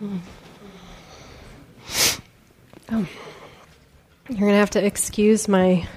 Oh. 0.00 0.20
You're 4.28 4.38
going 4.38 4.52
to 4.52 4.58
have 4.58 4.70
to 4.70 4.84
excuse 4.84 5.48
my 5.48 5.88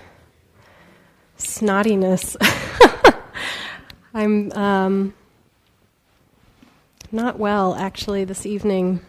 snottiness. 1.38 2.36
I'm 4.14 4.52
um, 4.54 5.14
not 7.12 7.38
well, 7.38 7.76
actually, 7.76 8.24
this 8.24 8.46
evening, 8.48 9.02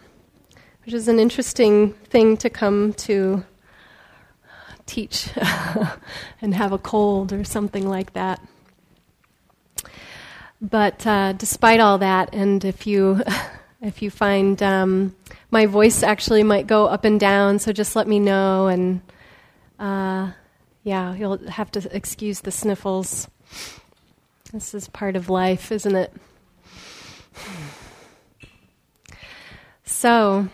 which 0.84 0.94
is 0.94 1.08
an 1.08 1.18
interesting 1.18 1.94
thing 2.10 2.36
to 2.38 2.50
come 2.50 2.92
to 2.94 3.44
teach 4.84 5.30
and 6.42 6.54
have 6.54 6.72
a 6.72 6.78
cold 6.78 7.32
or 7.32 7.44
something 7.44 7.88
like 7.88 8.12
that. 8.12 8.46
But 10.60 11.06
uh, 11.06 11.32
despite 11.32 11.80
all 11.80 11.96
that, 11.98 12.34
and 12.34 12.62
if 12.62 12.86
you 12.86 13.22
if 13.82 14.00
you 14.00 14.10
find 14.10 14.62
um, 14.62 15.14
my 15.50 15.66
voice 15.66 16.02
actually 16.02 16.44
might 16.44 16.66
go 16.66 16.86
up 16.86 17.04
and 17.04 17.18
down, 17.18 17.58
so 17.58 17.72
just 17.72 17.96
let 17.96 18.06
me 18.06 18.20
know 18.20 18.68
and 18.68 19.00
uh, 19.78 20.30
yeah, 20.84 21.14
you'll 21.14 21.38
have 21.48 21.70
to 21.72 21.94
excuse 21.94 22.40
the 22.40 22.52
sniffles. 22.52 23.28
This 24.52 24.74
is 24.74 24.88
part 24.88 25.16
of 25.16 25.28
life, 25.28 25.72
isn't 25.72 25.96
it? 25.96 26.12
So, 29.84 30.48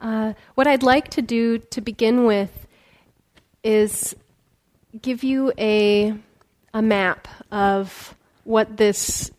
uh, 0.00 0.34
what 0.54 0.66
I'd 0.66 0.82
like 0.82 1.08
to 1.10 1.22
do 1.22 1.58
to 1.58 1.80
begin 1.80 2.24
with 2.24 2.66
is 3.62 4.16
give 5.00 5.22
you 5.22 5.52
a, 5.58 6.14
a 6.72 6.82
map 6.82 7.28
of 7.50 8.14
what 8.44 8.76
this 8.76 9.30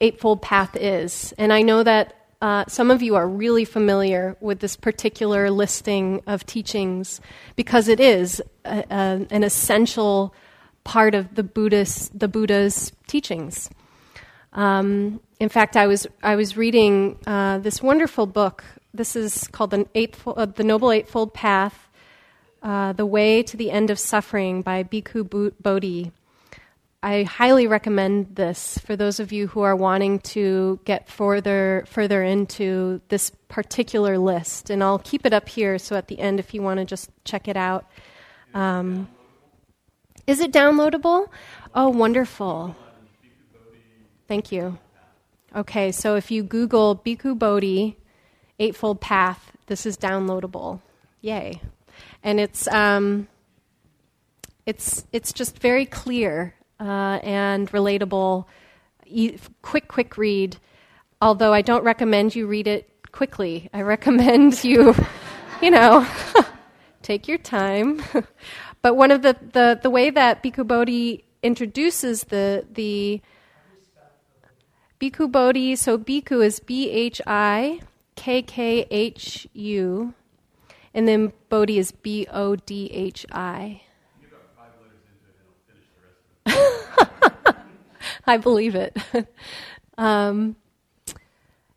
Eightfold 0.00 0.42
Path 0.42 0.76
is. 0.76 1.32
And 1.38 1.52
I 1.52 1.62
know 1.62 1.82
that 1.82 2.14
uh, 2.42 2.64
some 2.68 2.90
of 2.90 3.02
you 3.02 3.16
are 3.16 3.26
really 3.26 3.64
familiar 3.64 4.36
with 4.40 4.60
this 4.60 4.76
particular 4.76 5.50
listing 5.50 6.20
of 6.26 6.44
teachings 6.44 7.20
because 7.56 7.88
it 7.88 7.98
is 7.98 8.42
a, 8.64 8.84
a, 8.90 9.26
an 9.30 9.42
essential 9.42 10.34
part 10.84 11.14
of 11.14 11.34
the 11.34 11.42
Buddha's, 11.42 12.10
the 12.14 12.28
Buddha's 12.28 12.92
teachings. 13.06 13.70
Um, 14.52 15.20
in 15.38 15.48
fact, 15.48 15.76
I 15.76 15.86
was 15.86 16.06
I 16.22 16.36
was 16.36 16.56
reading 16.56 17.18
uh, 17.26 17.58
this 17.58 17.82
wonderful 17.82 18.26
book. 18.26 18.64
This 18.94 19.14
is 19.14 19.46
called 19.48 19.70
the, 19.70 19.86
Eightfold, 19.94 20.38
uh, 20.38 20.46
the 20.46 20.64
Noble 20.64 20.90
Eightfold 20.90 21.34
Path: 21.34 21.88
uh, 22.62 22.94
The 22.94 23.04
Way 23.04 23.42
to 23.42 23.56
the 23.56 23.70
End 23.70 23.90
of 23.90 23.98
Suffering 23.98 24.62
by 24.62 24.82
Bhikkhu 24.82 25.52
Bodhi. 25.60 26.12
I 27.02 27.22
highly 27.22 27.66
recommend 27.66 28.34
this 28.34 28.78
for 28.78 28.96
those 28.96 29.20
of 29.20 29.30
you 29.30 29.46
who 29.46 29.60
are 29.60 29.76
wanting 29.76 30.18
to 30.20 30.80
get 30.84 31.08
further 31.08 31.84
further 31.86 32.22
into 32.22 33.00
this 33.08 33.30
particular 33.48 34.18
list. 34.18 34.70
And 34.70 34.82
I'll 34.82 34.98
keep 34.98 35.24
it 35.24 35.32
up 35.32 35.48
here 35.48 35.78
so 35.78 35.94
at 35.96 36.08
the 36.08 36.18
end, 36.18 36.40
if 36.40 36.54
you 36.54 36.62
want 36.62 36.80
to 36.80 36.84
just 36.84 37.10
check 37.24 37.48
it 37.48 37.56
out. 37.56 37.86
Um, 38.54 39.08
is 40.26 40.40
it 40.40 40.52
downloadable? 40.52 41.28
Oh, 41.74 41.90
wonderful. 41.90 42.74
Thank 44.26 44.50
you. 44.50 44.78
Okay, 45.54 45.92
so 45.92 46.16
if 46.16 46.30
you 46.30 46.42
Google 46.42 46.96
Bhikkhu 46.96 47.38
Bodhi 47.38 47.96
Eightfold 48.58 49.00
Path, 49.00 49.52
this 49.66 49.86
is 49.86 49.96
downloadable. 49.96 50.80
Yay! 51.20 51.60
And 52.24 52.40
it's 52.40 52.66
um, 52.68 53.28
it's 54.64 55.06
it's 55.12 55.32
just 55.32 55.60
very 55.60 55.86
clear 55.86 56.55
uh, 56.80 57.18
and 57.22 57.70
relatable, 57.72 58.46
e- 59.06 59.38
quick, 59.62 59.88
quick 59.88 60.16
read. 60.16 60.56
Although 61.20 61.52
I 61.52 61.62
don't 61.62 61.84
recommend 61.84 62.34
you 62.34 62.46
read 62.46 62.66
it 62.66 62.88
quickly, 63.12 63.70
I 63.72 63.82
recommend 63.82 64.62
you, 64.64 64.94
you 65.62 65.70
know, 65.70 66.06
take 67.02 67.28
your 67.28 67.38
time. 67.38 68.02
but 68.82 68.96
one 68.96 69.10
of 69.10 69.22
the, 69.22 69.36
the, 69.52 69.78
the 69.82 69.90
way 69.90 70.10
that 70.10 70.42
Bhikkhu 70.42 70.66
Bodhi 70.66 71.24
introduces 71.42 72.24
the, 72.24 72.66
the 72.72 73.20
Bhikkhu 75.00 75.30
Bodhi, 75.30 75.76
so 75.76 75.98
Bhikkhu 75.98 76.44
is 76.44 76.60
B 76.60 76.90
H 76.90 77.20
I 77.26 77.80
K 78.14 78.40
K 78.42 78.86
H 78.90 79.46
U, 79.52 80.14
and 80.94 81.06
then 81.06 81.32
Bodhi 81.50 81.78
is 81.78 81.92
B 81.92 82.26
O 82.32 82.56
D 82.56 82.90
H 82.92 83.26
I. 83.30 83.82
I 88.26 88.36
believe 88.36 88.74
it. 88.74 88.96
um, 89.98 90.56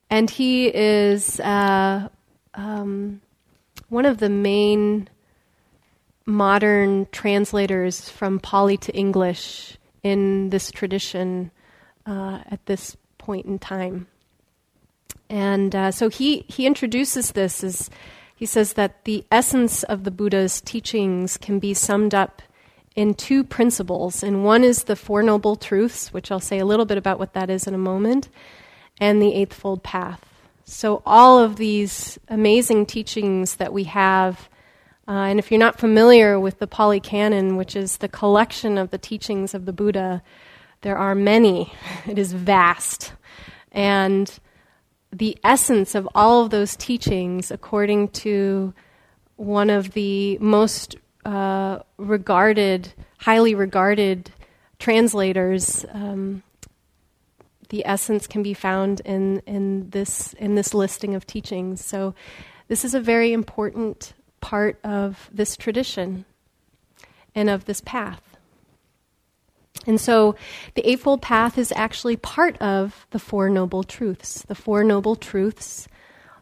and 0.10 0.30
he 0.30 0.68
is 0.68 1.40
uh, 1.40 2.10
um, 2.56 3.22
one 3.90 4.06
of 4.06 4.18
the 4.18 4.30
main 4.30 5.08
modern 6.26 7.08
translators 7.12 8.10
from 8.10 8.40
Pali 8.40 8.78
to 8.78 8.96
English 8.96 9.78
in 10.04 10.50
this 10.50 10.72
tradition 10.72 11.52
uh, 12.06 12.40
at 12.50 12.66
this 12.66 12.96
point 13.18 13.46
in 13.46 13.60
time. 13.60 14.08
And 15.30 15.76
uh, 15.76 15.92
so 15.92 16.10
he, 16.10 16.46
he 16.48 16.66
introduces 16.66 17.32
this 17.32 17.64
as 17.64 17.90
he 18.36 18.46
says 18.46 18.74
that 18.74 19.04
the 19.04 19.26
essence 19.32 19.84
of 19.84 20.06
the 20.06 20.12
Buddha's 20.12 20.62
teachings 20.62 21.36
can 21.38 21.60
be 21.60 21.74
summed 21.74 22.16
up 22.16 22.42
in 23.00 23.14
two 23.14 23.46
principles. 23.46 24.24
And 24.24 24.44
one 24.44 24.62
is 24.62 24.84
the 24.84 24.96
Four 24.98 25.24
Noble 25.24 25.56
Truths, 25.56 26.12
which 26.12 26.34
I'll 26.34 26.42
say 26.42 26.60
a 26.60 26.66
little 26.66 26.84
bit 26.84 26.98
about 26.98 27.18
what 27.18 27.32
that 27.32 27.50
is 27.50 27.66
in 27.66 27.74
a 27.74 27.78
moment, 27.78 28.28
and 29.00 29.22
the 29.22 29.36
Eightfold 29.36 29.84
Path. 29.84 30.26
So, 30.66 31.02
all 31.06 31.40
of 31.40 31.56
these 31.56 32.20
amazing 32.28 32.88
teachings 32.88 33.56
that 33.56 33.72
we 33.72 33.86
have, 33.86 34.50
uh, 35.08 35.12
and 35.12 35.40
if 35.40 35.50
you're 35.50 35.62
not 35.62 35.80
familiar 35.80 36.38
with 36.38 36.60
the 36.60 36.68
Pali 36.68 37.00
Canon, 37.00 37.56
which 37.56 37.74
is 37.74 37.98
the 37.98 38.10
collection 38.10 38.78
of 38.78 38.92
the 38.92 38.98
teachings 38.98 39.54
of 39.54 39.64
the 39.66 39.72
Buddha, 39.72 40.22
there 40.82 40.98
are 40.98 41.16
many. 41.16 41.72
It 42.06 42.20
is 42.20 42.34
vast. 42.34 43.14
And 43.72 44.30
the 45.10 45.38
essence 45.42 45.96
of 45.96 46.06
all 46.14 46.44
of 46.44 46.50
those 46.50 46.76
teachings, 46.76 47.50
according 47.50 48.10
to 48.26 48.74
one 49.38 49.70
of 49.70 49.94
the 49.94 50.38
most 50.40 50.98
uh, 51.26 51.80
regarded, 51.98 52.94
highly 53.18 53.56
regarded 53.56 54.32
translators, 54.80 55.86
um, 55.92 56.44
the 57.70 57.86
essence 57.86 58.26
can 58.26 58.42
be 58.42 58.54
found 58.54 59.02
in, 59.02 59.40
in, 59.46 59.90
this, 59.90 60.34
in 60.34 60.56
this 60.56 60.74
listing 60.74 61.16
of 61.16 61.28
teachings. 61.28 61.84
So, 61.84 62.16
this 62.68 62.86
is 62.86 62.94
a 62.94 63.00
very 63.00 63.34
important 63.34 64.14
part 64.42 64.80
of 64.84 65.30
this 65.32 65.58
tradition 65.58 66.26
and 67.36 67.50
of 67.50 67.66
this 67.66 67.82
path. 67.82 68.22
And 69.88 70.00
so 70.00 70.36
the 70.76 70.88
Eightfold 70.88 71.22
Path 71.22 71.58
is 71.58 71.74
actually 71.76 72.16
part 72.18 72.58
of 72.62 73.08
the 73.12 73.20
Four 73.20 73.50
Noble 73.50 73.84
Truths. 73.84 74.44
The 74.44 74.56
Four 74.56 74.84
Noble 74.84 75.16
Truths 75.16 75.88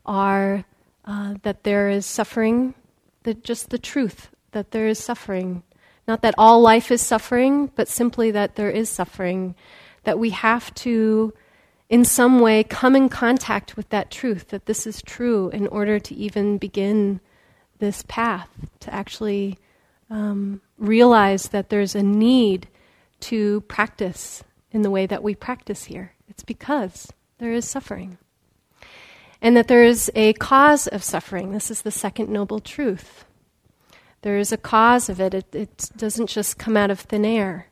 are 0.05 0.65
uh, 1.05 1.35
that 1.43 1.63
there 1.63 1.89
is 1.89 2.05
suffering, 2.05 2.73
the, 3.23 3.33
just 3.33 3.69
the 3.69 3.79
truth 3.79 4.29
that 4.51 4.71
there 4.71 4.87
is 4.87 4.99
suffering. 4.99 5.63
Not 6.07 6.21
that 6.21 6.35
all 6.37 6.61
life 6.61 6.91
is 6.91 7.01
suffering, 7.01 7.71
but 7.75 7.87
simply 7.87 8.31
that 8.31 8.55
there 8.55 8.71
is 8.71 8.89
suffering. 8.89 9.55
That 10.03 10.19
we 10.19 10.29
have 10.29 10.73
to, 10.75 11.33
in 11.89 12.05
some 12.05 12.39
way, 12.39 12.63
come 12.63 12.95
in 12.95 13.09
contact 13.09 13.75
with 13.75 13.89
that 13.89 14.09
truth, 14.09 14.49
that 14.49 14.65
this 14.65 14.87
is 14.87 15.01
true, 15.01 15.49
in 15.49 15.67
order 15.67 15.99
to 15.99 16.15
even 16.15 16.57
begin 16.57 17.19
this 17.79 18.03
path, 18.07 18.49
to 18.79 18.93
actually 18.93 19.57
um, 20.09 20.61
realize 20.77 21.49
that 21.49 21.69
there's 21.69 21.95
a 21.95 22.03
need 22.03 22.67
to 23.19 23.61
practice 23.61 24.43
in 24.71 24.81
the 24.81 24.91
way 24.91 25.05
that 25.05 25.23
we 25.23 25.35
practice 25.35 25.85
here. 25.85 26.13
It's 26.29 26.43
because 26.43 27.11
there 27.39 27.51
is 27.51 27.67
suffering. 27.67 28.17
And 29.41 29.55
that 29.55 29.67
there 29.67 29.83
is 29.83 30.09
a 30.15 30.33
cause 30.33 30.87
of 30.87 31.03
suffering. 31.03 31.51
This 31.51 31.69
is 31.69 31.83
the 31.83 31.91
second 31.91 32.29
noble 32.29 32.59
truth. 32.59 33.25
There 34.21 34.37
is 34.37 34.51
a 34.51 34.57
cause 34.57 35.09
of 35.09 35.19
it. 35.21 35.33
it. 35.33 35.55
It 35.55 35.89
doesn't 35.95 36.27
just 36.27 36.57
come 36.57 36.75
out 36.75 36.91
of 36.91 36.99
thin 37.01 37.25
air. 37.25 37.67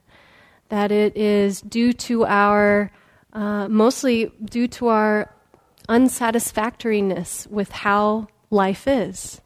That 0.69 0.91
it 0.91 1.15
is 1.15 1.61
due 1.61 1.93
to 1.93 2.25
our, 2.25 2.91
uh, 3.33 3.67
mostly 3.67 4.31
due 4.43 4.67
to 4.69 4.87
our 4.87 5.33
unsatisfactoriness 5.89 7.47
with 7.47 7.71
how 7.71 8.27
life 8.49 8.87
is. 8.87 9.41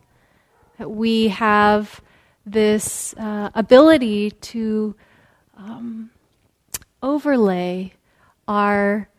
That 0.77 0.91
we 0.91 1.29
have 1.29 2.01
this 2.45 3.13
uh, 3.17 3.49
ability 3.53 4.31
to 4.31 4.95
um, 5.57 6.09
overlay 7.03 7.93
our, 8.47 9.09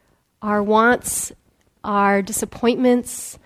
our 0.42 0.62
wants, 0.62 1.32
our 1.84 2.22
disappointments, 2.22 3.38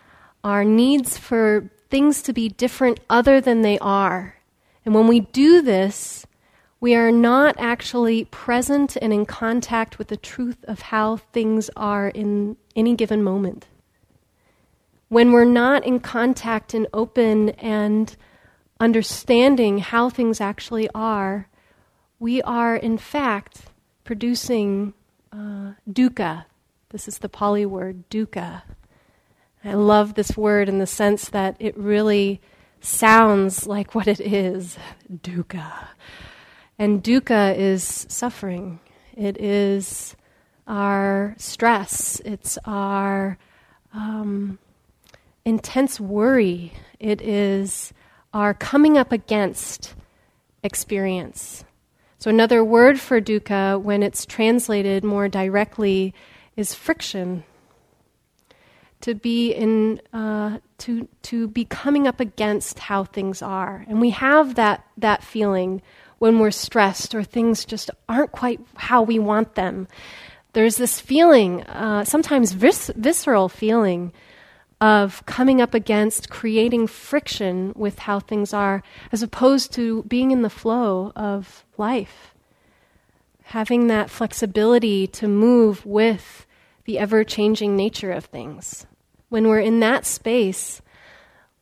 our 0.42 0.64
needs 0.64 1.18
for 1.18 1.70
things 1.94 2.22
to 2.22 2.32
be 2.32 2.48
different 2.48 2.98
other 3.08 3.40
than 3.40 3.62
they 3.62 3.78
are. 3.78 4.34
And 4.84 4.96
when 4.96 5.06
we 5.06 5.20
do 5.20 5.62
this, 5.62 6.26
we 6.80 6.96
are 6.96 7.12
not 7.12 7.54
actually 7.56 8.24
present 8.24 8.96
and 9.00 9.12
in 9.12 9.24
contact 9.24 9.96
with 9.96 10.08
the 10.08 10.16
truth 10.16 10.64
of 10.64 10.90
how 10.90 11.18
things 11.18 11.70
are 11.76 12.08
in 12.08 12.56
any 12.74 12.96
given 12.96 13.22
moment. 13.22 13.68
when 15.14 15.30
we're 15.30 15.44
not 15.44 15.84
in 15.84 16.00
contact 16.00 16.74
and 16.74 16.88
open 16.92 17.50
and 17.50 18.16
understanding 18.80 19.78
how 19.78 20.10
things 20.10 20.40
actually 20.40 20.88
are, 20.92 21.48
we 22.18 22.42
are 22.42 22.74
in 22.74 22.98
fact 22.98 23.66
producing 24.02 24.92
uh, 25.32 25.72
dukkha. 25.88 26.44
This 26.88 27.06
is 27.06 27.18
the 27.18 27.28
Pali 27.28 27.64
word, 27.64 28.10
dukkha. 28.10 28.62
I 29.64 29.72
love 29.74 30.14
this 30.14 30.36
word 30.36 30.68
in 30.68 30.78
the 30.78 30.86
sense 30.86 31.30
that 31.30 31.56
it 31.58 31.76
really 31.78 32.40
sounds 32.80 33.66
like 33.66 33.94
what 33.94 34.06
it 34.06 34.20
is 34.20 34.76
dukkha. 35.10 35.88
And 36.78 37.02
dukkha 37.02 37.56
is 37.56 38.06
suffering, 38.10 38.80
it 39.16 39.40
is 39.40 40.16
our 40.66 41.34
stress, 41.38 42.20
it's 42.26 42.58
our 42.66 43.38
um, 43.94 44.58
intense 45.46 45.98
worry, 45.98 46.74
it 47.00 47.22
is 47.22 47.94
our 48.34 48.52
coming 48.52 48.98
up 48.98 49.12
against 49.12 49.94
experience. 50.62 51.64
So, 52.18 52.28
another 52.28 52.62
word 52.62 53.00
for 53.00 53.18
dukkha, 53.18 53.80
when 53.80 54.02
it's 54.02 54.26
translated 54.26 55.04
more 55.04 55.28
directly, 55.28 56.12
is 56.54 56.74
friction. 56.74 57.44
To 59.04 59.14
be 59.14 59.52
in, 59.52 60.00
uh, 60.14 60.60
to 60.78 61.06
to 61.24 61.46
be 61.48 61.66
coming 61.66 62.06
up 62.06 62.20
against 62.20 62.78
how 62.78 63.04
things 63.04 63.42
are, 63.42 63.84
and 63.86 64.00
we 64.00 64.10
have 64.10 64.54
that 64.54 64.86
that 64.96 65.22
feeling 65.22 65.82
when 66.18 66.38
we're 66.38 66.50
stressed 66.50 67.14
or 67.14 67.22
things 67.22 67.66
just 67.66 67.90
aren't 68.08 68.32
quite 68.32 68.60
how 68.76 69.02
we 69.02 69.18
want 69.18 69.56
them. 69.56 69.88
There's 70.54 70.76
this 70.78 71.00
feeling, 71.00 71.64
uh, 71.64 72.04
sometimes 72.04 72.52
vis- 72.52 72.92
visceral 72.96 73.50
feeling, 73.50 74.10
of 74.80 75.24
coming 75.26 75.60
up 75.60 75.74
against 75.74 76.30
creating 76.30 76.86
friction 76.86 77.74
with 77.76 77.98
how 77.98 78.20
things 78.20 78.54
are, 78.54 78.82
as 79.12 79.22
opposed 79.22 79.70
to 79.74 80.02
being 80.04 80.30
in 80.30 80.40
the 80.40 80.48
flow 80.48 81.12
of 81.14 81.66
life. 81.76 82.34
Having 83.42 83.88
that 83.88 84.08
flexibility 84.08 85.06
to 85.08 85.28
move 85.28 85.84
with 85.84 86.46
the 86.86 86.98
ever 86.98 87.22
changing 87.22 87.76
nature 87.76 88.10
of 88.10 88.24
things. 88.24 88.86
When 89.28 89.48
we're 89.48 89.60
in 89.60 89.80
that 89.80 90.06
space, 90.06 90.80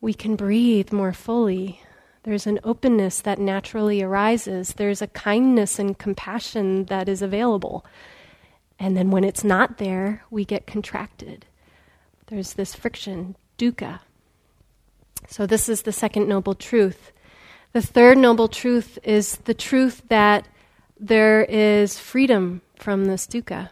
we 0.01 0.13
can 0.13 0.35
breathe 0.35 0.91
more 0.91 1.13
fully. 1.13 1.81
There's 2.23 2.47
an 2.47 2.59
openness 2.63 3.21
that 3.21 3.39
naturally 3.39 4.01
arises. 4.01 4.73
There's 4.73 5.01
a 5.01 5.07
kindness 5.07 5.79
and 5.79 5.97
compassion 5.97 6.85
that 6.85 7.09
is 7.09 7.21
available. 7.21 7.85
And 8.79 8.97
then 8.97 9.11
when 9.11 9.23
it's 9.23 9.43
not 9.43 9.77
there, 9.77 10.23
we 10.29 10.45
get 10.45 10.67
contracted. 10.67 11.45
There's 12.27 12.53
this 12.53 12.75
friction, 12.75 13.35
dukkha. 13.57 13.99
So, 15.27 15.45
this 15.45 15.69
is 15.69 15.83
the 15.83 15.91
second 15.91 16.27
noble 16.27 16.53
truth. 16.53 17.11
The 17.71 17.81
third 17.81 18.17
noble 18.17 18.47
truth 18.47 18.99
is 19.03 19.37
the 19.37 19.53
truth 19.53 20.03
that 20.09 20.47
there 20.99 21.43
is 21.43 21.99
freedom 21.99 22.61
from 22.75 23.05
this 23.05 23.25
dukkha. 23.25 23.69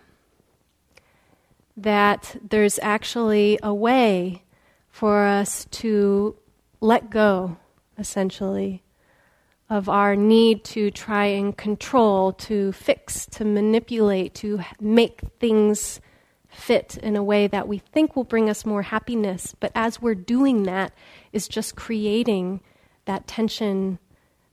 That 1.82 2.36
there's 2.48 2.80
actually 2.82 3.58
a 3.64 3.74
way 3.74 4.44
for 4.90 5.26
us 5.26 5.66
to 5.72 6.36
let 6.80 7.10
go, 7.10 7.58
essentially, 7.98 8.84
of 9.68 9.90
our 9.90 10.16
need 10.16 10.64
to 10.66 10.92
try 10.92 11.26
and 11.26 11.58
control, 11.58 12.34
to 12.34 12.72
fix, 12.74 13.26
to 13.28 13.46
manipulate, 13.46 14.36
to 14.36 14.62
make 14.80 15.22
things 15.40 16.02
fit 16.50 16.98
in 16.98 17.16
a 17.16 17.24
way 17.24 17.48
that 17.48 17.68
we 17.68 17.80
think 17.80 18.16
will 18.16 18.26
bring 18.26 18.50
us 18.50 18.66
more 18.66 18.84
happiness. 18.84 19.56
But 19.60 19.72
as 19.74 20.02
we're 20.02 20.14
doing 20.14 20.64
that, 20.64 20.94
is 21.32 21.48
just 21.48 21.76
creating 21.76 22.62
that 23.06 23.26
tension, 23.26 23.98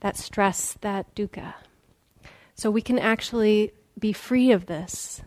that 0.00 0.16
stress, 0.16 0.78
that 0.80 1.14
dukkha. 1.14 1.54
So 2.54 2.70
we 2.70 2.80
can 2.80 2.98
actually 2.98 3.72
be 3.98 4.12
free 4.12 4.52
of 4.52 4.66
this. 4.66 5.20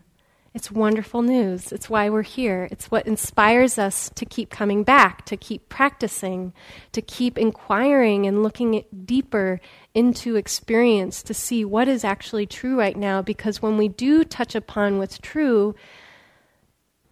It's 0.53 0.69
wonderful 0.69 1.21
news. 1.21 1.71
It's 1.71 1.89
why 1.89 2.09
we're 2.09 2.24
here. 2.24 2.68
It's 2.71 2.92
what 2.92 3.07
inspires 3.07 3.77
us 3.77 4.09
to 4.15 4.25
keep 4.25 4.50
coming 4.50 4.83
back, 4.83 5.25
to 5.27 5.38
keep 5.38 5.69
practicing, 5.69 6.51
to 6.92 7.01
keep 7.01 7.38
inquiring 7.38 8.27
and 8.27 8.44
looking 8.44 8.83
deeper 9.06 9.62
into 9.94 10.36
experience 10.36 11.24
to 11.24 11.33
see 11.33 11.63
what 11.63 11.88
is 11.88 12.03
actually 12.03 12.45
true 12.45 12.77
right 12.77 12.98
now. 12.98 13.21
Because 13.21 13.62
when 13.62 13.77
we 13.77 13.88
do 13.88 14.25
touch 14.25 14.53
upon 14.53 14.98
what's 14.98 15.18
true, 15.18 15.74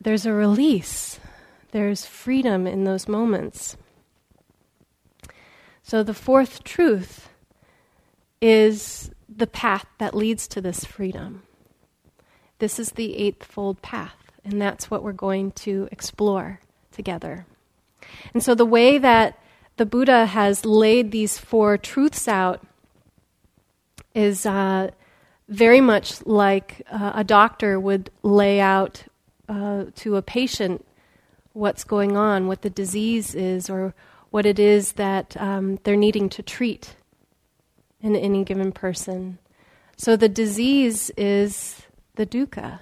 there's 0.02 0.26
a 0.26 0.34
release, 0.34 1.22
there's 1.72 2.06
freedom 2.06 2.68
in 2.68 2.84
those 2.84 3.08
moments. 3.08 3.78
So, 5.82 6.04
the 6.04 6.14
fourth 6.14 6.64
truth 6.64 7.30
is 8.42 9.12
the 9.28 9.48
path 9.48 9.86
that 9.98 10.14
leads 10.14 10.48
to 10.50 10.62
this 10.62 10.84
freedom. 10.84 11.44
This 12.60 12.80
is 12.80 12.92
the 12.92 13.18
eightfold 13.18 13.82
path, 13.82 14.32
and 14.44 14.62
that's 14.62 14.92
what 14.92 15.04
we're 15.04 15.14
going 15.14 15.52
to 15.52 15.88
explore 15.92 16.60
together. 16.92 17.46
And 18.34 18.44
so, 18.44 18.54
the 18.54 18.66
way 18.66 18.98
that 18.98 19.40
the 19.78 19.86
Buddha 19.86 20.26
has 20.26 20.66
laid 20.66 21.12
these 21.12 21.38
four 21.38 21.78
truths 21.78 22.28
out 22.28 22.62
is 24.14 24.46
uh, 24.46 24.92
very 25.48 25.82
much 25.82 26.26
like 26.26 26.82
uh, 26.92 27.14
a 27.16 27.24
doctor 27.24 27.80
would 27.80 28.12
lay 28.24 28.60
out 28.60 29.04
uh, 29.48 29.86
to 29.96 30.18
a 30.18 30.22
patient 30.22 30.86
what's 31.54 31.84
going 31.84 32.16
on, 32.16 32.48
what 32.48 32.62
the 32.62 32.70
disease 32.70 33.34
is, 33.36 33.70
or 33.70 33.94
what 34.30 34.46
it 34.46 34.60
is 34.60 34.94
that 34.94 35.36
um, 35.40 35.80
they're 35.84 35.96
needing 35.96 36.30
to 36.30 36.44
treat 36.44 36.96
in 38.02 38.16
any 38.16 38.44
given 38.44 38.72
person. 38.72 39.40
So 39.98 40.16
the 40.16 40.30
disease 40.30 41.10
is 41.18 41.82
the 42.16 42.26
dukkha. 42.26 42.80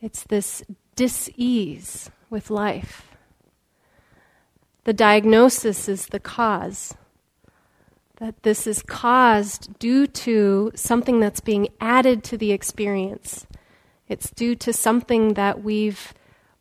It's 0.00 0.22
this 0.24 0.62
dis-ease 0.94 2.10
with 2.30 2.50
life. 2.50 3.16
The 4.84 4.92
diagnosis 4.92 5.88
is 5.88 6.06
the 6.06 6.20
cause. 6.20 6.94
That 8.18 8.42
this 8.44 8.66
is 8.66 8.82
caused 8.82 9.78
due 9.78 10.06
to 10.06 10.72
something 10.74 11.20
that's 11.20 11.40
being 11.40 11.68
added 11.80 12.24
to 12.24 12.38
the 12.38 12.52
experience. 12.52 13.46
It's 14.08 14.30
due 14.30 14.54
to 14.56 14.72
something 14.72 15.34
that 15.34 15.62
we've 15.62 16.14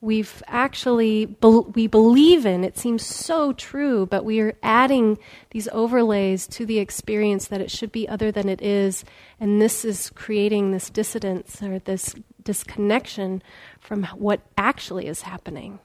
we've 0.05 0.43
actually 0.47 1.25
be- 1.25 1.65
we 1.73 1.87
believe 1.87 2.45
in. 2.45 2.63
It 2.63 2.77
seems 2.77 3.03
so 3.03 3.51
true, 3.53 4.05
but 4.05 4.23
we 4.23 4.39
are 4.39 4.53
adding 4.61 5.17
these 5.49 5.67
overlays 5.69 6.45
to 6.47 6.65
the 6.65 6.77
experience 6.79 7.47
that 7.47 7.59
it 7.59 7.71
should 7.71 7.91
be 7.91 8.07
other 8.07 8.31
than 8.31 8.47
it 8.47 8.61
is, 8.61 9.03
and 9.39 9.59
this 9.61 9.83
is 9.83 10.11
creating 10.11 10.71
this 10.71 10.89
dissidence 10.91 11.61
or 11.61 11.79
this 11.79 12.13
disconnection 12.43 13.41
from 13.79 14.03
what 14.15 14.41
actually 14.57 15.07
is 15.07 15.23
happening. 15.23 15.79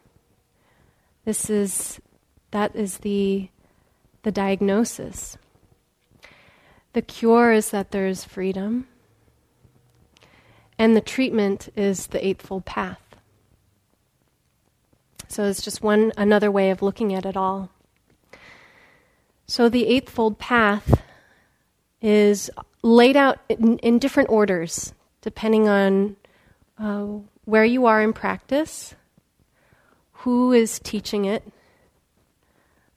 This 1.24 1.48
is 1.48 2.00
that 2.50 2.76
is 2.76 2.98
the 2.98 3.48
the 4.22 4.32
diagnosis. 4.32 5.38
The 6.92 7.02
cure 7.02 7.52
is 7.52 7.70
that 7.70 7.90
there 7.90 8.06
is 8.06 8.24
freedom. 8.24 8.86
And 10.78 10.96
the 10.96 11.00
treatment 11.00 11.68
is 11.76 12.08
the 12.08 12.26
Eightfold 12.26 12.64
Path. 12.64 13.09
So 15.30 15.44
it's 15.44 15.62
just 15.62 15.80
one 15.80 16.12
another 16.16 16.50
way 16.50 16.70
of 16.70 16.82
looking 16.82 17.14
at 17.14 17.24
it 17.24 17.36
all. 17.36 17.70
So 19.46 19.68
the 19.68 19.86
Eightfold 19.86 20.40
Path 20.40 21.02
is 22.02 22.50
laid 22.82 23.16
out 23.16 23.38
in, 23.48 23.78
in 23.78 24.00
different 24.00 24.28
orders, 24.28 24.92
depending 25.20 25.68
on 25.68 26.16
uh, 26.78 27.06
where 27.44 27.64
you 27.64 27.86
are 27.86 28.02
in 28.02 28.12
practice, 28.12 28.96
who 30.12 30.52
is 30.52 30.80
teaching 30.80 31.26
it, 31.26 31.44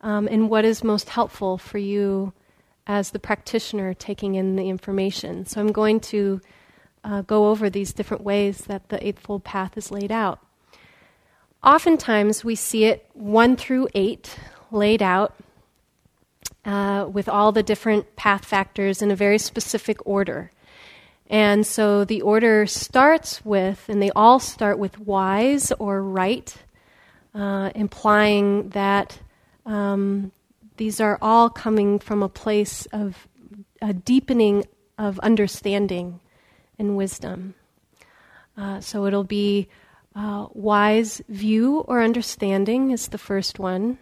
um, 0.02 0.28
and 0.28 0.50
what 0.50 0.66
is 0.66 0.84
most 0.84 1.10
helpful 1.10 1.60
for 1.60 1.78
you 1.78 2.34
as 2.88 3.12
the 3.12 3.20
practitioner 3.20 3.94
taking 3.94 4.34
in 4.34 4.56
the 4.56 4.70
information. 4.70 5.46
So 5.46 5.62
I'm 5.62 5.72
going 5.72 6.00
to 6.00 6.42
uh, 7.04 7.22
go 7.22 7.50
over 7.50 7.70
these 7.70 7.94
different 7.94 8.24
ways 8.24 8.62
that 8.62 8.90
the 8.90 9.06
Eightfold 9.06 9.44
Path 9.44 9.78
is 9.78 9.92
laid 9.92 10.12
out. 10.12 10.40
Oftentimes, 11.64 12.44
we 12.44 12.56
see 12.56 12.84
it 12.86 13.10
one 13.14 13.56
through 13.56 13.88
eight 13.94 14.38
laid 14.70 15.02
out 15.02 15.34
uh, 16.66 17.08
with 17.10 17.30
all 17.30 17.54
the 17.54 17.64
different 17.64 18.18
path 18.18 18.44
factors 18.44 19.02
in 19.02 19.12
a 19.12 19.16
very 19.16 19.38
specific 19.38 20.06
order. 20.06 20.52
And 21.28 21.66
so 21.66 22.04
the 22.04 22.22
order 22.22 22.66
starts 22.68 23.46
with, 23.46 23.88
and 23.88 24.02
they 24.02 24.12
all 24.12 24.40
start 24.40 24.78
with 24.78 25.00
wise 25.00 25.72
or 25.80 26.04
right, 26.04 26.54
uh, 27.34 27.72
implying 27.74 28.70
that 28.70 29.20
um, 29.66 30.34
these 30.76 31.00
are 31.00 31.18
all 31.22 31.50
coming 31.50 31.98
from 31.98 32.22
a 32.22 32.30
place 32.30 32.86
of 32.88 33.28
a 33.82 33.94
deepening 33.94 34.66
of 34.98 35.18
understanding 35.20 36.20
and 36.78 36.98
wisdom. 36.98 37.56
Uh, 38.58 38.82
so 38.82 39.06
it'll 39.06 39.24
be 39.24 39.70
Uh, 40.16 40.48
wise 40.54 41.22
view 41.28 41.80
or 41.80 42.02
understanding 42.02 42.92
is 42.92 43.08
the 43.08 43.18
first 43.18 43.58
one. 43.58 43.98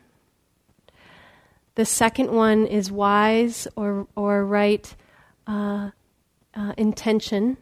The 1.75 1.85
second 1.85 2.31
one 2.31 2.67
is 2.67 2.91
wise 2.91 3.65
or, 3.77 4.07
or 4.15 4.45
right 4.45 4.93
uh, 5.47 5.91
uh, 6.53 6.73
intention. 6.77 7.57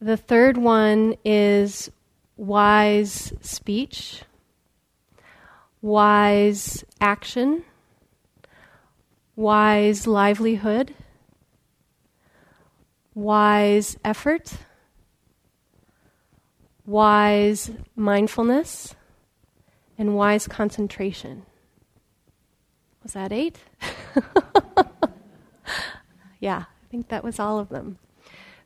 The 0.00 0.16
third 0.16 0.56
one 0.56 1.14
is 1.24 1.90
wise 2.36 3.32
speech, 3.40 4.22
wise 5.80 6.84
action, 7.00 7.64
wise 9.36 10.06
livelihood, 10.06 10.94
wise 13.14 13.96
effort, 14.04 14.52
wise 16.86 17.70
mindfulness, 17.94 18.94
and 19.98 20.16
wise 20.16 20.46
concentration. 20.46 21.44
Was 23.02 23.12
that 23.12 23.32
eight? 23.32 23.58
yeah, 26.40 26.64
I 26.66 26.86
think 26.90 27.08
that 27.08 27.24
was 27.24 27.38
all 27.38 27.58
of 27.58 27.68
them. 27.68 27.98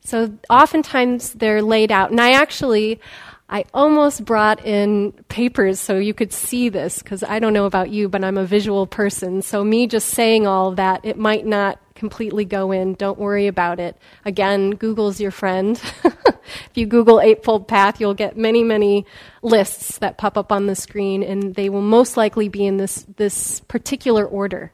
So 0.03 0.33
oftentimes 0.49 1.35
they're 1.35 1.63
laid 1.63 1.93
out, 1.93 2.11
and 2.11 2.21
I 2.21 2.33
actually, 2.33 3.01
I 3.49 3.65
almost 3.75 4.25
brought 4.25 4.65
in 4.65 5.13
papers 5.29 5.79
so 5.79 5.99
you 5.99 6.15
could 6.15 6.33
see 6.33 6.69
this 6.69 7.03
because 7.03 7.23
I 7.23 7.39
don't 7.39 7.53
know 7.53 7.67
about 7.67 7.91
you, 7.91 8.09
but 8.09 8.25
I'm 8.25 8.39
a 8.39 8.47
visual 8.47 8.87
person. 8.87 9.43
So 9.43 9.63
me 9.63 9.87
just 9.87 10.09
saying 10.09 10.47
all 10.47 10.73
that, 10.73 11.05
it 11.05 11.19
might 11.19 11.45
not 11.45 11.79
completely 12.01 12.47
go 12.47 12.73
in. 12.73 12.95
Don't 12.95 13.19
worry 13.19 13.47
about 13.47 13.79
it. 13.79 13.95
Again, 14.25 14.71
Google's 14.71 15.21
your 15.21 15.31
friend. 15.31 15.79
if 16.05 16.71
you 16.75 16.87
Google 16.87 17.21
Eightfold 17.21 17.69
Path, 17.69 18.01
you'll 18.01 18.15
get 18.15 18.39
many, 18.39 18.65
many 18.65 19.05
lists 19.43 19.99
that 19.99 20.17
pop 20.17 20.39
up 20.39 20.51
on 20.51 20.65
the 20.67 20.75
screen, 20.75 21.23
and 21.23 21.55
they 21.55 21.69
will 21.69 21.83
most 21.83 22.17
likely 22.17 22.49
be 22.49 22.65
in 22.65 22.79
this 22.79 23.05
this 23.17 23.61
particular 23.61 24.25
order. 24.25 24.73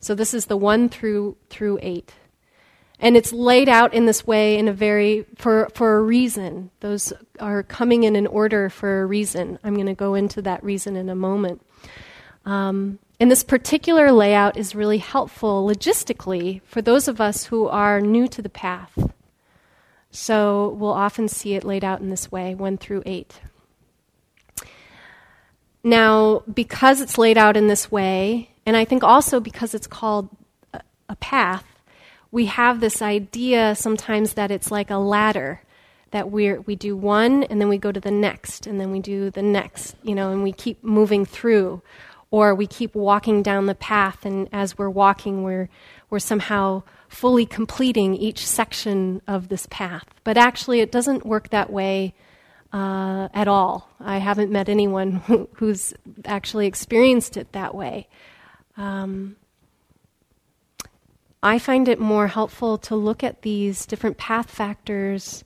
So 0.00 0.14
this 0.14 0.32
is 0.32 0.46
the 0.46 0.56
one 0.56 0.88
through 0.88 1.36
through 1.50 1.80
eight. 1.82 2.14
And 3.00 3.16
it's 3.16 3.32
laid 3.32 3.68
out 3.68 3.92
in 3.92 4.06
this 4.06 4.26
way 4.26 4.56
in 4.58 4.66
a 4.66 4.72
very, 4.72 5.24
for, 5.36 5.68
for 5.72 5.98
a 5.98 6.02
reason. 6.02 6.72
Those 6.80 7.12
are 7.38 7.62
coming 7.62 8.02
in 8.02 8.16
an 8.16 8.26
order 8.26 8.68
for 8.68 9.02
a 9.02 9.06
reason. 9.06 9.56
I'm 9.62 9.74
going 9.74 9.86
to 9.86 9.94
go 9.94 10.14
into 10.14 10.42
that 10.42 10.64
reason 10.64 10.96
in 10.96 11.08
a 11.08 11.14
moment. 11.14 11.62
Um, 12.44 12.98
and 13.20 13.30
this 13.30 13.42
particular 13.42 14.12
layout 14.12 14.56
is 14.56 14.74
really 14.74 14.98
helpful 14.98 15.66
logistically 15.66 16.62
for 16.62 16.80
those 16.80 17.08
of 17.08 17.20
us 17.20 17.46
who 17.46 17.66
are 17.66 18.00
new 18.00 18.28
to 18.28 18.40
the 18.40 18.48
path. 18.48 19.12
So 20.10 20.70
we'll 20.78 20.92
often 20.92 21.28
see 21.28 21.54
it 21.54 21.64
laid 21.64 21.84
out 21.84 22.00
in 22.00 22.10
this 22.10 22.30
way, 22.30 22.54
1 22.54 22.78
through 22.78 23.02
8. 23.04 23.40
Now, 25.82 26.42
because 26.52 27.00
it's 27.00 27.18
laid 27.18 27.38
out 27.38 27.56
in 27.56 27.68
this 27.68 27.90
way, 27.90 28.50
and 28.64 28.76
I 28.76 28.84
think 28.84 29.02
also 29.02 29.40
because 29.40 29.74
it's 29.74 29.86
called 29.86 30.28
a, 31.08 31.16
path, 31.16 31.64
we 32.30 32.46
have 32.46 32.80
this 32.80 33.00
idea 33.00 33.74
sometimes 33.74 34.34
that 34.34 34.50
it's 34.50 34.70
like 34.70 34.90
a 34.90 34.98
ladder 34.98 35.62
that 36.10 36.30
we 36.30 36.52
we 36.54 36.76
do 36.76 36.96
one 36.96 37.42
and 37.44 37.60
then 37.60 37.68
we 37.68 37.78
go 37.78 37.92
to 37.92 38.00
the 38.00 38.10
next 38.10 38.66
and 38.66 38.80
then 38.80 38.90
we 38.90 39.00
do 39.00 39.30
the 39.30 39.42
next 39.42 39.94
you 40.02 40.14
know 40.14 40.30
and 40.30 40.42
we 40.42 40.52
keep 40.52 40.82
moving 40.82 41.24
through 41.24 41.82
or 42.30 42.54
we 42.54 42.66
keep 42.66 42.94
walking 42.94 43.42
down 43.42 43.66
the 43.66 43.74
path 43.74 44.24
and 44.24 44.48
as 44.52 44.76
we're 44.76 44.90
walking 44.90 45.42
we're 45.42 45.68
we're 46.10 46.18
somehow 46.18 46.82
fully 47.08 47.46
completing 47.46 48.14
each 48.14 48.46
section 48.46 49.20
of 49.26 49.48
this 49.48 49.66
path. 49.70 50.04
But 50.24 50.36
actually 50.36 50.80
it 50.80 50.92
doesn't 50.92 51.24
work 51.24 51.50
that 51.50 51.70
way 51.70 52.14
uh, 52.72 53.28
at 53.32 53.48
all. 53.48 53.90
I 53.98 54.18
haven't 54.18 54.52
met 54.52 54.68
anyone 54.68 55.12
who, 55.26 55.48
who's 55.54 55.94
actually 56.24 56.66
experienced 56.66 57.36
it 57.36 57.52
that 57.52 57.74
way. 57.74 58.08
Um, 58.76 59.36
I 61.42 61.58
find 61.58 61.88
it 61.88 62.00
more 62.00 62.26
helpful 62.26 62.78
to 62.78 62.96
look 62.96 63.22
at 63.22 63.42
these 63.42 63.86
different 63.86 64.18
path 64.18 64.50
factors 64.50 65.44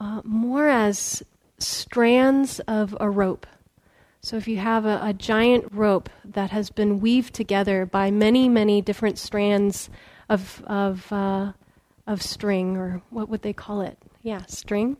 uh, 0.00 0.22
more 0.24 0.68
as 0.68 1.22
strands 1.58 2.58
of 2.60 2.96
a 2.98 3.10
rope. 3.10 3.46
So, 4.22 4.36
if 4.36 4.46
you 4.46 4.58
have 4.58 4.84
a, 4.84 5.00
a, 5.02 5.12
giant 5.14 5.72
rope 5.72 6.10
that 6.24 6.50
has 6.50 6.68
been 6.68 7.00
weaved 7.00 7.34
together 7.34 7.86
by 7.86 8.10
many, 8.10 8.48
many 8.50 8.82
different 8.82 9.18
strands 9.18 9.88
of, 10.28 10.62
of, 10.66 11.10
uh, 11.10 11.52
of 12.06 12.20
string, 12.22 12.76
or 12.76 13.00
what 13.08 13.30
would 13.30 13.40
they 13.42 13.54
call 13.54 13.80
it? 13.80 13.96
Yeah, 14.22 14.44
string. 14.46 14.98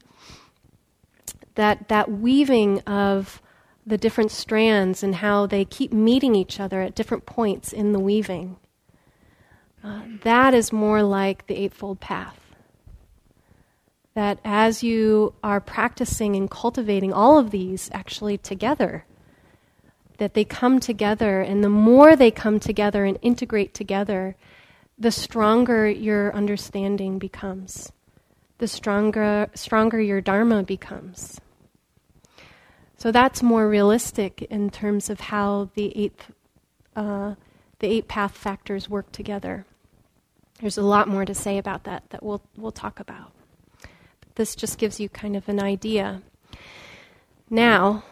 That, 1.56 1.88
that 1.88 2.10
weaving 2.10 2.80
of 2.80 3.42
the 3.86 3.98
different 3.98 4.30
strands 4.30 5.02
and 5.02 5.16
how 5.16 5.46
they 5.46 5.66
keep 5.66 5.92
meeting 5.92 6.34
each 6.34 6.58
other 6.58 6.80
at 6.80 6.94
different 6.94 7.26
points 7.26 7.72
in 7.74 7.92
the 7.92 8.00
weaving 8.00 8.56
uh, 9.82 10.02
that 10.22 10.54
is 10.54 10.72
more 10.72 11.02
like 11.02 11.46
the 11.46 11.56
Eightfold 11.56 12.00
Path. 12.00 12.38
That 14.14 14.38
as 14.44 14.82
you 14.82 15.34
are 15.42 15.60
practicing 15.60 16.36
and 16.36 16.50
cultivating 16.50 17.12
all 17.12 17.38
of 17.38 17.50
these 17.50 17.88
actually 17.92 18.36
together, 18.36 19.04
that 20.20 20.34
they 20.34 20.44
come 20.44 20.78
together, 20.78 21.40
and 21.40 21.64
the 21.64 21.70
more 21.70 22.14
they 22.14 22.30
come 22.30 22.60
together 22.60 23.06
and 23.06 23.18
integrate 23.22 23.72
together, 23.72 24.36
the 24.98 25.10
stronger 25.10 25.88
your 25.88 26.30
understanding 26.34 27.18
becomes, 27.18 27.90
the 28.58 28.68
stronger, 28.68 29.48
stronger 29.54 29.98
your 29.98 30.20
Dharma 30.20 30.62
becomes. 30.62 31.40
So 32.98 33.10
that's 33.10 33.42
more 33.42 33.66
realistic 33.66 34.42
in 34.42 34.68
terms 34.68 35.08
of 35.08 35.20
how 35.20 35.70
the 35.74 35.90
eight, 35.96 36.20
uh, 36.94 37.34
the 37.78 37.86
eight 37.86 38.06
path 38.06 38.36
factors 38.36 38.90
work 38.90 39.10
together. 39.12 39.64
There's 40.60 40.76
a 40.76 40.82
lot 40.82 41.08
more 41.08 41.24
to 41.24 41.34
say 41.34 41.56
about 41.56 41.84
that 41.84 42.10
that 42.10 42.22
we'll, 42.22 42.42
we'll 42.58 42.72
talk 42.72 43.00
about. 43.00 43.32
But 43.80 44.34
this 44.34 44.54
just 44.54 44.76
gives 44.76 45.00
you 45.00 45.08
kind 45.08 45.34
of 45.34 45.48
an 45.48 45.62
idea. 45.62 46.20
Now, 47.48 48.04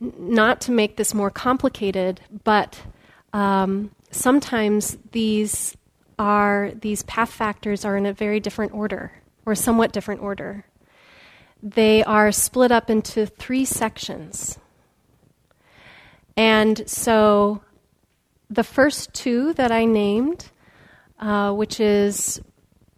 not 0.00 0.60
to 0.62 0.72
make 0.72 0.96
this 0.96 1.14
more 1.14 1.30
complicated, 1.30 2.20
but 2.44 2.80
um, 3.32 3.90
sometimes 4.10 4.98
these 5.12 5.76
are 6.18 6.72
these 6.80 7.02
path 7.02 7.30
factors 7.30 7.84
are 7.84 7.96
in 7.96 8.06
a 8.06 8.12
very 8.12 8.40
different 8.40 8.72
order 8.72 9.12
or 9.44 9.54
somewhat 9.54 9.92
different 9.92 10.22
order. 10.22 10.64
They 11.62 12.04
are 12.04 12.32
split 12.32 12.72
up 12.72 12.90
into 12.90 13.26
three 13.26 13.64
sections. 13.64 14.58
And 16.36 16.88
so 16.88 17.62
the 18.50 18.64
first 18.64 19.12
two 19.14 19.54
that 19.54 19.72
I 19.72 19.84
named 19.84 20.50
uh, 21.18 21.52
which 21.52 21.80
is 21.80 22.40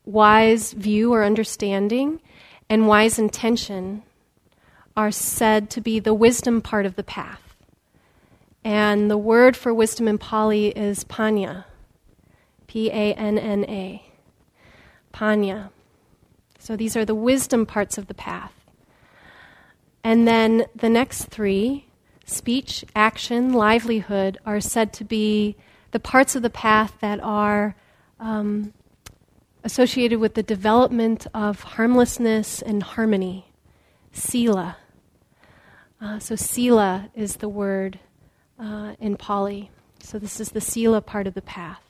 wise 0.05 0.73
view 0.73 1.13
or 1.13 1.25
understanding, 1.25 2.21
and 2.69 2.89
wise 2.89 3.19
intention, 3.19 4.03
are 4.99 5.13
said 5.13 5.71
to 5.71 5.81
be 5.81 6.01
the 6.01 6.13
wisdom 6.13 6.61
part 6.61 6.85
of 6.85 6.97
the 6.97 7.05
path. 7.05 7.55
And 8.65 9.09
the 9.09 9.17
word 9.17 9.57
for 9.57 9.73
wisdom 9.73 10.09
in 10.09 10.19
Pali 10.19 10.77
is 10.77 11.05
panna, 11.05 11.67
P 12.67 12.91
A 12.91 13.15
N 13.15 13.39
N 13.39 13.65
A. 13.69 14.03
Panna. 15.13 15.71
So 16.59 16.75
these 16.75 16.97
are 16.97 17.05
the 17.05 17.15
wisdom 17.15 17.65
parts 17.65 17.97
of 17.97 18.09
the 18.09 18.15
path. 18.15 18.53
And 20.03 20.27
then 20.27 20.67
the 20.75 20.89
next 20.89 21.27
three 21.27 21.87
speech, 22.25 22.85
action, 22.97 23.53
livelihood 23.53 24.39
are 24.45 24.61
said 24.61 24.93
to 24.95 25.05
be 25.05 25.57
the 25.93 26.01
parts 26.01 26.35
of 26.35 26.43
the 26.43 26.51
path 26.51 26.95
that 27.01 27.21
are 27.23 27.77
um, 28.19 28.75
associated 29.63 30.19
with 30.19 30.35
the 30.35 30.43
development 30.43 31.29
of 31.33 31.63
harmlessness 31.63 32.61
and 32.61 32.83
harmony, 32.83 33.47
sila. 34.13 34.77
Uh, 36.01 36.19
so, 36.19 36.37
sila 36.37 37.11
is 37.15 37.37
the 37.37 37.49
word 37.49 37.99
uh, 38.59 38.95
in 39.01 39.17
Pali. 39.17 39.71
So, 40.01 40.19
this 40.19 40.41
is 40.41 40.51
the 40.51 40.61
sila 40.61 41.01
part 41.01 41.27
of 41.27 41.35
the 41.35 41.43
path. 41.43 41.83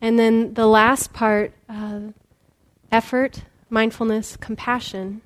And 0.00 0.18
then 0.18 0.54
the 0.54 0.66
last 0.66 1.12
part, 1.12 1.54
uh, 1.68 2.00
effort, 2.92 3.44
mindfulness, 3.70 4.36
compassion, 4.36 5.22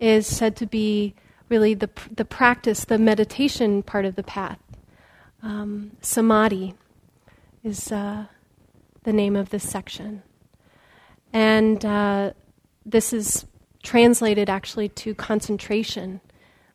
is 0.00 0.26
said 0.26 0.56
to 0.56 0.66
be 0.66 1.14
really 1.48 1.74
the, 1.74 1.90
the 2.10 2.24
practice, 2.24 2.84
the 2.84 2.98
meditation 2.98 3.82
part 3.82 4.04
of 4.04 4.16
the 4.16 4.22
path. 4.22 4.58
Um, 5.42 5.92
samadhi 6.00 6.74
is 7.62 7.92
uh, 7.92 8.26
the 9.04 9.12
name 9.12 9.36
of 9.36 9.50
this 9.50 9.68
section. 9.68 10.22
And 11.32 11.84
uh, 11.84 12.32
this 12.84 13.12
is 13.12 13.46
translated 13.82 14.50
actually 14.50 14.88
to 14.88 15.14
concentration, 15.14 16.20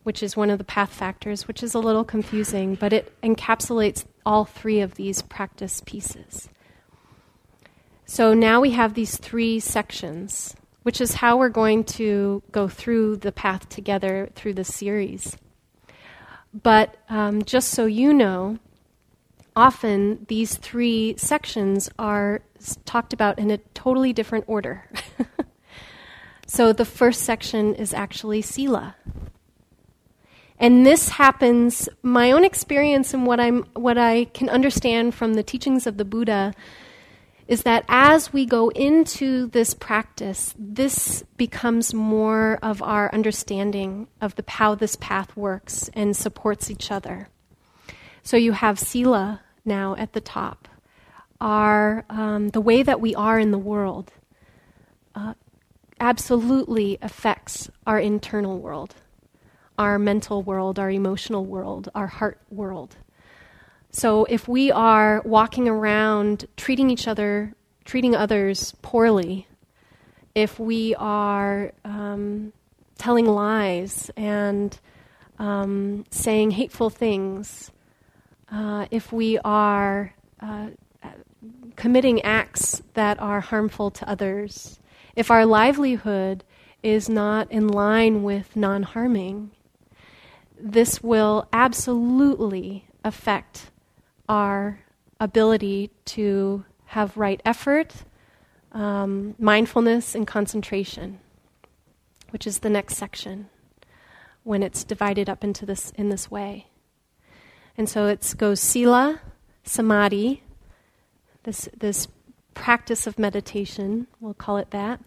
which 0.06 0.24
is 0.24 0.38
one 0.38 0.50
of 0.50 0.58
the 0.58 0.64
path 0.64 0.94
factors, 0.94 1.48
which 1.48 1.62
is 1.62 1.74
a 1.74 1.80
little 1.80 2.06
confusing, 2.06 2.76
but 2.76 2.94
it 2.94 3.14
encapsulates 3.22 4.06
all 4.26 4.46
three 4.46 4.80
of 4.80 4.96
these 4.96 5.22
practice 5.22 5.82
pieces. 5.86 6.48
So 8.06 8.34
now 8.34 8.62
we 8.62 8.72
have 8.72 8.94
these 8.94 9.18
three 9.18 9.60
sections 9.60 10.56
which 10.86 11.02
is 11.02 11.16
how 11.16 11.36
we're 11.36 11.50
going 11.50 11.84
to 11.84 12.44
go 12.52 12.68
through 12.68 13.16
the 13.16 13.32
path 13.32 13.68
together 13.70 14.30
through 14.36 14.54
the 14.54 14.64
series. 14.64 15.36
But 16.54 16.96
um, 17.10 17.44
just 17.44 17.70
so 17.70 17.88
you 17.88 18.14
know, 18.14 18.60
often 19.56 20.28
these 20.30 20.58
three 20.58 21.16
sections 21.18 21.90
are 21.98 22.44
talked 22.86 23.14
about 23.14 23.40
in 23.40 23.50
a 23.50 23.58
totally 23.74 24.14
different 24.14 24.46
order. 24.48 24.88
so 26.46 26.72
the 26.72 26.86
first 26.86 27.24
section 27.24 27.74
is 27.74 27.92
actually 27.92 28.44
Sila. 28.44 28.96
And 30.58 30.86
this 30.86 31.10
happens, 31.10 31.90
my 32.02 32.32
own 32.32 32.46
experience 32.46 33.14
and 33.14 33.26
what, 33.26 33.40
I'm, 33.40 33.64
what 33.74 33.98
I 33.98 34.26
can 34.26 34.50
understand 34.50 35.14
from 35.14 35.34
the 35.34 35.44
teachings 35.44 35.86
of 35.86 35.98
the 35.98 36.06
Buddha 36.06 36.54
is 37.48 37.64
that 37.64 37.86
as 37.88 38.34
we 38.34 38.46
go 38.46 38.70
into 38.70 39.48
this 39.48 39.74
practice, 39.74 40.56
this 40.58 41.24
becomes 41.38 41.94
more 41.94 42.58
of 42.64 42.82
our 42.82 43.14
understanding 43.14 44.08
of 44.20 44.36
the, 44.36 44.44
how 44.48 44.74
this 44.74 44.96
path 44.96 45.36
works 45.38 45.90
and 45.94 46.16
supports 46.16 46.72
each 46.72 46.90
other. 46.90 47.30
So 48.24 48.38
you 48.38 48.54
have 48.54 48.80
Sila 48.80 49.42
now 49.64 49.96
at 49.96 50.14
the 50.14 50.22
top, 50.22 50.68
our, 51.40 52.06
um, 52.10 52.50
the 52.50 52.62
way 52.62 52.82
that 52.82 53.02
we 53.02 53.14
are 53.14 53.38
in 53.38 53.52
the 53.52 53.60
world 53.60 54.12
uh, 55.14 55.34
absolutely 56.00 56.98
affects 57.02 57.70
our 57.86 58.00
internal 58.00 58.60
world, 58.60 58.96
our 59.78 60.00
mental 60.00 60.42
world, 60.44 60.80
our 60.80 60.90
emotional 60.90 61.46
world, 61.46 61.90
our 61.96 62.08
heart 62.08 62.40
world. 62.50 62.96
So 63.92 64.26
if 64.26 64.48
we 64.48 64.72
are 64.72 65.22
walking 65.24 65.70
around 65.70 66.46
treating 66.58 66.90
each 66.90 67.08
other, 67.08 67.54
treating 67.86 68.16
others 68.16 68.74
poorly, 68.82 69.48
if 70.34 70.60
we 70.60 70.96
are 70.96 71.72
um, 71.86 72.52
telling 72.98 73.26
lies 73.26 74.12
and 74.18 74.78
um, 75.40 76.06
saying 76.10 76.52
hateful 76.52 76.90
things, 76.90 77.72
uh, 78.52 78.86
if 78.92 79.14
we 79.14 79.38
are 79.40 80.14
uh, 80.42 80.68
committing 81.76 82.22
acts 82.22 82.82
that 82.94 83.20
are 83.22 83.40
harmful 83.40 83.92
to 83.92 84.10
others, 84.10 84.80
if 85.16 85.32
our 85.32 85.46
livelihood 85.46 86.44
is 86.84 87.10
not 87.10 87.52
in 87.52 87.68
line 87.68 88.24
with 88.24 88.56
non 88.56 88.84
harming, 88.84 89.52
this 90.66 91.04
will 91.04 91.48
absolutely 91.54 92.88
affect 93.04 93.70
our 94.28 94.80
ability 95.20 95.92
to 96.06 96.66
have 96.86 97.16
right 97.16 97.40
effort, 97.46 97.94
um, 98.72 99.36
mindfulness, 99.38 100.16
and 100.16 100.26
concentration, 100.26 101.20
which 102.32 102.48
is 102.48 102.60
the 102.60 102.70
next 102.70 102.98
section 102.98 103.48
when 104.44 104.64
it's 104.64 104.84
divided 104.84 105.30
up 105.30 105.44
into 105.44 105.68
this 105.68 105.92
in 105.92 106.10
this 106.10 106.32
way. 106.32 106.66
And 107.78 107.88
so 107.88 108.08
it 108.08 108.34
goes 108.36 108.60
sila, 108.60 109.22
samadhi, 109.64 110.42
this 111.44 111.70
this 111.78 112.08
practice 112.56 113.06
of 113.06 113.20
meditation, 113.20 114.08
we'll 114.20 114.34
call 114.34 114.58
it 114.58 114.72
that, 114.72 115.00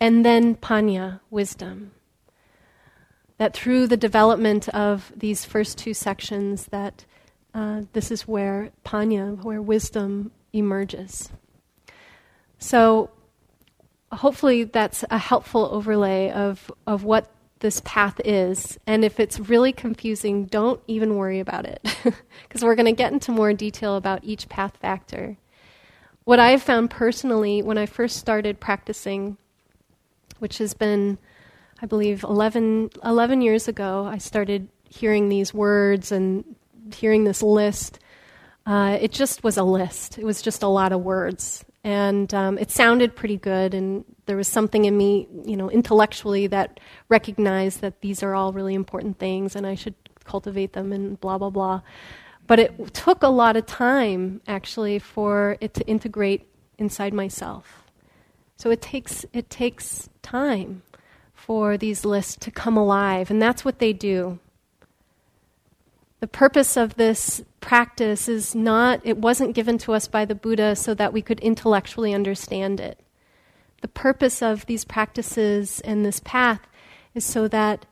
and 0.00 0.24
then 0.24 0.56
panya, 0.56 1.20
wisdom. 1.30 1.92
That 3.42 3.54
through 3.54 3.88
the 3.88 3.96
development 3.96 4.68
of 4.68 5.12
these 5.16 5.44
first 5.44 5.76
two 5.76 5.94
sections, 5.94 6.66
that 6.66 7.04
uh, 7.52 7.82
this 7.92 8.12
is 8.12 8.28
where 8.28 8.70
panya, 8.84 9.42
where 9.42 9.60
wisdom 9.60 10.30
emerges. 10.52 11.28
So, 12.60 13.10
hopefully, 14.12 14.62
that's 14.62 15.04
a 15.10 15.18
helpful 15.18 15.68
overlay 15.72 16.30
of, 16.30 16.70
of 16.86 17.02
what 17.02 17.32
this 17.58 17.82
path 17.84 18.20
is. 18.24 18.78
And 18.86 19.04
if 19.04 19.18
it's 19.18 19.40
really 19.40 19.72
confusing, 19.72 20.44
don't 20.44 20.80
even 20.86 21.16
worry 21.16 21.40
about 21.40 21.64
it, 21.64 21.82
because 22.44 22.62
we're 22.62 22.76
going 22.76 22.86
to 22.86 22.92
get 22.92 23.12
into 23.12 23.32
more 23.32 23.52
detail 23.52 23.96
about 23.96 24.22
each 24.22 24.48
path 24.48 24.76
factor. 24.76 25.36
What 26.22 26.38
I've 26.38 26.62
found 26.62 26.90
personally 26.90 27.60
when 27.60 27.76
I 27.76 27.86
first 27.86 28.18
started 28.18 28.60
practicing, 28.60 29.36
which 30.38 30.58
has 30.58 30.74
been, 30.74 31.18
I 31.82 31.86
believe, 31.86 32.22
11, 32.22 32.90
11 33.04 33.40
years 33.40 33.66
ago, 33.66 34.06
I 34.06 34.18
started 34.18 34.68
hearing 34.88 35.28
these 35.28 35.52
words 35.52 36.12
and 36.12 36.44
hearing 36.94 37.24
this 37.24 37.42
list, 37.42 37.98
uh, 38.66 38.98
it 39.00 39.10
just 39.10 39.42
was 39.42 39.56
a 39.56 39.64
list. 39.64 40.16
It 40.16 40.24
was 40.24 40.40
just 40.40 40.62
a 40.62 40.68
lot 40.68 40.92
of 40.92 41.02
words. 41.02 41.64
And 41.82 42.32
um, 42.32 42.58
it 42.58 42.70
sounded 42.70 43.16
pretty 43.16 43.36
good, 43.36 43.74
and 43.74 44.04
there 44.26 44.36
was 44.36 44.46
something 44.46 44.84
in 44.84 44.96
me, 44.96 45.26
you 45.44 45.56
know, 45.56 45.68
intellectually 45.68 46.46
that 46.46 46.78
recognized 47.08 47.80
that 47.80 48.00
these 48.00 48.22
are 48.22 48.36
all 48.36 48.52
really 48.52 48.74
important 48.74 49.18
things 49.18 49.56
and 49.56 49.66
I 49.66 49.74
should 49.74 49.94
cultivate 50.22 50.74
them 50.74 50.92
and 50.92 51.20
blah, 51.20 51.38
blah, 51.38 51.50
blah. 51.50 51.80
But 52.46 52.60
it 52.60 52.94
took 52.94 53.24
a 53.24 53.28
lot 53.28 53.56
of 53.56 53.66
time, 53.66 54.40
actually, 54.46 55.00
for 55.00 55.56
it 55.60 55.74
to 55.74 55.86
integrate 55.88 56.46
inside 56.78 57.12
myself. 57.12 57.82
So 58.56 58.70
it 58.70 58.80
takes, 58.80 59.26
it 59.32 59.50
takes 59.50 60.08
time 60.22 60.82
for 61.44 61.76
these 61.76 62.04
lists 62.04 62.36
to 62.36 62.52
come 62.52 62.76
alive, 62.76 63.28
and 63.28 63.42
that's 63.42 63.64
what 63.64 63.80
they 63.80 63.92
do. 63.92 64.38
The 66.20 66.28
purpose 66.28 66.76
of 66.76 66.94
this 66.94 67.42
practice 67.60 68.28
is 68.28 68.54
not, 68.54 69.00
it 69.02 69.16
wasn't 69.16 69.56
given 69.56 69.76
to 69.78 69.92
us 69.92 70.06
by 70.06 70.24
the 70.24 70.36
Buddha 70.36 70.76
so 70.76 70.94
that 70.94 71.12
we 71.12 71.20
could 71.20 71.40
intellectually 71.40 72.14
understand 72.14 72.78
it. 72.78 73.00
The 73.80 73.88
purpose 73.88 74.40
of 74.40 74.66
these 74.66 74.84
practices 74.84 75.80
and 75.80 76.06
this 76.06 76.20
path 76.20 76.60
is 77.12 77.24
so 77.24 77.48
that 77.48 77.86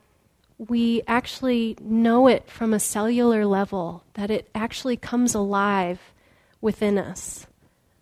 we 0.57 1.01
actually 1.05 1.75
know 1.81 2.27
it 2.27 2.49
from 2.49 2.73
a 2.73 2.79
cellular 2.79 3.45
level, 3.45 4.05
that 4.13 4.31
it 4.31 4.47
actually 4.55 4.95
comes 4.95 5.35
alive 5.35 5.99
within 6.61 6.97
us. 6.97 7.47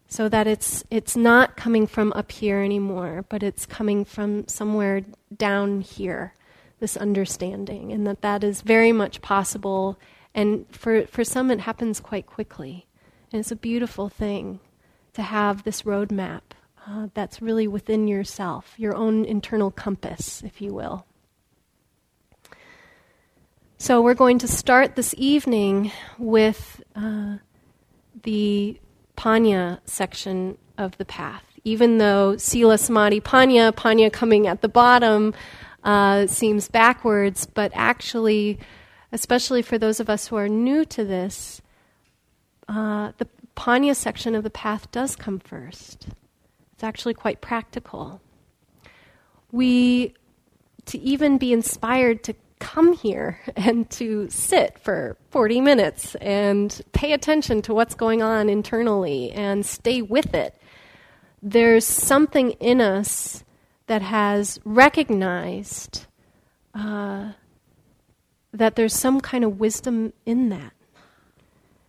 So 0.10 0.28
that 0.28 0.48
it's, 0.48 0.84
it's 0.90 1.16
not 1.16 1.56
coming 1.56 1.88
from 1.88 2.12
up 2.14 2.32
here 2.32 2.62
anymore, 2.62 3.26
but 3.30 3.44
it's 3.44 3.66
coming 3.66 4.04
from 4.04 4.48
somewhere 4.48 5.04
down 5.38 5.82
here, 5.82 6.34
this 6.80 6.98
understanding, 6.98 7.92
and 7.92 8.06
that 8.08 8.22
that 8.22 8.44
is 8.44 8.62
very 8.62 8.92
much 8.92 9.22
possible 9.22 10.00
and 10.34 10.66
for, 10.72 11.06
for 11.08 11.24
some, 11.24 11.52
it 11.52 11.62
happens 11.62 12.00
quite 12.00 12.26
quickly. 12.26 12.86
And 13.32 13.40
it's 13.40 13.52
a 13.52 13.56
beautiful 13.56 14.10
thing 14.10 14.60
to 15.14 15.22
have 15.22 15.64
this 15.64 15.84
roadmap 15.84 16.42
uh, 16.88 17.08
that's 17.14 17.42
really 17.42 17.68
within 17.68 18.08
yourself, 18.08 18.74
your 18.78 18.96
own 18.96 19.26
internal 19.26 19.72
compass, 19.72 20.42
if 20.44 20.62
you 20.62 20.74
will. 20.74 21.06
So, 23.78 24.02
we're 24.02 24.14
going 24.14 24.40
to 24.40 24.48
start 24.48 24.96
this 24.96 25.16
evening 25.18 25.92
with 26.18 26.84
uh, 26.96 27.38
the 28.24 28.80
Panya 29.20 29.80
section 29.84 30.58
of 30.78 30.98
the 30.98 31.04
path. 31.04 31.44
Even 31.66 31.98
though 31.98 32.38
Sila 32.38 32.78
Samadhi 32.78 33.20
Panya, 33.20 33.74
Panya 33.74 34.10
coming 34.10 34.48
at 34.48 34.62
the 34.62 34.70
bottom, 34.70 35.34
uh, 35.84 36.26
seems 36.26 36.70
backwards, 36.70 37.46
but 37.46 37.70
actually, 37.76 38.60
especially 39.12 39.62
for 39.62 39.78
those 39.78 40.00
of 40.00 40.10
us 40.10 40.28
who 40.28 40.38
are 40.38 40.48
new 40.48 40.86
to 40.86 41.04
this, 41.04 41.62
uh, 42.70 43.12
the 43.18 43.28
Panya 43.58 43.94
section 43.94 44.36
of 44.36 44.44
the 44.44 44.50
path 44.50 44.90
does 44.92 45.18
come 45.18 45.38
first. 45.38 46.08
It's 46.72 46.84
actually 46.86 47.14
quite 47.14 47.42
practical. 47.42 48.22
We, 49.52 50.14
to 50.86 50.98
even 50.98 51.38
be 51.38 51.52
inspired 51.52 52.24
to 52.24 52.36
come 52.60 52.94
here 52.94 53.40
and 53.56 53.90
to 53.92 54.30
sit 54.30 54.78
for 54.80 55.18
40 55.32 55.62
minutes 55.62 56.16
and 56.16 56.82
pay 56.92 57.14
attention 57.14 57.62
to 57.64 57.74
what's 57.74 57.96
going 57.96 58.22
on 58.22 58.50
internally 58.50 59.32
and 59.32 59.66
stay 59.66 60.02
with 60.02 60.34
it, 60.34 60.60
there's 61.42 61.86
something 61.86 62.52
in 62.52 62.82
us 62.82 63.44
that 63.88 64.02
has 64.02 64.60
recognized 64.66 66.06
uh, 66.76 67.32
that 68.54 68.76
there's 68.76 68.94
some 68.94 69.20
kind 69.22 69.44
of 69.44 69.60
wisdom 69.60 70.14
in 70.26 70.50
that. 70.50 70.74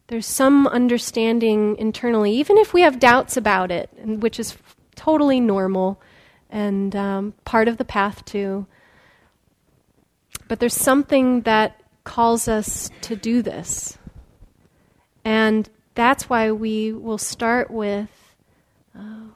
There's 0.06 0.26
some 0.26 0.66
understanding 0.66 1.76
internally, 1.76 2.32
even 2.32 2.58
if 2.58 2.74
we 2.74 2.80
have 2.80 2.98
doubts 2.98 3.36
about 3.36 3.70
it, 3.70 3.90
which 4.02 4.40
is 4.40 4.56
totally 4.96 5.40
normal 5.40 6.00
and 6.48 6.96
um, 6.96 7.34
part 7.44 7.68
of 7.68 7.76
the 7.76 7.84
path 7.84 8.24
too. 8.24 8.66
But 10.50 10.58
there's 10.58 10.74
something 10.74 11.42
that 11.42 11.80
calls 12.02 12.48
us 12.48 12.90
to 13.02 13.14
do 13.14 13.40
this. 13.40 13.96
And 15.24 15.70
that's 15.94 16.28
why 16.28 16.50
we 16.50 16.92
will 16.92 17.18
start 17.18 17.70
with 17.70 18.10
uh, 18.98 19.28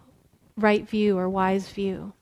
right 0.57 0.89
view 0.89 1.17
or 1.17 1.29
wise 1.29 1.69
view. 1.69 2.15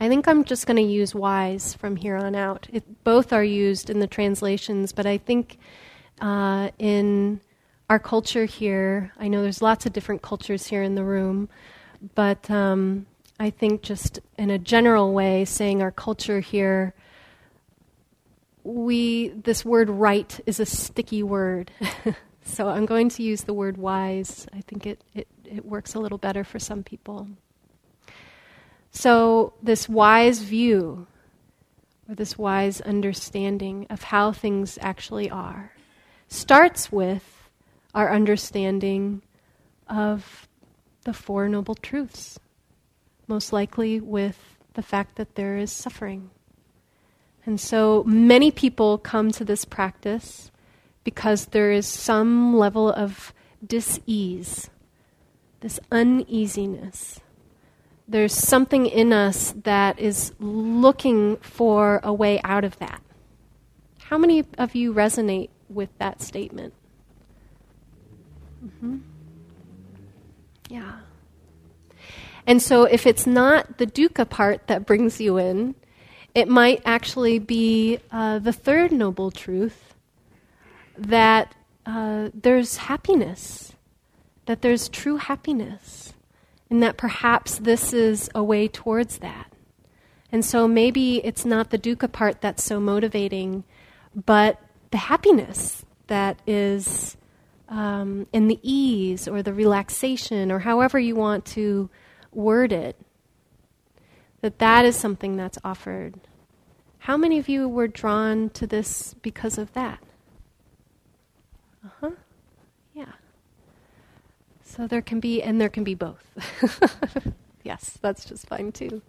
I 0.00 0.08
think 0.08 0.26
I'm 0.26 0.44
just 0.44 0.66
going 0.66 0.78
to 0.78 0.82
use 0.82 1.14
wise 1.14 1.74
from 1.74 1.96
here 1.96 2.16
on 2.16 2.34
out. 2.34 2.66
It, 2.72 3.04
both 3.04 3.30
are 3.30 3.44
used 3.44 3.90
in 3.90 4.00
the 4.00 4.06
translations, 4.06 4.92
but 4.92 5.04
I 5.04 5.18
think 5.18 5.58
uh, 6.18 6.70
in 6.78 7.42
our 7.90 7.98
culture 7.98 8.46
here, 8.46 9.12
I 9.18 9.28
know 9.28 9.42
there's 9.42 9.60
lots 9.60 9.84
of 9.84 9.92
different 9.92 10.22
cultures 10.22 10.68
here 10.68 10.82
in 10.82 10.94
the 10.94 11.04
room, 11.04 11.50
but 12.14 12.50
um, 12.50 13.04
I 13.38 13.50
think, 13.50 13.82
just 13.82 14.18
in 14.38 14.48
a 14.48 14.58
general 14.58 15.12
way, 15.12 15.44
saying 15.44 15.82
our 15.82 15.90
culture 15.90 16.40
here, 16.40 16.94
we 18.74 19.28
this 19.28 19.64
word 19.64 19.90
right 19.90 20.40
is 20.46 20.60
a 20.60 20.66
sticky 20.66 21.22
word. 21.22 21.70
so 22.44 22.68
I'm 22.68 22.86
going 22.86 23.08
to 23.10 23.22
use 23.22 23.42
the 23.42 23.54
word 23.54 23.76
wise. 23.76 24.46
I 24.52 24.60
think 24.62 24.86
it, 24.86 25.02
it, 25.14 25.28
it 25.44 25.64
works 25.64 25.94
a 25.94 25.98
little 25.98 26.18
better 26.18 26.44
for 26.44 26.58
some 26.58 26.82
people. 26.82 27.28
So, 28.92 29.54
this 29.62 29.88
wise 29.88 30.40
view, 30.40 31.06
or 32.08 32.14
this 32.16 32.36
wise 32.36 32.80
understanding 32.80 33.86
of 33.88 34.02
how 34.02 34.32
things 34.32 34.78
actually 34.80 35.30
are, 35.30 35.72
starts 36.26 36.90
with 36.90 37.48
our 37.94 38.12
understanding 38.12 39.22
of 39.88 40.48
the 41.04 41.12
Four 41.12 41.48
Noble 41.48 41.76
Truths, 41.76 42.38
most 43.28 43.52
likely 43.52 44.00
with 44.00 44.58
the 44.74 44.82
fact 44.82 45.16
that 45.16 45.36
there 45.36 45.56
is 45.56 45.70
suffering. 45.70 46.30
And 47.50 47.60
so 47.60 48.04
many 48.04 48.52
people 48.52 48.96
come 48.96 49.32
to 49.32 49.44
this 49.44 49.64
practice 49.64 50.52
because 51.02 51.46
there 51.46 51.72
is 51.72 51.84
some 51.84 52.56
level 52.56 52.92
of 52.92 53.34
dis-ease, 53.66 54.70
this 55.58 55.80
uneasiness. 55.90 57.18
There's 58.06 58.32
something 58.32 58.86
in 58.86 59.12
us 59.12 59.52
that 59.64 59.98
is 59.98 60.32
looking 60.38 61.38
for 61.38 61.98
a 62.04 62.12
way 62.12 62.40
out 62.44 62.62
of 62.62 62.78
that. 62.78 63.02
How 64.02 64.16
many 64.16 64.44
of 64.56 64.76
you 64.76 64.94
resonate 64.94 65.50
with 65.68 65.90
that 65.98 66.22
statement? 66.22 66.72
Mm-hmm. 68.64 68.98
Yeah. 70.68 71.00
And 72.46 72.62
so 72.62 72.84
if 72.84 73.08
it's 73.08 73.26
not 73.26 73.78
the 73.78 73.88
dukkha 73.88 74.30
part 74.30 74.68
that 74.68 74.86
brings 74.86 75.20
you 75.20 75.36
in, 75.36 75.74
it 76.34 76.48
might 76.48 76.82
actually 76.84 77.38
be 77.38 77.98
uh, 78.10 78.38
the 78.38 78.52
third 78.52 78.92
noble 78.92 79.30
truth 79.30 79.94
that 80.96 81.54
uh, 81.86 82.30
there's 82.34 82.76
happiness, 82.76 83.72
that 84.46 84.62
there's 84.62 84.88
true 84.88 85.16
happiness, 85.16 86.12
and 86.68 86.82
that 86.82 86.96
perhaps 86.96 87.58
this 87.58 87.92
is 87.92 88.30
a 88.34 88.42
way 88.42 88.68
towards 88.68 89.18
that. 89.18 89.52
And 90.32 90.44
so 90.44 90.68
maybe 90.68 91.24
it's 91.24 91.44
not 91.44 91.70
the 91.70 91.78
dukkha 91.78 92.10
part 92.10 92.40
that's 92.40 92.62
so 92.62 92.78
motivating, 92.78 93.64
but 94.14 94.60
the 94.90 94.98
happiness 94.98 95.84
that 96.06 96.40
is 96.46 97.16
um, 97.68 98.26
in 98.32 98.48
the 98.48 98.58
ease 98.62 99.26
or 99.26 99.42
the 99.42 99.54
relaxation 99.54 100.52
or 100.52 100.60
however 100.60 100.98
you 100.98 101.16
want 101.16 101.44
to 101.46 101.88
word 102.32 102.72
it 102.72 102.96
that 104.40 104.58
that 104.58 104.84
is 104.84 104.96
something 104.96 105.36
that's 105.36 105.58
offered. 105.64 106.14
How 106.98 107.16
many 107.16 107.38
of 107.38 107.48
you 107.48 107.68
were 107.68 107.88
drawn 107.88 108.50
to 108.50 108.66
this 108.66 109.14
because 109.22 109.58
of 109.58 109.72
that? 109.72 110.02
Uh 111.84 111.88
huh. 112.00 112.10
Yeah. 112.94 113.12
So 114.62 114.86
there 114.86 115.02
can 115.02 115.20
be, 115.20 115.42
and 115.42 115.60
there 115.60 115.68
can 115.68 115.84
be 115.84 115.94
both. 115.94 116.24
yes, 117.62 117.98
that's 118.00 118.24
just 118.24 118.46
fine 118.46 118.72
too. 118.72 119.02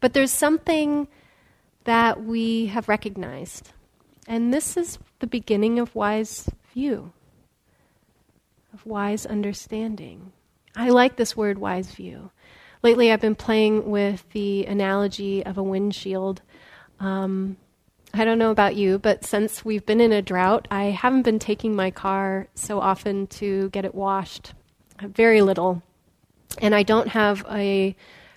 But 0.00 0.14
there's 0.14 0.32
something 0.32 1.08
that 1.84 2.22
we 2.24 2.66
have 2.66 2.88
recognized. 2.88 3.72
And 4.26 4.52
this 4.52 4.76
is 4.76 4.98
the 5.20 5.26
beginning 5.26 5.78
of 5.78 5.94
wise 5.94 6.48
view, 6.72 7.12
of 8.72 8.84
wise 8.84 9.24
understanding. 9.24 10.32
I 10.76 10.90
like 10.90 11.16
this 11.16 11.36
word, 11.36 11.58
wise 11.58 11.90
view 11.90 12.30
lately 12.82 13.12
I've 13.12 13.20
been 13.20 13.34
playing 13.34 13.90
with 13.90 14.28
the 14.32 14.66
analogy 14.66 15.44
of 15.44 15.58
a 15.58 15.62
windshield. 15.62 16.42
Um, 17.00 17.56
I 18.14 18.24
don't 18.24 18.38
know 18.38 18.50
about 18.50 18.76
you, 18.76 18.98
but 18.98 19.24
since 19.24 19.64
we've 19.64 19.84
been 19.84 20.00
in 20.00 20.12
a 20.12 20.22
drought, 20.22 20.66
I 20.70 20.84
haven't 20.84 21.22
been 21.22 21.38
taking 21.38 21.76
my 21.76 21.90
car 21.90 22.48
so 22.54 22.80
often 22.80 23.26
to 23.28 23.68
get 23.70 23.84
it 23.84 23.94
washed. 23.94 24.54
Very 25.00 25.42
little. 25.42 25.82
And 26.60 26.74
I 26.74 26.82
don't 26.82 27.08
have 27.08 27.44
a 27.50 27.94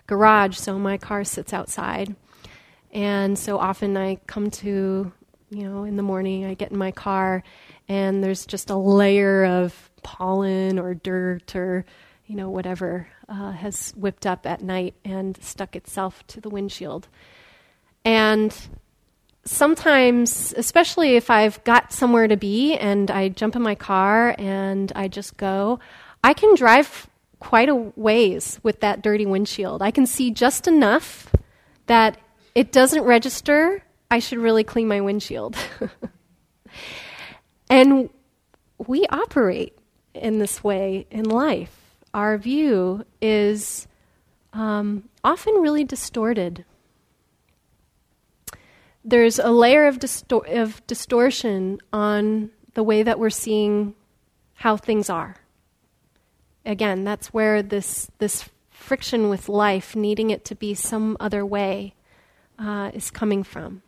garage, 0.07 0.57
so 0.57 0.77
my 0.77 0.97
car 0.97 1.23
sits 1.23 1.53
outside. 1.53 2.15
And 2.91 3.39
so 3.39 3.57
often 3.57 3.95
I 3.95 4.15
come 4.27 4.51
to, 4.51 5.11
you 5.49 5.63
know, 5.63 5.85
in 5.85 5.95
the 5.95 6.03
morning, 6.03 6.45
I 6.45 6.53
get 6.53 6.71
in 6.71 6.77
my 6.77 6.91
car, 6.91 7.41
and 7.87 8.21
there's 8.21 8.45
just 8.45 8.69
a 8.69 8.75
layer 8.75 9.45
of 9.45 9.89
pollen 10.03 10.77
or 10.77 10.93
dirt 10.93 11.55
or, 11.55 11.85
you 12.25 12.35
know, 12.35 12.49
whatever 12.49 13.07
uh, 13.31 13.51
has 13.51 13.93
whipped 13.95 14.25
up 14.25 14.45
at 14.45 14.61
night 14.61 14.93
and 15.05 15.41
stuck 15.41 15.75
itself 15.75 16.25
to 16.27 16.41
the 16.41 16.49
windshield. 16.49 17.07
And 18.03 18.53
sometimes, 19.45 20.53
especially 20.57 21.15
if 21.15 21.29
I've 21.29 21.63
got 21.63 21.93
somewhere 21.93 22.27
to 22.27 22.35
be 22.35 22.75
and 22.75 23.09
I 23.09 23.29
jump 23.29 23.55
in 23.55 23.61
my 23.61 23.75
car 23.75 24.35
and 24.37 24.91
I 24.95 25.07
just 25.07 25.37
go, 25.37 25.79
I 26.23 26.33
can 26.33 26.55
drive 26.55 27.07
quite 27.39 27.69
a 27.69 27.75
ways 27.75 28.59
with 28.63 28.81
that 28.81 29.01
dirty 29.01 29.25
windshield. 29.25 29.81
I 29.81 29.91
can 29.91 30.05
see 30.05 30.31
just 30.31 30.67
enough 30.67 31.33
that 31.87 32.17
it 32.53 32.71
doesn't 32.71 33.03
register. 33.03 33.81
I 34.11 34.19
should 34.19 34.39
really 34.39 34.65
clean 34.65 34.89
my 34.89 34.99
windshield. 34.99 35.55
and 37.69 38.09
we 38.77 39.05
operate 39.07 39.77
in 40.13 40.39
this 40.39 40.61
way 40.63 41.07
in 41.09 41.23
life 41.23 41.80
our 42.13 42.37
view 42.37 43.05
is 43.21 43.87
um, 44.53 45.09
often 45.23 45.55
really 45.55 45.83
distorted. 45.83 46.65
There's 49.03 49.39
a 49.39 49.49
layer 49.49 49.87
of, 49.87 49.99
distor- 49.99 50.61
of 50.61 50.85
distortion 50.87 51.79
on 51.91 52.51
the 52.73 52.83
way 52.83 53.03
that 53.03 53.19
we're 53.19 53.29
seeing 53.29 53.95
how 54.55 54.77
things 54.77 55.09
are. 55.09 55.37
Again, 56.65 57.03
that's 57.03 57.33
where 57.33 57.63
this, 57.63 58.11
this 58.19 58.47
friction 58.69 59.29
with 59.29 59.49
life, 59.49 59.95
needing 59.95 60.29
it 60.29 60.45
to 60.45 60.55
be 60.55 60.73
some 60.73 61.17
other 61.19 61.45
way, 61.45 61.95
uh, 62.59 62.91
is 62.93 63.09
coming 63.09 63.43
from. 63.43 63.81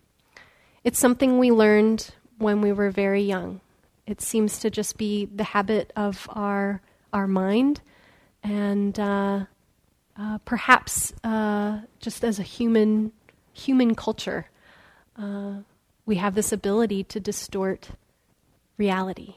It's 0.83 0.99
something 0.99 1.37
we 1.37 1.51
learned 1.51 2.09
when 2.39 2.61
we 2.61 2.71
were 2.71 2.89
very 2.89 3.21
young. 3.21 3.61
It 4.07 4.21
seems 4.21 4.59
to 4.59 4.69
just 4.69 4.97
be 4.97 5.25
the 5.25 5.43
habit 5.43 5.93
of 5.95 6.27
our, 6.31 6.81
our 7.13 7.27
mind 7.27 7.81
and 8.43 8.99
uh, 8.99 9.45
uh, 10.17 10.37
perhaps 10.39 11.13
uh, 11.23 11.79
just 11.99 12.23
as 12.23 12.39
a 12.39 12.43
human 12.43 13.11
human 13.53 13.95
culture, 13.95 14.49
uh, 15.17 15.53
we 16.05 16.15
have 16.15 16.35
this 16.35 16.51
ability 16.51 17.03
to 17.03 17.19
distort 17.19 17.89
reality. 18.77 19.35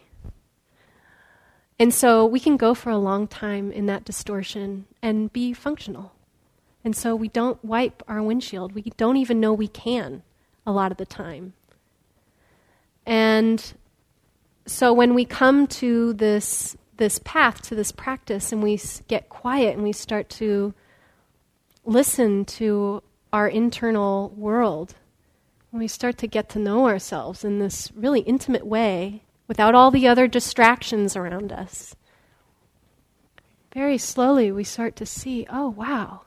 And 1.79 1.93
so 1.93 2.25
we 2.25 2.41
can 2.41 2.57
go 2.57 2.75
for 2.75 2.89
a 2.89 2.97
long 2.97 3.29
time 3.29 3.71
in 3.71 3.87
that 3.87 4.05
distortion 4.05 4.87
and 5.03 5.31
be 5.33 5.53
functional. 5.53 6.13
And 6.83 6.97
so 6.97 7.15
we 7.15 7.29
don't 7.29 7.63
wipe 7.63 8.03
our 8.09 8.23
windshield. 8.23 8.75
We 8.75 8.83
don't 8.97 9.19
even 9.19 9.41
know 9.41 9.53
we 9.53 9.69
can 9.69 10.23
a 10.67 10.73
lot 10.73 10.91
of 10.91 10.97
the 10.97 11.05
time. 11.05 11.53
And 13.05 13.75
so 14.67 14.93
when 14.93 15.15
we 15.15 15.25
come 15.25 15.67
to 15.67 16.15
this 16.15 16.77
this 16.97 17.21
path 17.25 17.63
to 17.63 17.75
this 17.75 17.93
practice 17.93 18.53
and 18.53 18.63
we 18.63 18.81
get 19.09 19.29
quiet 19.29 19.75
and 19.75 19.83
we 19.83 19.93
start 19.93 20.29
to 20.29 20.75
listen 21.85 22.45
to 22.45 23.03
our 23.33 23.49
internal 23.49 24.31
world, 24.31 24.95
when 25.71 25.81
we 25.81 25.89
start 25.89 26.17
to 26.19 26.27
get 26.27 26.49
to 26.51 26.59
know 26.59 26.87
ourselves 26.87 27.45
in 27.45 27.59
this 27.59 27.93
really 27.95 28.21
intimate 28.21 28.67
way 28.67 29.23
without 29.47 29.75
all 29.75 29.91
the 29.91 30.09
other 30.09 30.27
distractions 30.27 31.17
around 31.17 31.53
us, 31.53 31.95
very 33.75 33.99
slowly 33.99 34.51
we 34.51 34.65
start 34.65 34.97
to 34.97 35.07
see 35.07 35.47
oh, 35.51 35.69
wow, 35.69 36.23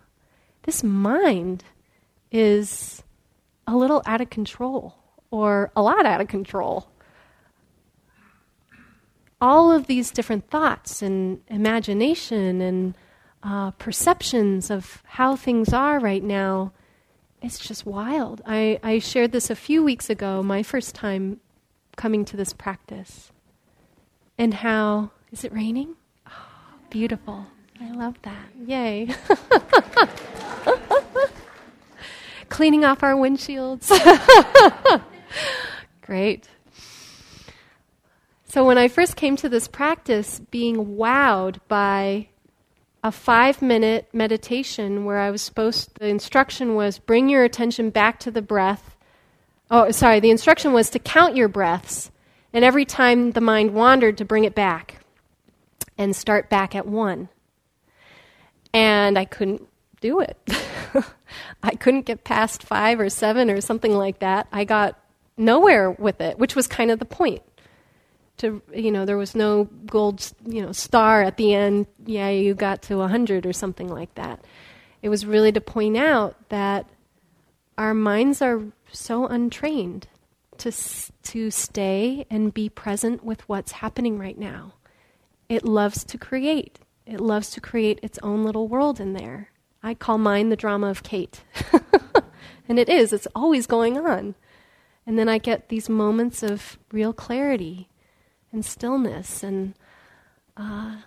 this 0.64 0.84
mind 0.84 1.64
is 2.32 3.04
a 3.66 3.76
little 3.76 4.04
out 4.06 4.22
of 4.22 4.30
control 4.30 4.96
or 5.32 5.72
a 5.76 5.82
lot 5.82 6.06
out 6.06 6.22
of 6.22 6.28
control 6.28 6.90
all 9.42 9.72
of 9.72 9.88
these 9.88 10.12
different 10.12 10.50
thoughts 10.50 11.02
and 11.02 11.42
imagination 11.48 12.62
and 12.62 12.96
uh, 13.44 13.72
perceptions 13.72 14.70
of 14.70 15.02
how 15.06 15.36
things 15.36 15.74
are 15.74 16.00
right 16.00 16.24
now, 16.24 16.74
it's 17.42 17.60
just 17.60 17.86
wild. 17.86 18.42
I, 18.46 18.80
I 18.84 19.00
shared 19.00 19.32
this 19.32 19.50
a 19.50 19.56
few 19.56 19.84
weeks 19.84 20.10
ago, 20.10 20.44
my 20.44 20.62
first 20.62 20.94
time 20.94 21.40
coming 21.96 22.26
to 22.26 22.38
this 22.38 22.54
practice, 22.54 23.32
and 24.38 24.56
how 24.56 25.12
is 25.32 25.44
it 25.44 25.54
raining? 25.54 25.96
Oh, 26.28 26.32
beautiful. 26.90 27.46
I 27.82 27.92
love 27.92 28.16
that. 28.24 28.48
Yay. 28.66 29.08
Cleaning 32.50 32.84
off 32.84 33.04
our 33.04 33.14
windshields. 33.14 33.90
Great. 36.02 36.50
So 38.50 38.66
when 38.66 38.80
I 38.80 38.88
first 38.88 39.16
came 39.16 39.36
to 39.38 39.48
this 39.48 39.68
practice, 39.68 40.40
being 40.40 40.98
wowed 40.98 41.58
by 41.68 42.30
a 43.04 43.12
five 43.12 43.62
minute 43.62 44.10
meditation 44.12 45.06
where 45.06 45.20
I 45.20 45.30
was 45.30 45.44
supposed, 45.44 46.00
the 46.00 46.08
instruction 46.08 46.74
was 46.74 46.98
bring 46.98 47.30
your 47.30 47.44
attention 47.44 47.92
back 47.92 48.20
to 48.22 48.32
the 48.32 48.42
breath. 48.42 48.96
Oh, 49.70 49.92
sorry, 49.92 50.20
the 50.20 50.32
instruction 50.32 50.74
was 50.74 50.90
to 50.90 51.00
count 51.00 51.36
your 51.36 51.48
breaths, 51.48 52.10
and 52.52 52.66
every 52.66 52.86
time 52.86 53.32
the 53.32 53.42
mind 53.42 53.76
wandered, 53.76 54.18
to 54.18 54.26
bring 54.26 54.46
it 54.46 54.56
back 54.56 54.96
and 55.96 56.16
start 56.16 56.50
back 56.50 56.74
at 56.74 56.88
one. 56.88 57.30
And 58.74 59.20
I 59.20 59.26
couldn't 59.26 59.68
do 60.02 60.22
it. 60.22 60.38
I 61.62 61.76
couldn't 61.76 62.08
get 62.08 62.24
past 62.24 62.64
five 62.64 63.00
or 63.00 63.12
seven 63.12 63.52
or 63.52 63.62
something 63.62 63.94
like 63.94 64.20
that. 64.20 64.48
I 64.52 64.64
got 64.64 65.00
nowhere 65.38 65.92
with 65.92 66.20
it, 66.20 66.40
which 66.40 66.56
was 66.56 66.66
kind 66.66 66.90
of 66.90 66.98
the 66.98 67.06
point 67.06 67.44
to 68.40 68.62
you 68.74 68.92
know 68.92 69.06
there 69.06 69.18
was 69.18 69.36
no 69.36 69.66
gold 69.86 70.32
you 70.46 70.62
know 70.62 70.72
star 70.72 71.22
at 71.22 71.38
the 71.38 71.54
end. 71.54 71.88
Yeah 72.06 72.30
you 72.30 72.54
got 72.54 72.82
to 72.84 72.98
100 72.98 73.46
or 73.46 73.54
something 73.54 73.88
like 73.88 74.14
that. 74.16 74.44
It 75.02 75.10
was 75.10 75.26
really 75.26 75.52
to 75.52 75.62
point 75.62 75.98
out 75.98 76.50
that 76.50 76.90
our 77.78 77.94
minds 77.94 78.42
are 78.42 78.62
so 78.92 79.28
untrained 79.28 80.08
to 80.58 80.72
to 81.24 81.52
stay 81.52 82.26
and 82.30 82.54
be 82.54 82.70
present 82.70 83.24
with 83.24 83.48
what's 83.48 83.74
happening 83.74 84.18
right 84.18 84.38
now. 84.38 84.74
It 85.48 85.66
loves 85.66 86.04
to 86.06 86.18
create. 86.18 86.80
It 87.06 87.22
loves 87.22 87.50
to 87.52 87.62
create 87.62 88.00
its 88.04 88.20
own 88.22 88.44
little 88.44 88.68
world 88.68 89.00
in 89.00 89.14
there. 89.14 89.50
I 89.82 89.94
call 89.94 90.18
mine 90.18 90.50
the 90.50 90.56
drama 90.56 90.88
of 90.88 91.04
kate. 91.04 91.44
And 92.70 92.78
it 92.78 92.88
is. 92.88 93.12
It's 93.12 93.28
always 93.36 93.66
going 93.66 93.98
on. 93.98 94.36
And 95.06 95.18
then 95.18 95.28
i 95.28 95.40
get 95.40 95.70
these 95.70 95.90
moments 95.90 96.44
of 96.44 96.78
real 96.92 97.14
clarity 97.14 97.89
and 98.52 98.66
stillness 98.66 99.44
and 99.44 99.74
uh, 100.58 100.98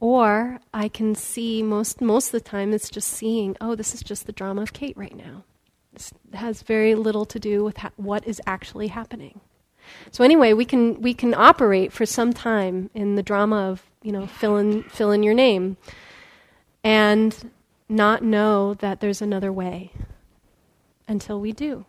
or 0.00 0.58
I 0.72 0.88
can 0.88 1.14
see 1.14 1.62
most 1.62 2.00
most 2.00 2.28
of 2.28 2.32
the 2.32 2.40
time 2.40 2.72
it's 2.72 2.90
just 2.90 3.08
seeing 3.08 3.56
oh 3.60 3.74
this 3.74 3.94
is 3.94 4.02
just 4.02 4.26
the 4.26 4.32
drama 4.32 4.62
of 4.62 4.72
Kate 4.72 4.96
right 4.96 5.16
now. 5.16 5.44
This 5.92 6.12
has 6.34 6.62
very 6.62 6.94
little 6.94 7.24
to 7.26 7.38
do 7.38 7.64
with 7.64 7.78
ha- 7.78 7.92
what 7.96 8.26
is 8.26 8.40
actually 8.46 8.88
happening. 8.88 9.40
So 10.10 10.24
anyway, 10.24 10.52
we 10.52 10.64
can 10.64 11.00
we 11.00 11.14
can 11.14 11.34
operate 11.34 11.92
for 11.92 12.06
some 12.06 12.32
time 12.32 12.90
in 12.94 13.14
the 13.14 13.22
drama 13.22 13.70
of 13.70 13.82
you 14.02 14.12
know 14.12 14.26
fill 14.26 14.56
in 14.56 14.82
fill 14.84 15.10
in 15.10 15.22
your 15.22 15.34
name, 15.34 15.76
and 16.84 17.50
not 17.88 18.22
know 18.22 18.74
that 18.74 19.00
there's 19.00 19.22
another 19.22 19.52
way 19.52 19.92
until 21.06 21.40
we 21.40 21.52
do. 21.52 21.86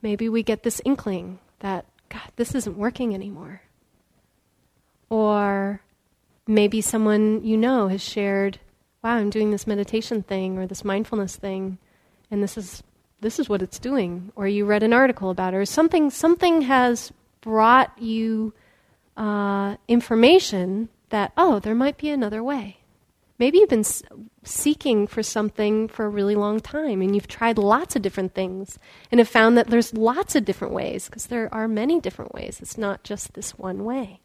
Maybe 0.00 0.28
we 0.28 0.42
get 0.42 0.62
this 0.62 0.80
inkling 0.84 1.40
that 1.58 1.86
God, 2.08 2.30
this 2.36 2.54
isn't 2.54 2.78
working 2.78 3.14
anymore. 3.14 3.62
Or 5.10 5.80
maybe 6.46 6.80
someone 6.80 7.44
you 7.44 7.56
know 7.56 7.88
has 7.88 8.02
shared, 8.02 8.58
wow, 9.02 9.16
I'm 9.16 9.30
doing 9.30 9.50
this 9.50 9.66
meditation 9.66 10.22
thing 10.22 10.58
or 10.58 10.66
this 10.66 10.84
mindfulness 10.84 11.36
thing, 11.36 11.78
and 12.30 12.42
this 12.42 12.56
is 12.56 12.82
this 13.20 13.38
is 13.38 13.48
what 13.48 13.62
it's 13.62 13.78
doing. 13.78 14.32
Or 14.36 14.46
you 14.46 14.64
read 14.64 14.82
an 14.82 14.92
article 14.92 15.30
about 15.30 15.54
it, 15.54 15.56
or 15.56 15.64
something 15.64 16.10
something 16.10 16.62
has 16.62 17.12
brought 17.40 17.96
you 18.00 18.52
uh, 19.16 19.76
information 19.88 20.88
that, 21.10 21.32
oh, 21.36 21.58
there 21.58 21.74
might 21.74 21.98
be 21.98 22.10
another 22.10 22.42
way. 22.42 22.77
Maybe 23.38 23.58
you've 23.58 23.68
been 23.68 23.84
seeking 24.42 25.06
for 25.06 25.22
something 25.22 25.86
for 25.86 26.06
a 26.06 26.08
really 26.08 26.34
long 26.34 26.58
time 26.58 27.00
and 27.00 27.14
you've 27.14 27.28
tried 27.28 27.56
lots 27.56 27.94
of 27.94 28.02
different 28.02 28.34
things 28.34 28.78
and 29.12 29.20
have 29.20 29.28
found 29.28 29.56
that 29.56 29.68
there's 29.68 29.94
lots 29.94 30.34
of 30.34 30.44
different 30.44 30.74
ways 30.74 31.06
because 31.06 31.26
there 31.26 31.52
are 31.54 31.68
many 31.68 32.00
different 32.00 32.34
ways. 32.34 32.58
It's 32.60 32.76
not 32.76 33.04
just 33.04 33.34
this 33.34 33.56
one 33.56 33.84
way. 33.84 34.20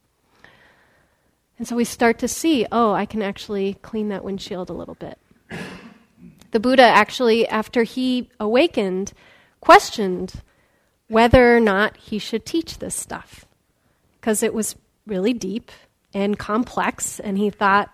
And 1.60 1.68
so 1.68 1.76
we 1.76 1.86
start 1.86 2.18
to 2.20 2.28
see, 2.28 2.66
oh, 2.72 2.94
I 2.94 3.06
can 3.06 3.22
actually 3.22 3.76
clean 3.76 4.10
that 4.10 4.24
windshield 4.24 4.72
a 4.72 4.74
little 4.74 4.96
bit. 4.96 5.20
The 6.50 6.60
Buddha 6.60 6.84
actually, 6.84 7.48
after 7.48 7.84
he 7.84 8.30
awakened, 8.40 9.14
questioned 9.62 10.42
whether 11.08 11.56
or 11.56 11.60
not 11.60 11.98
he 11.98 12.18
should 12.18 12.46
teach 12.46 12.80
this 12.80 12.96
stuff 12.96 13.46
because 14.20 14.42
it 14.42 14.54
was 14.54 14.76
really 15.06 15.34
deep 15.34 15.72
and 16.14 16.38
complex, 16.38 17.20
and 17.20 17.38
he 17.38 17.50
thought, 17.50 17.93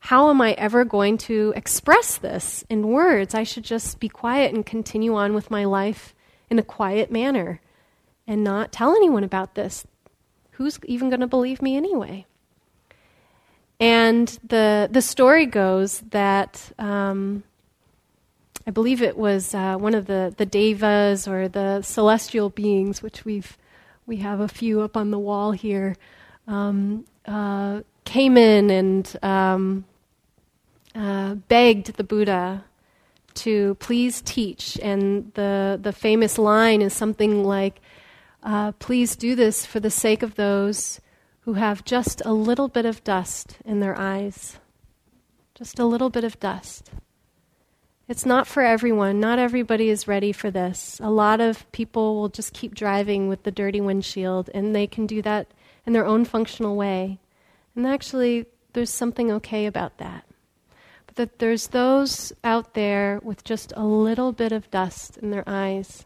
how 0.00 0.30
am 0.30 0.40
I 0.40 0.52
ever 0.52 0.84
going 0.84 1.18
to 1.18 1.52
express 1.54 2.16
this 2.16 2.64
in 2.68 2.88
words? 2.88 3.34
I 3.34 3.44
should 3.44 3.64
just 3.64 4.00
be 4.00 4.08
quiet 4.08 4.52
and 4.52 4.64
continue 4.64 5.14
on 5.14 5.34
with 5.34 5.50
my 5.50 5.64
life 5.64 6.14
in 6.48 6.58
a 6.58 6.62
quiet 6.62 7.12
manner 7.12 7.60
and 8.26 8.42
not 8.42 8.72
tell 8.72 8.96
anyone 8.96 9.24
about 9.24 9.54
this. 9.54 9.86
Who's 10.52 10.78
even 10.84 11.10
going 11.10 11.20
to 11.20 11.26
believe 11.26 11.62
me 11.62 11.76
anyway? 11.76 12.26
And 13.78 14.28
the 14.46 14.88
the 14.90 15.00
story 15.00 15.46
goes 15.46 16.00
that 16.10 16.70
um, 16.78 17.44
I 18.66 18.70
believe 18.70 19.00
it 19.00 19.16
was 19.16 19.54
uh, 19.54 19.76
one 19.76 19.94
of 19.94 20.06
the 20.06 20.34
the 20.36 20.44
devas 20.44 21.26
or 21.26 21.48
the 21.48 21.82
celestial 21.82 22.50
beings, 22.50 23.02
which 23.02 23.24
we've 23.24 23.56
we 24.06 24.16
have 24.16 24.40
a 24.40 24.48
few 24.48 24.80
up 24.80 24.96
on 24.96 25.10
the 25.10 25.18
wall 25.18 25.52
here, 25.52 25.96
um, 26.46 27.06
uh, 27.26 27.80
came 28.04 28.36
in 28.36 28.70
and 28.70 29.16
um, 29.22 29.84
uh, 30.94 31.34
begged 31.34 31.96
the 31.96 32.04
Buddha 32.04 32.64
to 33.34 33.74
please 33.76 34.20
teach. 34.20 34.78
And 34.82 35.32
the, 35.34 35.78
the 35.80 35.92
famous 35.92 36.38
line 36.38 36.82
is 36.82 36.92
something 36.92 37.44
like, 37.44 37.80
uh, 38.42 38.72
Please 38.72 39.16
do 39.16 39.34
this 39.34 39.66
for 39.66 39.80
the 39.80 39.90
sake 39.90 40.22
of 40.22 40.34
those 40.34 41.00
who 41.40 41.54
have 41.54 41.84
just 41.84 42.22
a 42.24 42.32
little 42.32 42.68
bit 42.68 42.86
of 42.86 43.04
dust 43.04 43.58
in 43.64 43.80
their 43.80 43.98
eyes. 43.98 44.58
Just 45.54 45.78
a 45.78 45.84
little 45.84 46.10
bit 46.10 46.24
of 46.24 46.40
dust. 46.40 46.90
It's 48.08 48.26
not 48.26 48.46
for 48.46 48.62
everyone. 48.62 49.20
Not 49.20 49.38
everybody 49.38 49.88
is 49.88 50.08
ready 50.08 50.32
for 50.32 50.50
this. 50.50 51.00
A 51.02 51.10
lot 51.10 51.40
of 51.40 51.70
people 51.70 52.16
will 52.16 52.28
just 52.28 52.52
keep 52.52 52.74
driving 52.74 53.28
with 53.28 53.44
the 53.44 53.52
dirty 53.52 53.80
windshield, 53.80 54.50
and 54.52 54.74
they 54.74 54.86
can 54.86 55.06
do 55.06 55.22
that 55.22 55.46
in 55.86 55.92
their 55.92 56.06
own 56.06 56.24
functional 56.24 56.76
way. 56.76 57.20
And 57.76 57.86
actually, 57.86 58.46
there's 58.72 58.90
something 58.90 59.30
okay 59.30 59.66
about 59.66 59.98
that 59.98 60.24
that 61.16 61.38
there's 61.38 61.68
those 61.68 62.32
out 62.44 62.74
there 62.74 63.20
with 63.22 63.44
just 63.44 63.72
a 63.76 63.84
little 63.84 64.32
bit 64.32 64.52
of 64.52 64.70
dust 64.70 65.16
in 65.18 65.30
their 65.30 65.44
eyes. 65.46 66.04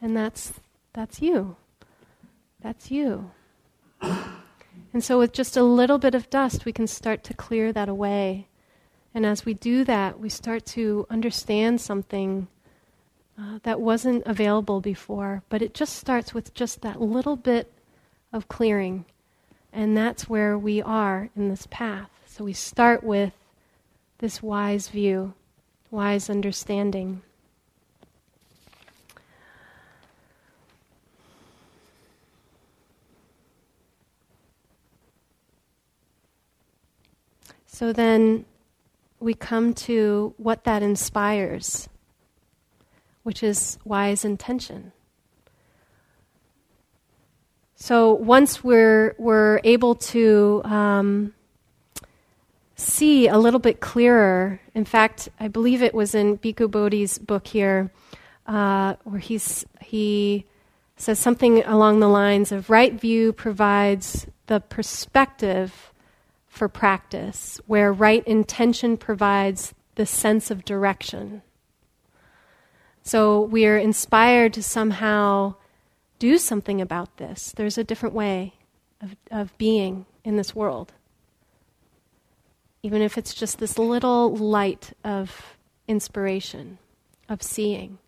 And 0.00 0.16
that's 0.16 0.54
that's 0.92 1.20
you. 1.20 1.56
That's 2.60 2.90
you. 2.90 3.30
And 4.00 5.04
so 5.04 5.18
with 5.18 5.32
just 5.32 5.56
a 5.56 5.62
little 5.62 5.98
bit 5.98 6.14
of 6.14 6.30
dust 6.30 6.64
we 6.64 6.72
can 6.72 6.86
start 6.86 7.22
to 7.24 7.34
clear 7.34 7.72
that 7.72 7.88
away. 7.88 8.48
And 9.14 9.24
as 9.24 9.44
we 9.44 9.54
do 9.54 9.84
that, 9.84 10.20
we 10.20 10.28
start 10.28 10.66
to 10.66 11.06
understand 11.08 11.80
something 11.80 12.48
uh, 13.38 13.58
that 13.62 13.80
wasn't 13.80 14.22
available 14.26 14.80
before, 14.80 15.42
but 15.48 15.62
it 15.62 15.74
just 15.74 15.96
starts 15.96 16.32
with 16.32 16.54
just 16.54 16.82
that 16.82 17.00
little 17.00 17.36
bit 17.36 17.72
of 18.32 18.48
clearing. 18.48 19.04
And 19.72 19.96
that's 19.96 20.28
where 20.28 20.56
we 20.56 20.80
are 20.80 21.28
in 21.36 21.48
this 21.48 21.66
path. 21.70 22.10
So 22.26 22.44
we 22.44 22.52
start 22.52 23.04
with 23.04 23.32
this 24.18 24.42
wise 24.42 24.88
view, 24.88 25.34
wise 25.90 26.30
understanding. 26.30 27.22
So 37.66 37.92
then 37.92 38.46
we 39.20 39.34
come 39.34 39.74
to 39.74 40.32
what 40.38 40.64
that 40.64 40.82
inspires, 40.82 41.90
which 43.22 43.42
is 43.42 43.78
wise 43.84 44.24
intention. 44.24 44.92
So 47.74 48.14
once 48.14 48.64
we're, 48.64 49.14
we're 49.18 49.60
able 49.62 49.94
to 49.94 50.62
um, 50.64 51.34
see 52.76 53.26
a 53.26 53.38
little 53.38 53.58
bit 53.58 53.80
clearer. 53.80 54.60
In 54.74 54.84
fact, 54.84 55.30
I 55.40 55.48
believe 55.48 55.82
it 55.82 55.94
was 55.94 56.14
in 56.14 56.38
Bhikkhu 56.38 56.70
Bodhi's 56.70 57.18
book 57.18 57.46
here, 57.46 57.90
uh, 58.46 58.94
where 59.04 59.18
he's, 59.18 59.64
he 59.80 60.44
says 60.96 61.18
something 61.18 61.64
along 61.64 62.00
the 62.00 62.08
lines 62.08 62.52
of 62.52 62.70
right 62.70 62.92
view 62.92 63.32
provides 63.32 64.26
the 64.46 64.60
perspective 64.60 65.92
for 66.46 66.68
practice, 66.68 67.60
where 67.66 67.92
right 67.92 68.26
intention 68.26 68.96
provides 68.96 69.74
the 69.96 70.06
sense 70.06 70.50
of 70.50 70.64
direction. 70.64 71.42
So 73.02 73.42
we 73.42 73.66
are 73.66 73.78
inspired 73.78 74.52
to 74.54 74.62
somehow 74.62 75.54
do 76.18 76.38
something 76.38 76.80
about 76.80 77.16
this. 77.16 77.52
There's 77.56 77.78
a 77.78 77.84
different 77.84 78.14
way 78.14 78.54
of, 79.00 79.16
of 79.30 79.56
being 79.58 80.06
in 80.24 80.36
this 80.36 80.54
world 80.54 80.92
even 82.82 83.02
if 83.02 83.18
it's 83.18 83.34
just 83.34 83.58
this 83.58 83.78
little 83.78 84.34
light 84.34 84.92
of 85.04 85.56
inspiration, 85.88 86.78
of 87.28 87.42
seeing. 87.42 87.98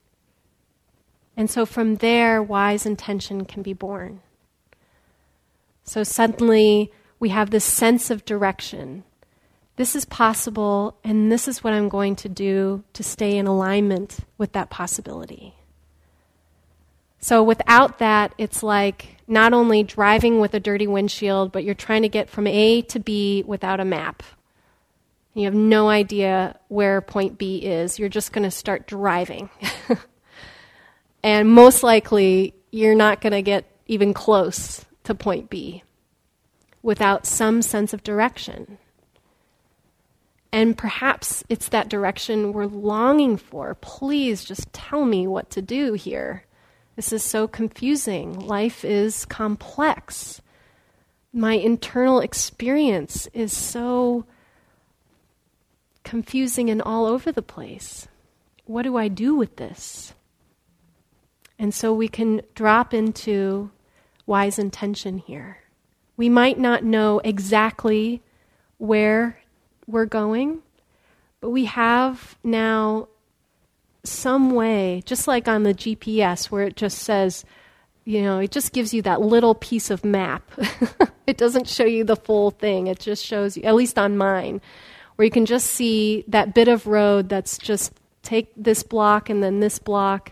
And 1.36 1.50
so 1.50 1.66
from 1.66 1.96
there, 1.96 2.42
wise 2.42 2.86
intention 2.86 3.44
can 3.44 3.62
be 3.62 3.72
born. 3.72 4.20
So 5.84 6.02
suddenly, 6.02 6.92
we 7.20 7.30
have 7.30 7.50
this 7.50 7.64
sense 7.64 8.10
of 8.10 8.24
direction 8.24 9.04
this 9.78 9.94
is 9.94 10.04
possible, 10.04 10.98
and 11.04 11.30
this 11.30 11.46
is 11.46 11.62
what 11.62 11.72
I'm 11.72 11.88
going 11.88 12.16
to 12.16 12.28
do 12.28 12.82
to 12.94 13.04
stay 13.04 13.38
in 13.38 13.46
alignment 13.46 14.18
with 14.36 14.50
that 14.52 14.70
possibility. 14.70 15.54
So 17.20 17.44
without 17.44 18.00
that, 18.00 18.34
it's 18.38 18.64
like 18.64 19.18
not 19.28 19.52
only 19.52 19.84
driving 19.84 20.40
with 20.40 20.52
a 20.52 20.58
dirty 20.58 20.88
windshield, 20.88 21.52
but 21.52 21.62
you're 21.62 21.76
trying 21.76 22.02
to 22.02 22.08
get 22.08 22.28
from 22.28 22.48
A 22.48 22.82
to 22.82 22.98
B 22.98 23.44
without 23.46 23.78
a 23.78 23.84
map. 23.84 24.24
You 25.38 25.44
have 25.44 25.54
no 25.54 25.88
idea 25.88 26.58
where 26.66 27.00
point 27.00 27.38
B 27.38 27.58
is. 27.58 27.96
You're 27.96 28.08
just 28.08 28.32
going 28.32 28.42
to 28.42 28.50
start 28.50 28.88
driving. 28.88 29.48
and 31.22 31.48
most 31.48 31.84
likely, 31.84 32.54
you're 32.72 32.96
not 32.96 33.20
going 33.20 33.32
to 33.34 33.42
get 33.42 33.64
even 33.86 34.12
close 34.12 34.84
to 35.04 35.14
point 35.14 35.48
B 35.48 35.84
without 36.82 37.24
some 37.24 37.62
sense 37.62 37.92
of 37.92 38.02
direction. 38.02 38.78
And 40.50 40.76
perhaps 40.76 41.44
it's 41.48 41.68
that 41.68 41.88
direction 41.88 42.52
we're 42.52 42.66
longing 42.66 43.36
for. 43.36 43.76
Please 43.76 44.44
just 44.44 44.72
tell 44.72 45.04
me 45.04 45.28
what 45.28 45.50
to 45.50 45.62
do 45.62 45.92
here. 45.92 46.46
This 46.96 47.12
is 47.12 47.22
so 47.22 47.46
confusing. 47.46 48.40
Life 48.40 48.84
is 48.84 49.24
complex. 49.24 50.42
My 51.32 51.52
internal 51.52 52.18
experience 52.18 53.28
is 53.32 53.56
so 53.56 54.24
confusing 56.08 56.70
and 56.70 56.80
all 56.80 57.04
over 57.04 57.30
the 57.30 57.42
place. 57.42 58.08
What 58.64 58.84
do 58.84 58.96
I 58.96 59.08
do 59.08 59.34
with 59.34 59.56
this? 59.56 60.14
And 61.58 61.74
so 61.74 61.92
we 61.92 62.08
can 62.08 62.40
drop 62.54 62.94
into 62.94 63.70
wise 64.24 64.58
intention 64.58 65.18
here. 65.18 65.58
We 66.16 66.30
might 66.30 66.58
not 66.58 66.82
know 66.82 67.20
exactly 67.22 68.22
where 68.78 69.38
we're 69.86 70.06
going, 70.06 70.62
but 71.42 71.50
we 71.50 71.66
have 71.66 72.38
now 72.42 73.08
some 74.02 74.52
way, 74.52 75.02
just 75.04 75.28
like 75.28 75.46
on 75.46 75.62
the 75.62 75.74
GPS, 75.74 76.46
where 76.46 76.64
it 76.64 76.74
just 76.74 77.00
says, 77.00 77.44
you 78.06 78.22
know, 78.22 78.38
it 78.38 78.50
just 78.50 78.72
gives 78.72 78.94
you 78.94 79.02
that 79.02 79.20
little 79.20 79.54
piece 79.54 79.90
of 79.90 80.06
map. 80.06 80.50
it 81.26 81.36
doesn't 81.36 81.68
show 81.68 81.84
you 81.84 82.02
the 82.02 82.16
full 82.16 82.50
thing. 82.50 82.86
It 82.86 82.98
just 82.98 83.22
shows 83.22 83.58
you, 83.58 83.64
at 83.64 83.74
least 83.74 83.98
on 83.98 84.16
mine, 84.16 84.62
where 85.18 85.24
you 85.24 85.32
can 85.32 85.46
just 85.46 85.66
see 85.66 86.22
that 86.28 86.54
bit 86.54 86.68
of 86.68 86.86
road 86.86 87.28
that's 87.28 87.58
just 87.58 87.92
take 88.22 88.52
this 88.56 88.84
block 88.84 89.28
and 89.28 89.42
then 89.42 89.58
this 89.58 89.80
block 89.80 90.30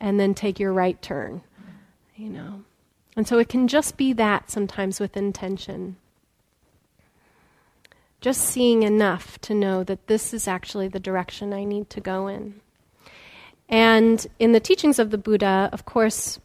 and 0.00 0.18
then 0.18 0.34
take 0.34 0.58
your 0.58 0.72
right 0.72 1.00
turn, 1.00 1.42
you 2.16 2.28
know. 2.28 2.64
And 3.14 3.28
so 3.28 3.38
it 3.38 3.48
can 3.48 3.68
just 3.68 3.96
be 3.96 4.12
that 4.14 4.50
sometimes 4.50 4.98
with 4.98 5.16
intention. 5.16 5.94
Just 8.20 8.40
seeing 8.40 8.82
enough 8.82 9.40
to 9.42 9.54
know 9.54 9.84
that 9.84 10.08
this 10.08 10.34
is 10.34 10.48
actually 10.48 10.88
the 10.88 10.98
direction 10.98 11.52
I 11.52 11.62
need 11.62 11.88
to 11.90 12.00
go 12.00 12.26
in. 12.26 12.60
And 13.68 14.26
in 14.40 14.50
the 14.50 14.58
teachings 14.58 14.98
of 14.98 15.12
the 15.12 15.18
Buddha, 15.18 15.70
of 15.72 15.84
course, 15.84 16.40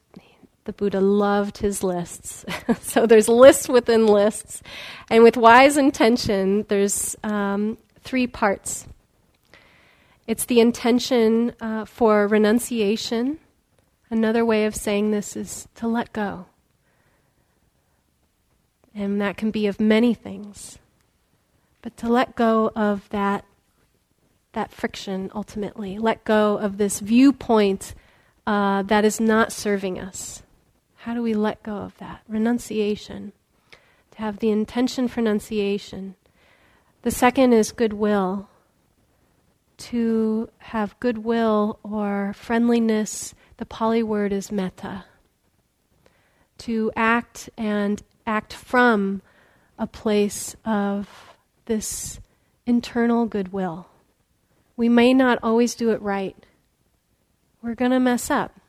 the 0.66 0.74
Buddha 0.74 1.02
loved 1.02 1.58
his 1.58 1.84
lists. 1.84 2.46
so 2.82 3.06
there's 3.06 3.28
lists 3.28 3.68
within 3.68 4.06
lists. 4.06 4.62
And 5.10 5.24
with 5.24 5.38
wise 5.38 5.78
intention, 5.78 6.66
there's 6.70 7.16
um, 7.24 7.78
three 8.04 8.28
parts 8.28 8.88
it's 10.28 10.46
the 10.46 10.62
intention 10.62 11.54
uh, 11.60 11.84
for 11.84 12.26
renunciation. 12.26 13.40
Another 14.10 14.46
way 14.46 14.66
of 14.66 14.76
saying 14.76 15.12
this 15.12 15.36
is 15.36 15.68
to 15.76 15.90
let 15.90 16.14
go. 16.14 16.46
And 18.96 19.20
that 19.20 19.36
can 19.36 19.52
be 19.52 19.68
of 19.68 19.82
many 19.82 20.14
things. 20.14 20.80
But 21.82 21.98
to 21.98 22.08
let 22.08 22.36
go 22.36 22.72
of 22.76 23.10
that 23.10 23.44
that 24.54 24.72
friction 24.72 25.32
ultimately. 25.34 25.98
Let 25.98 26.24
go 26.24 26.58
of 26.58 26.78
this 26.78 27.00
viewpoint 27.00 27.94
uh, 28.46 28.84
that 28.84 29.06
is 29.06 29.20
not 29.20 29.52
serving 29.52 30.00
us. 30.00 30.44
How 31.04 31.16
do 31.16 31.24
we 31.24 31.34
let 31.34 31.64
go 31.64 31.78
of 31.78 31.98
that? 31.98 32.22
Renunciation. 32.28 33.34
To 34.12 34.18
have 34.20 34.38
the 34.38 34.52
intention 34.52 35.08
for 35.08 35.20
renunciation. 35.20 36.14
The 37.02 37.10
second 37.10 37.54
is 37.54 37.72
goodwill. 37.72 38.48
To 39.78 40.50
have 40.60 41.00
goodwill 41.00 41.80
or 41.82 42.34
friendliness, 42.36 43.34
the 43.58 43.66
Pali 43.66 44.04
word 44.04 44.32
is 44.32 44.52
metta. 44.52 45.06
To 46.60 46.92
act 46.96 47.50
and 47.58 48.04
act 48.28 48.54
from 48.54 49.24
a 49.80 49.88
place 49.88 50.56
of 50.64 51.10
this 51.66 52.20
internal 52.68 53.26
goodwill. 53.26 53.88
We 54.78 54.88
may 54.88 55.16
not 55.16 55.40
always 55.42 55.74
do 55.74 55.90
it 55.90 56.02
right. 56.04 56.38
We're 57.64 57.74
going 57.74 57.90
to 57.90 58.00
mess 58.00 58.30
up. 58.30 58.61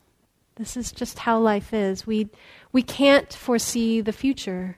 This 0.57 0.77
is 0.77 0.93
just 0.93 1.21
how 1.21 1.39
life 1.39 1.73
is. 1.73 2.07
We, 2.07 2.29
we 2.73 2.83
can't 2.83 3.33
foresee 3.33 4.01
the 4.01 4.13
future. 4.13 4.77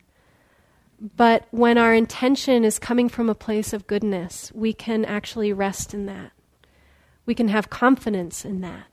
But 1.16 1.46
when 1.50 1.76
our 1.76 1.92
intention 1.92 2.64
is 2.64 2.78
coming 2.78 3.08
from 3.08 3.28
a 3.28 3.34
place 3.34 3.72
of 3.72 3.86
goodness, 3.86 4.52
we 4.54 4.72
can 4.72 5.04
actually 5.04 5.52
rest 5.52 5.92
in 5.92 6.06
that. 6.06 6.32
We 7.26 7.34
can 7.34 7.48
have 7.48 7.70
confidence 7.70 8.44
in 8.44 8.60
that. 8.60 8.86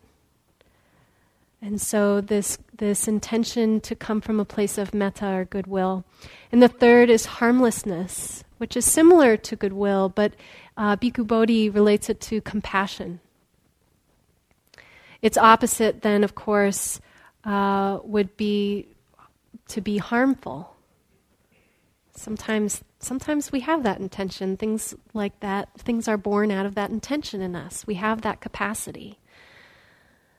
And 1.61 1.79
so 1.79 2.21
this 2.21 2.57
this 2.75 3.07
intention 3.07 3.79
to 3.81 3.95
come 3.95 4.19
from 4.19 4.39
a 4.39 4.45
place 4.45 4.79
of 4.79 4.95
metta 4.95 5.27
or 5.27 5.45
goodwill. 5.45 6.03
And 6.51 6.61
the 6.63 6.67
third 6.67 7.11
is 7.11 7.25
harmlessness, 7.25 8.43
which 8.57 8.75
is 8.75 8.83
similar 8.83 9.37
to 9.37 9.55
goodwill, 9.55 10.09
but 10.09 10.33
uh, 10.75 10.95
Bhikkhu 10.95 11.27
Bodhi 11.27 11.69
relates 11.69 12.09
it 12.09 12.19
to 12.21 12.41
compassion. 12.41 13.19
Its 15.21 15.37
opposite, 15.37 16.01
then, 16.01 16.23
of 16.23 16.35
course, 16.35 16.99
uh, 17.43 17.99
would 18.03 18.35
be 18.37 18.87
to 19.67 19.81
be 19.81 19.97
harmful. 19.97 20.75
Sometimes, 22.15 22.83
sometimes 22.99 23.51
we 23.51 23.61
have 23.61 23.83
that 23.83 23.99
intention. 23.99 24.57
Things 24.57 24.93
like 25.13 25.39
that, 25.39 25.69
things 25.77 26.07
are 26.07 26.17
born 26.17 26.51
out 26.51 26.65
of 26.65 26.75
that 26.75 26.89
intention 26.89 27.41
in 27.41 27.55
us. 27.55 27.87
We 27.87 27.95
have 27.95 28.21
that 28.21 28.41
capacity. 28.41 29.17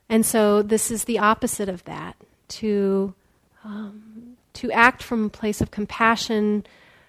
And 0.08 0.26
so, 0.26 0.62
this 0.62 0.90
is 0.90 1.04
the 1.04 1.18
opposite 1.18 1.68
of 1.68 1.84
that 1.84 2.16
to, 2.48 3.14
um, 3.64 4.36
to 4.54 4.70
act 4.72 5.02
from 5.02 5.24
a 5.24 5.30
place 5.30 5.60
of 5.60 5.70
compassion, 5.70 6.66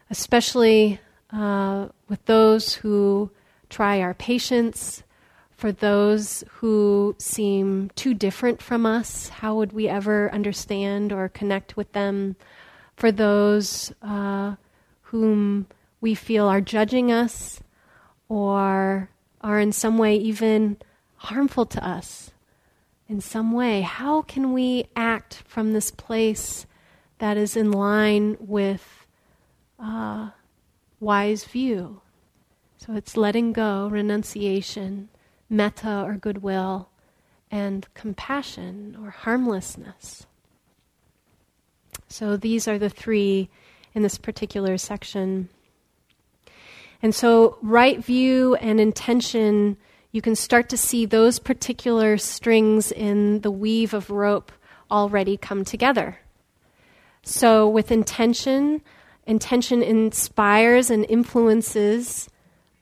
especially 0.10 1.00
uh, 1.32 1.90
with 2.08 2.24
those 2.26 2.76
who 2.76 3.32
try 3.70 4.00
our 4.00 4.14
patience, 4.14 5.04
for 5.56 5.72
those 5.72 6.44
who 6.56 7.16
seem 7.20 7.92
too 7.96 8.13
different 8.13 8.62
from 8.62 8.86
us. 8.86 9.30
How 9.30 9.56
would 9.56 9.72
we 9.72 9.88
ever 9.88 10.32
understand 10.34 11.12
or 11.12 11.30
connect 11.30 11.78
with 11.78 11.92
them? 11.94 12.36
For 12.96 13.12
those 13.12 13.94
uh, 14.02 14.56
whom 15.04 15.68
we 16.02 16.16
feel 16.16 16.48
are 16.48 16.62
judging 16.62 17.12
us 17.12 17.62
or 18.30 19.10
are 19.42 19.60
in 19.60 19.72
some 19.72 19.98
way 19.98 20.16
even 20.16 20.78
harmful 21.16 21.66
to 21.66 21.86
us 21.86 22.32
in 23.08 23.22
some 23.22 23.52
way, 23.52 23.82
how 23.82 24.22
can 24.22 24.54
we 24.54 24.86
act 24.96 25.44
from 25.46 25.74
this 25.74 25.92
place 25.92 26.66
that 27.20 27.38
is 27.38 27.56
in 27.56 27.72
line 27.72 28.38
with 28.39 29.06
uh, 29.80 30.30
wise 31.00 31.44
view. 31.46 32.02
So 32.77 32.96
it's 32.96 33.17
letting 33.17 33.54
go, 33.54 33.88
renunciation, 33.88 35.10
metta 35.54 36.04
or 36.04 36.15
goodwill, 36.15 36.89
and 37.51 37.87
compassion 37.93 38.97
or 39.01 39.12
harmlessness. 39.12 40.25
So 42.08 42.35
these 42.35 42.67
are 42.67 42.79
the 42.79 42.89
three 42.89 43.49
in 43.93 44.01
this 44.04 44.17
particular 44.17 44.77
section. 44.77 45.49
And 47.01 47.13
so, 47.13 47.58
right 47.62 48.04
view 48.04 48.56
and 48.56 48.79
intention, 48.79 49.77
you 50.12 50.21
can 50.21 50.35
start 50.35 50.69
to 50.69 50.77
see 50.77 51.06
those 51.06 51.37
particular 51.37 52.17
strings 52.17 52.91
in 52.91 53.41
the 53.41 53.51
weave 53.51 53.93
of 53.93 54.10
rope 54.10 54.51
already 54.89 55.37
come 55.37 55.65
together. 55.65 56.19
So, 57.23 57.67
with 57.67 57.91
intention, 57.91 58.81
intention 59.27 59.83
inspires 59.83 60.89
and 60.89 61.06
influences 61.10 62.29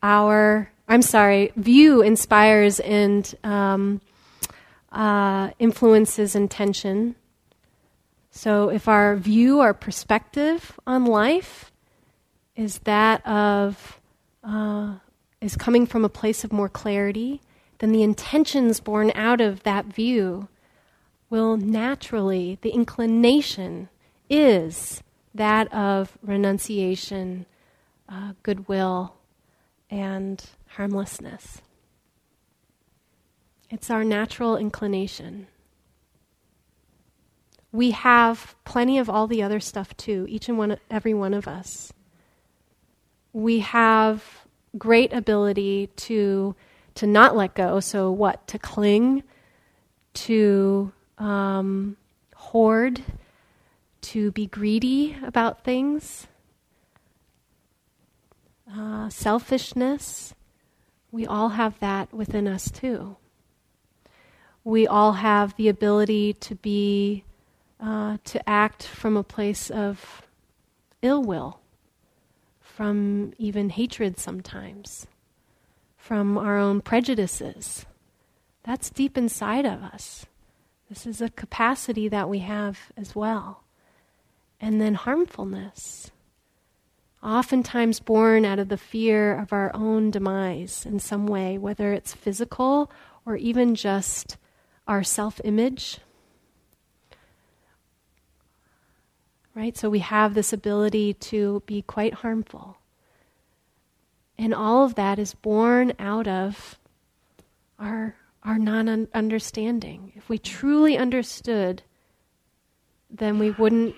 our 0.03 0.72
i'm 0.92 1.02
sorry 1.02 1.52
view 1.56 2.02
inspires 2.02 2.80
and 2.82 3.34
um, 3.44 4.02
uh, 4.92 5.52
influences 5.58 6.36
intention. 6.36 7.16
So 8.32 8.70
if 8.70 8.88
our 8.88 9.16
view 9.16 9.60
our 9.60 9.74
perspective 9.74 10.80
on 10.86 11.06
life 11.06 11.72
is 12.56 12.80
that 12.80 13.26
of 13.26 14.00
uh, 14.44 14.96
is 15.39 15.56
coming 15.56 15.86
from 15.86 16.04
a 16.06 16.10
place 16.10 16.44
of 16.44 16.52
more 16.52 16.70
clarity 16.70 17.42
then 17.80 17.92
the 17.92 18.04
intentions 18.04 18.80
born 18.80 19.12
out 19.16 19.42
of 19.42 19.64
that 19.64 19.86
view 19.86 20.48
will 21.30 21.58
naturally 21.58 22.58
the 22.62 22.70
inclination 22.70 23.89
is 24.30 25.02
that 25.34 25.74
of 25.74 26.18
renunciation, 26.22 27.46
uh, 28.10 28.34
goodwill, 28.44 29.16
and 29.89 30.44
harmlessness. 30.76 31.61
It's 33.69 33.89
our 33.89 34.03
natural 34.03 34.57
inclination. 34.57 35.47
We 37.72 37.91
have 37.91 38.55
plenty 38.65 38.97
of 38.97 39.09
all 39.09 39.28
the 39.28 39.41
other 39.41 39.59
stuff 39.59 39.95
too, 39.95 40.26
each 40.28 40.49
and 40.49 40.57
one, 40.57 40.78
every 40.89 41.13
one 41.13 41.34
of 41.34 41.47
us. 41.47 41.93
We 43.32 43.59
have 43.59 44.45
great 44.78 45.13
ability 45.13 45.88
to 45.95 46.55
to 46.95 47.07
not 47.07 47.36
let 47.36 47.53
go. 47.53 47.80
So 47.80 48.11
what? 48.11 48.45
To 48.47 48.59
cling, 48.59 49.24
to 50.13 50.91
um, 51.17 51.95
hoard, 52.36 53.01
to 54.01 54.32
be 54.32 54.47
greedy 54.47 55.17
about 55.24 55.63
things, 55.63 56.28
uh, 58.76 59.09
selfishness. 59.09 60.34
We 61.12 61.28
all 61.28 61.49
have 61.49 61.80
that 61.80 62.14
within 62.14 62.47
us 62.47 62.72
too. 62.72 63.18
We 64.64 64.88
all 64.88 65.14
have 65.14 65.55
the 65.55 65.68
ability 65.68 66.34
to 66.34 66.55
be, 66.55 67.24
uh, 67.80 68.18
to 68.24 68.49
act 68.49 68.84
from 68.84 69.18
a 69.18 69.24
place 69.24 69.70
of 69.70 70.22
ill 71.01 71.24
will, 71.24 71.59
from 72.59 73.34
even 73.38 73.70
hatred 73.70 74.18
sometimes, 74.20 75.07
from 75.97 76.38
our 76.38 76.57
own 76.57 76.82
prejudices. 76.82 77.86
That's 78.64 78.89
deep 78.89 79.18
inside 79.18 79.66
of 79.66 79.84
us. 79.84 80.26
This 80.88 81.05
is 81.07 81.22
a 81.22 81.30
capacity 81.30 82.07
that 82.07 82.30
we 82.30 82.39
have 82.39 82.91
as 82.95 83.16
well. 83.16 83.64
And 84.59 84.80
then 84.80 84.93
harmfulness, 84.93 86.12
oftentimes 87.24 87.99
born 87.99 88.45
out 88.45 88.59
of 88.59 88.69
the 88.69 88.78
fear 88.78 89.38
of 89.38 89.53
our 89.53 89.72
own 89.74 90.11
demise 90.11 90.86
in 90.86 90.99
some 90.99 91.28
way, 91.28 91.57
whether 91.57 91.93
it's 91.93 92.13
physical 92.13 92.91
or 93.26 93.36
even 93.36 93.76
just 93.76 94.38
our 94.88 95.03
self 95.03 95.39
image. 95.43 95.99
Right? 99.53 99.78
So 99.78 99.89
we 99.89 99.99
have 99.99 100.34
this 100.34 100.53
ability 100.53 101.13
to 101.15 101.61
be 101.65 101.82
quite 101.82 102.15
harmful. 102.15 102.78
And 104.38 104.53
all 104.53 104.86
of 104.86 104.95
that 104.95 105.19
is 105.19 105.34
born 105.34 105.93
out 105.99 106.28
of 106.28 106.80
our 107.78 108.15
our 108.43 108.57
non 108.57 109.07
understanding. 109.13 110.13
If 110.15 110.30
we 110.30 110.38
truly 110.38 110.97
understood, 110.97 111.84
then 113.09 113.39
we 113.39 113.51
wouldn't, 113.51 113.95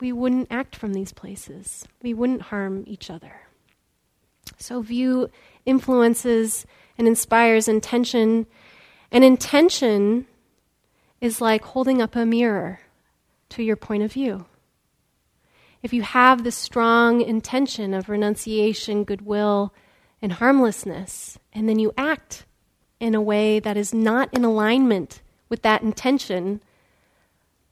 we 0.00 0.12
wouldn't 0.12 0.48
act 0.50 0.74
from 0.74 0.92
these 0.92 1.12
places. 1.12 1.86
We 2.02 2.14
wouldn't 2.14 2.42
harm 2.42 2.84
each 2.86 3.10
other. 3.10 3.42
So, 4.56 4.82
view 4.82 5.30
influences 5.66 6.66
and 6.98 7.06
inspires 7.06 7.68
intention. 7.68 8.46
And 9.12 9.24
intention 9.24 10.26
is 11.20 11.40
like 11.40 11.64
holding 11.64 12.00
up 12.00 12.16
a 12.16 12.24
mirror 12.24 12.80
to 13.50 13.62
your 13.62 13.76
point 13.76 14.02
of 14.02 14.12
view. 14.12 14.46
If 15.82 15.92
you 15.92 16.02
have 16.02 16.44
the 16.44 16.52
strong 16.52 17.20
intention 17.20 17.94
of 17.94 18.08
renunciation, 18.08 19.04
goodwill, 19.04 19.72
and 20.20 20.32
harmlessness, 20.32 21.38
and 21.52 21.68
then 21.68 21.78
you 21.78 21.92
act 21.96 22.44
in 22.98 23.14
a 23.14 23.22
way 23.22 23.60
that 23.60 23.76
is 23.76 23.94
not 23.94 24.32
in 24.34 24.44
alignment 24.44 25.22
with 25.48 25.62
that 25.62 25.82
intention, 25.82 26.60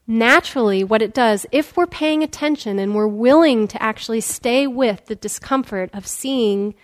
naturally, 0.09 0.83
what 0.83 1.03
it 1.03 1.13
does, 1.13 1.47
if 1.53 1.77
we're 1.77 1.87
paying 1.87 2.23
attention 2.23 2.79
and 2.79 2.95
we're 2.95 3.07
willing 3.07 3.69
to 3.69 3.81
actually 3.81 4.23
stay 4.23 4.67
with 4.67 5.05
the 5.07 5.15
discomfort 5.15 5.91
of 5.93 6.07
seeing 6.07 6.75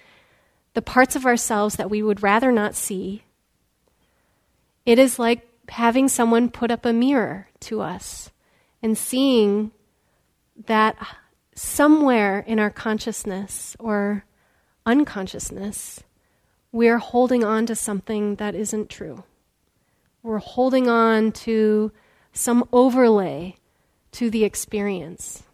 the 0.74 0.82
parts 0.82 1.16
of 1.16 1.24
ourselves 1.24 1.76
that 1.76 1.88
we 1.88 2.02
would 2.02 2.22
rather 2.22 2.52
not 2.52 2.74
see, 2.74 3.24
it 4.84 4.98
is 4.98 5.18
like 5.18 5.48
having 5.70 6.06
someone 6.06 6.50
put 6.50 6.70
up 6.70 6.84
a 6.84 6.92
mirror 6.92 7.48
to 7.58 7.80
us 7.80 8.30
and 8.82 8.98
seeing 8.98 9.72
that 10.66 10.94
somewhere 11.54 12.40
in 12.40 12.58
our 12.58 12.70
consciousness 12.70 13.74
or 13.80 14.26
unconsciousness, 14.84 16.02
we're 16.72 16.98
holding 16.98 17.42
on 17.42 17.64
to 17.64 17.74
something 17.74 18.34
that 18.34 18.54
isn't 18.54 18.90
true. 18.90 19.24
We're 20.22 20.38
holding 20.38 20.88
on 20.88 21.32
to 21.32 21.90
some 22.34 22.68
overlay 22.72 23.56
to 24.12 24.28
the 24.28 24.44
experience. 24.44 25.44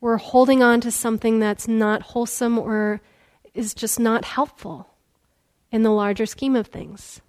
We're 0.00 0.16
holding 0.16 0.62
on 0.62 0.80
to 0.82 0.90
something 0.90 1.40
that's 1.40 1.68
not 1.68 2.02
wholesome 2.02 2.58
or 2.58 3.00
is 3.52 3.74
just 3.74 4.00
not 4.00 4.24
helpful 4.24 4.88
in 5.70 5.82
the 5.82 5.90
larger 5.90 6.26
scheme 6.26 6.56
of 6.56 6.68
things. 6.68 7.20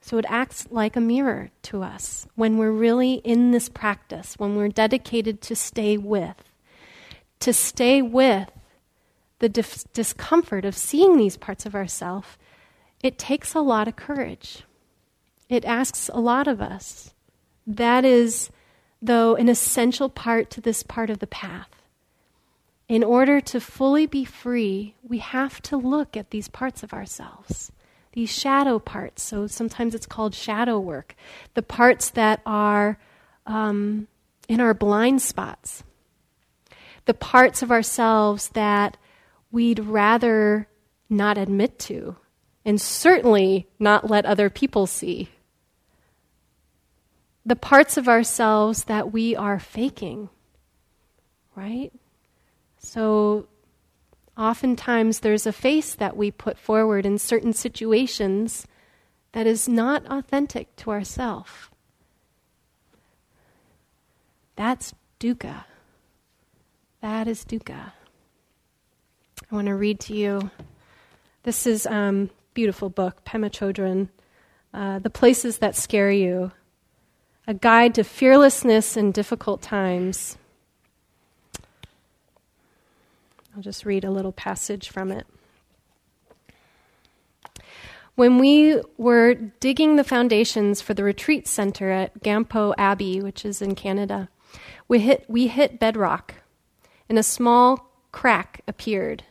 So 0.00 0.18
it 0.18 0.26
acts 0.28 0.66
like 0.70 0.96
a 0.96 1.00
mirror 1.00 1.50
to 1.62 1.82
us 1.82 2.26
when 2.34 2.58
we're 2.58 2.70
really 2.70 3.14
in 3.14 3.52
this 3.52 3.70
practice, 3.70 4.34
when 4.38 4.54
we're 4.54 4.68
dedicated 4.68 5.40
to 5.42 5.56
stay 5.56 5.96
with. 5.96 6.36
To 7.40 7.52
stay 7.52 8.02
with 8.02 8.50
the 9.38 9.48
discomfort 9.48 10.64
of 10.64 10.76
seeing 10.76 11.16
these 11.16 11.36
parts 11.36 11.64
of 11.64 11.74
ourself, 11.74 12.38
it 13.02 13.18
takes 13.18 13.54
a 13.54 13.60
lot 13.60 13.88
of 13.88 13.96
courage. 13.96 14.64
It 15.48 15.64
asks 15.64 16.10
a 16.12 16.20
lot 16.20 16.46
of 16.46 16.60
us. 16.60 17.13
That 17.66 18.04
is, 18.04 18.50
though, 19.00 19.36
an 19.36 19.48
essential 19.48 20.08
part 20.08 20.50
to 20.50 20.60
this 20.60 20.82
part 20.82 21.10
of 21.10 21.18
the 21.18 21.26
path. 21.26 21.68
In 22.88 23.02
order 23.02 23.40
to 23.40 23.60
fully 23.60 24.06
be 24.06 24.24
free, 24.24 24.94
we 25.02 25.18
have 25.18 25.62
to 25.62 25.76
look 25.76 26.16
at 26.16 26.30
these 26.30 26.48
parts 26.48 26.82
of 26.82 26.92
ourselves, 26.92 27.72
these 28.12 28.30
shadow 28.30 28.78
parts. 28.78 29.22
So 29.22 29.46
sometimes 29.46 29.94
it's 29.94 30.06
called 30.06 30.34
shadow 30.34 30.78
work, 30.78 31.16
the 31.54 31.62
parts 31.62 32.10
that 32.10 32.42
are 32.44 32.98
um, 33.46 34.06
in 34.48 34.60
our 34.60 34.74
blind 34.74 35.22
spots, 35.22 35.82
the 37.06 37.14
parts 37.14 37.62
of 37.62 37.70
ourselves 37.70 38.50
that 38.50 38.98
we'd 39.50 39.78
rather 39.78 40.68
not 41.08 41.38
admit 41.38 41.78
to, 41.78 42.16
and 42.64 42.80
certainly 42.80 43.66
not 43.78 44.10
let 44.10 44.26
other 44.26 44.50
people 44.50 44.86
see. 44.86 45.30
The 47.46 47.56
parts 47.56 47.96
of 47.96 48.08
ourselves 48.08 48.84
that 48.84 49.12
we 49.12 49.36
are 49.36 49.58
faking, 49.58 50.30
right? 51.54 51.92
So, 52.78 53.46
oftentimes 54.36 55.20
there's 55.20 55.46
a 55.46 55.52
face 55.52 55.94
that 55.94 56.16
we 56.16 56.30
put 56.30 56.58
forward 56.58 57.04
in 57.04 57.18
certain 57.18 57.52
situations 57.52 58.66
that 59.32 59.46
is 59.46 59.68
not 59.68 60.06
authentic 60.06 60.74
to 60.76 60.90
ourself. 60.90 61.70
That's 64.56 64.94
dukkha. 65.20 65.64
That 67.00 67.28
is 67.28 67.44
dukkha. 67.44 67.92
I 69.50 69.54
want 69.54 69.66
to 69.66 69.74
read 69.74 70.00
to 70.00 70.14
you. 70.14 70.50
This 71.42 71.66
is 71.66 71.86
um, 71.86 72.30
beautiful 72.54 72.88
book, 72.88 73.24
Pema 73.24 73.50
Chodron, 73.50 74.08
uh, 74.72 75.00
The 75.00 75.10
Places 75.10 75.58
That 75.58 75.76
Scare 75.76 76.10
You, 76.12 76.52
a 77.46 77.54
guide 77.54 77.94
to 77.94 78.04
fearlessness 78.04 78.96
in 78.96 79.12
difficult 79.12 79.60
times. 79.60 80.38
I'll 83.54 83.62
just 83.62 83.84
read 83.84 84.04
a 84.04 84.10
little 84.10 84.32
passage 84.32 84.88
from 84.88 85.12
it. 85.12 85.26
When 88.16 88.38
we 88.38 88.80
were 88.96 89.34
digging 89.34 89.96
the 89.96 90.04
foundations 90.04 90.80
for 90.80 90.94
the 90.94 91.04
retreat 91.04 91.48
center 91.48 91.90
at 91.90 92.22
Gampo 92.22 92.72
Abbey, 92.78 93.20
which 93.20 93.44
is 93.44 93.60
in 93.60 93.74
Canada, 93.74 94.28
we 94.86 95.00
hit, 95.00 95.24
we 95.28 95.48
hit 95.48 95.80
bedrock, 95.80 96.34
and 97.08 97.18
a 97.18 97.24
small 97.24 97.90
crack 98.12 98.60
appeared. 98.68 99.24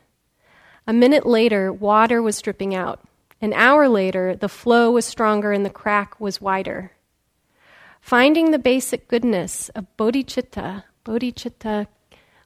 A 0.86 0.94
minute 0.94 1.26
later, 1.26 1.72
water 1.72 2.22
was 2.22 2.42
dripping 2.42 2.76
out. 2.76 3.00
An 3.42 3.54
hour 3.54 3.88
later, 3.88 4.36
the 4.36 4.50
flow 4.50 4.92
was 4.92 5.06
stronger 5.06 5.54
and 5.54 5.66
the 5.66 5.70
crack 5.70 6.20
was 6.20 6.42
wider. 6.42 6.92
Finding 8.04 8.52
the 8.52 8.60
basic 8.60 9.08
goodness 9.08 9.70
of 9.70 9.88
bodhicitta, 9.98 10.84
bodhicitta, 11.06 11.88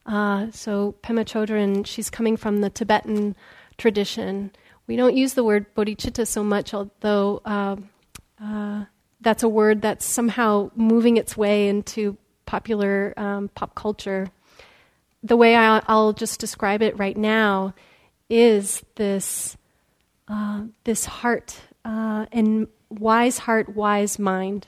uh, 0.05 0.51
so 0.51 0.93
Pema 1.01 1.25
Chodron, 1.25 1.83
she's 1.83 2.11
coming 2.11 2.37
from 2.37 2.61
the 2.61 2.69
Tibetan 2.69 3.35
tradition. 3.75 4.51
We 4.85 4.95
don't 4.95 5.17
use 5.17 5.33
the 5.33 5.43
word 5.43 5.73
bodhicitta 5.73 6.27
so 6.27 6.43
much, 6.43 6.75
although 6.75 7.41
uh, 7.43 7.77
uh, 8.39 8.85
that's 9.21 9.41
a 9.41 9.49
word 9.49 9.81
that's 9.81 10.05
somehow 10.05 10.69
moving 10.75 11.17
its 11.17 11.35
way 11.35 11.67
into 11.69 12.17
popular 12.45 13.15
um, 13.17 13.49
pop 13.49 13.73
culture. 13.73 14.27
The 15.23 15.35
way 15.35 15.55
I, 15.55 15.81
I'll 15.87 16.13
just 16.13 16.39
describe 16.39 16.83
it 16.83 16.99
right 16.99 17.17
now 17.17 17.73
is 18.29 18.85
this, 18.93 19.57
uh, 20.27 20.65
this 20.83 21.05
heart 21.05 21.59
uh, 21.83 22.27
and 22.31 22.67
wise 22.91 23.39
heart, 23.39 23.75
wise 23.75 24.19
mind. 24.19 24.67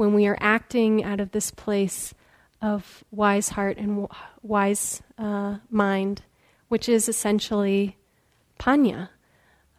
When 0.00 0.14
we 0.14 0.26
are 0.28 0.38
acting 0.40 1.04
out 1.04 1.20
of 1.20 1.32
this 1.32 1.50
place 1.50 2.14
of 2.62 3.04
wise 3.10 3.50
heart 3.50 3.76
and 3.76 4.08
wise 4.40 5.02
uh, 5.18 5.58
mind, 5.68 6.22
which 6.68 6.88
is 6.88 7.06
essentially 7.06 7.98
panya. 8.58 9.10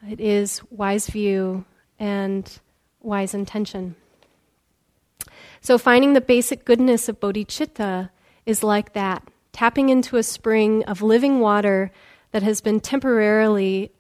It 0.08 0.20
is 0.22 0.62
wise 0.70 1.08
view 1.08 1.66
and 1.98 2.60
wise 3.02 3.34
intention. 3.34 3.96
So, 5.60 5.80
finding 5.80 6.14
the 6.14 6.22
basic 6.22 6.66
goodness 6.66 7.10
of 7.10 7.20
bodhicitta 7.20 8.12
is 8.46 8.62
like 8.62 8.94
that 8.94 9.28
tapping 9.54 9.90
into 9.90 10.18
a 10.18 10.24
spring 10.24 10.84
of 10.84 11.02
living 11.02 11.40
water 11.40 11.92
that 12.30 12.44
has 12.44 12.62
been 12.62 12.80
temporarily 12.80 13.92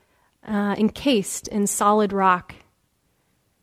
uh, 0.47 0.75
encased 0.77 1.47
in 1.47 1.65
solid 1.65 2.13
rock. 2.13 2.53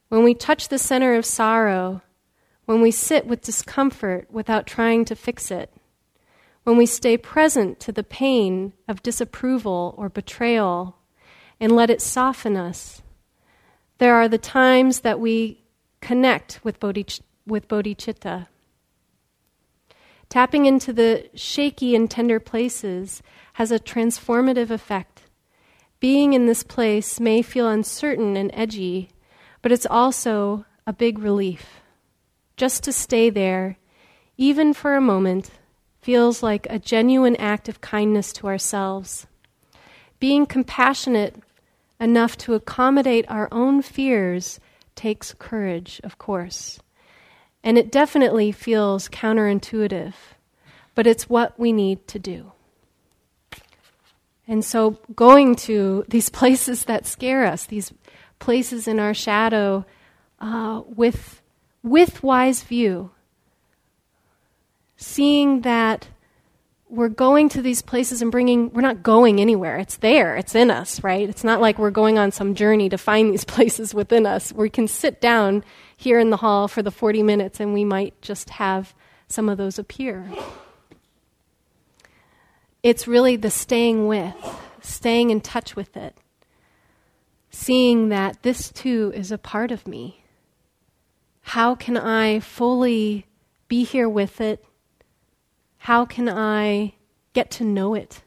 When 0.09 0.25
we 0.25 0.35
touch 0.35 0.67
the 0.67 0.79
center 0.79 1.15
of 1.15 1.25
sorrow, 1.25 2.03
when 2.69 2.83
we 2.83 2.91
sit 2.91 3.27
with 3.27 3.41
discomfort 3.41 4.31
without 4.31 4.67
trying 4.67 5.03
to 5.03 5.17
fix 5.17 5.51
it, 5.51 5.73
when 6.65 6.77
we 6.77 6.85
stay 6.85 7.17
present 7.17 7.81
to 7.81 7.91
the 7.91 8.03
pain 8.03 8.75
of 8.87 9.03
disapproval 9.03 9.95
or 9.97 10.11
betrayal 10.11 10.95
and 11.59 11.73
let 11.73 11.89
it 11.89 12.03
soften 12.03 12.59
us, 12.59 13.01
there 13.97 14.15
are 14.15 14.29
the 14.29 14.37
times 14.37 15.01
that 15.01 15.19
we 15.19 15.65
connect 16.03 16.61
with, 16.63 16.79
bodhicitta, 16.79 17.23
with 17.47 17.69
bodhicitta. 17.69 18.49
Tapping 20.29 20.67
into 20.67 20.93
the 20.93 21.31
shaky 21.35 21.97
and 21.97 22.11
tender 22.11 22.39
places 22.39 23.23
has 23.55 23.73
a 23.73 23.79
transformative 23.79 24.69
effect. 24.69 25.23
Being 26.01 26.35
in 26.35 26.45
this 26.45 26.63
place 26.63 27.19
may 27.19 27.41
feel 27.41 27.67
uncertain 27.67 28.37
and 28.37 28.51
edgy, 28.53 29.09
but 29.63 29.73
it's 29.73 29.87
also 29.87 30.67
a 30.87 30.93
big 30.93 31.19
relief. 31.19 31.81
Just 32.59 32.83
to 32.85 32.93
stay 32.93 33.31
there, 33.31 33.79
even 34.37 34.75
for 34.75 34.97
a 34.97 35.01
moment, 35.01 35.51
feels 36.03 36.43
like 36.43 36.67
a 36.69 36.81
genuine 36.81 37.37
act 37.37 37.69
of 37.69 37.81
kindness 37.81 38.33
to 38.33 38.49
ourselves. 38.49 39.29
Being 40.19 40.45
compassionate 40.45 41.37
enough 42.01 42.37
to 42.39 42.55
accommodate 42.55 43.25
our 43.29 43.49
own 43.53 43.81
fears 43.81 44.59
takes 44.97 45.35
courage, 45.39 46.01
of 46.03 46.19
course. 46.19 46.81
And 47.63 47.79
it 47.79 47.93
definitely 47.93 48.51
feels 48.51 49.09
counterintuitive, 49.09 50.15
but 50.97 51.07
it's 51.07 51.31
what 51.31 51.57
we 51.61 51.73
need 51.73 52.09
to 52.09 52.19
do. 52.19 52.51
And 54.49 54.65
so, 54.65 54.99
going 55.15 55.55
to 55.57 56.05
these 56.09 56.29
places 56.29 56.87
that 56.87 57.07
scare 57.07 57.47
us, 57.47 57.67
these 57.67 57.93
places 58.41 58.89
in 58.89 58.99
our 58.99 59.15
shadow, 59.15 59.87
uh, 60.41 60.83
with, 60.87 61.41
with 61.83 62.23
wise 62.23 62.63
view, 62.63 63.11
seeing 64.97 65.63
that 65.63 66.09
we're 66.91 67.09
going 67.09 67.49
to 67.51 67.61
these 67.61 67.83
places 67.83 68.23
and 68.23 68.33
bringing, 68.33 68.73
we're 68.73 68.81
not 68.81 69.03
going 69.03 69.41
anywhere. 69.41 69.79
It's 69.79 69.97
there, 69.97 70.37
it's 70.37 70.55
in 70.55 70.71
us, 70.71 71.03
right? 71.05 71.29
It's 71.29 71.45
not 71.45 71.61
like 71.61 71.79
we're 71.79 71.91
going 71.91 72.19
on 72.19 72.33
some 72.33 72.55
journey 72.55 72.89
to 72.89 72.99
find 72.99 73.31
these 73.31 73.45
places 73.57 73.95
within 73.95 74.27
us. 74.27 74.53
We 74.53 74.71
can 74.71 74.89
sit 74.89 75.21
down 75.21 75.65
here 75.97 76.19
in 76.19 76.31
the 76.31 76.39
hall 76.39 76.69
for 76.69 76.83
the 76.83 76.91
40 76.91 77.23
minutes 77.23 77.61
and 77.61 77.75
we 77.75 77.85
might 77.85 78.21
just 78.23 78.51
have 78.51 78.95
some 79.29 79.49
of 79.49 79.59
those 79.59 79.79
appear. 79.79 80.31
It's 82.83 83.07
really 83.07 83.37
the 83.37 83.51
staying 83.51 84.07
with, 84.07 84.35
staying 84.81 85.31
in 85.31 85.41
touch 85.41 85.77
with 85.77 85.97
it, 85.97 86.17
seeing 87.51 88.09
that 88.09 88.43
this 88.43 88.71
too 88.71 89.13
is 89.15 89.31
a 89.31 89.39
part 89.39 89.71
of 89.71 89.87
me. 89.87 90.18
How 91.49 91.75
can 91.75 91.97
I 91.97 92.41
fully 92.41 93.27
be 93.69 93.85
here 93.85 94.09
with 94.09 94.41
it 94.41 94.65
how 95.89 96.05
can 96.05 96.29
I 96.29 96.95
get 97.33 97.51
to 97.53 97.65
know 97.65 97.95
it 97.95 98.21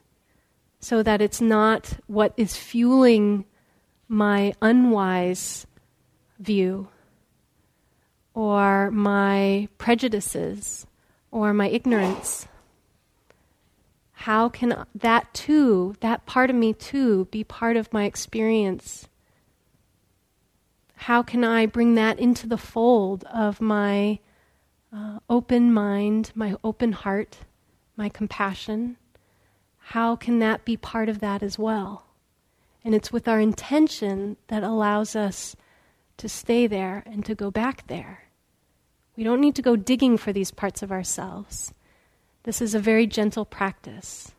so 0.80 1.04
that 1.04 1.22
it's 1.22 1.40
not 1.40 2.00
what 2.08 2.34
is 2.36 2.56
fueling 2.56 3.46
my 4.08 4.54
unwise 4.62 5.68
view 6.40 6.88
or 8.34 8.90
my 8.90 9.68
prejudices 9.78 10.88
or 11.30 11.54
my 11.54 11.68
ignorance? 11.68 12.48
How 14.14 14.50
can 14.50 14.86
that 14.96 15.34
too, 15.34 15.96
that 16.00 16.26
part 16.26 16.50
of 16.50 16.56
me 16.56 16.74
too, 16.74 17.26
be 17.32 17.44
part 17.44 17.78
of 17.78 17.94
my 17.94 18.06
experience? 18.06 19.08
How 21.06 21.24
can 21.24 21.44
I 21.44 21.66
bring 21.66 21.96
that 21.96 22.20
into 22.20 22.48
the 22.48 22.60
fold 22.60 23.24
of 23.24 23.60
my 23.60 24.20
uh, 24.94 25.18
open 25.28 25.74
mind, 25.74 26.32
my 26.36 26.56
open 26.64 26.92
heart, 26.92 27.40
my 27.98 28.08
compassion, 28.08 28.98
how 29.80 30.16
can 30.16 30.38
that 30.40 30.64
be 30.64 30.78
part 30.78 31.10
of 31.10 31.20
that 31.20 31.42
as 31.42 31.58
well? 31.58 32.06
And 32.86 32.94
it's 32.94 33.12
with 33.12 33.28
our 33.28 33.40
intention 33.40 34.38
that 34.48 34.62
allows 34.62 35.16
us 35.16 35.56
to 36.18 36.30
stay 36.30 36.68
there 36.68 37.02
and 37.08 37.26
to 37.26 37.34
go 37.34 37.50
back 37.50 37.88
there. 37.88 38.26
We 39.18 39.24
don't 39.24 39.42
need 39.42 39.56
to 39.56 39.64
go 39.64 39.76
digging 39.76 40.18
for 40.18 40.32
these 40.32 40.52
parts 40.52 40.84
of 40.84 40.92
ourselves. 40.92 41.74
This 42.44 42.62
is 42.62 42.76
a 42.76 42.80
very 42.80 43.08
gentle 43.08 43.46
practice. 43.46 44.34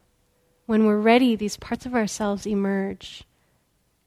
When 0.66 0.86
we're 0.86 1.00
ready, 1.00 1.34
these 1.34 1.56
parts 1.56 1.86
of 1.86 1.94
ourselves 1.96 2.46
emerge. 2.46 3.24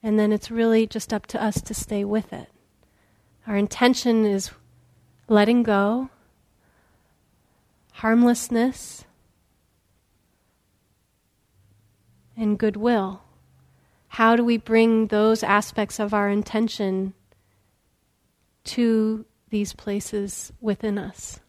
And 0.06 0.20
then 0.20 0.30
it's 0.30 0.52
really 0.52 0.86
just 0.86 1.12
up 1.12 1.26
to 1.26 1.42
us 1.42 1.60
to 1.62 1.74
stay 1.74 2.04
with 2.04 2.32
it. 2.32 2.48
Our 3.44 3.56
intention 3.56 4.24
is 4.24 4.52
letting 5.28 5.64
go 5.64 6.10
harmlessness, 7.96 9.06
and 12.36 12.58
goodwill. 12.58 13.22
How 14.08 14.36
do 14.36 14.44
we 14.44 14.58
bring 14.58 15.06
those 15.06 15.42
aspects 15.42 15.98
of 15.98 16.12
our 16.12 16.28
intention 16.28 17.14
to 18.64 19.24
these 19.48 19.72
places 19.72 20.52
within 20.60 20.98
us? 20.98 21.40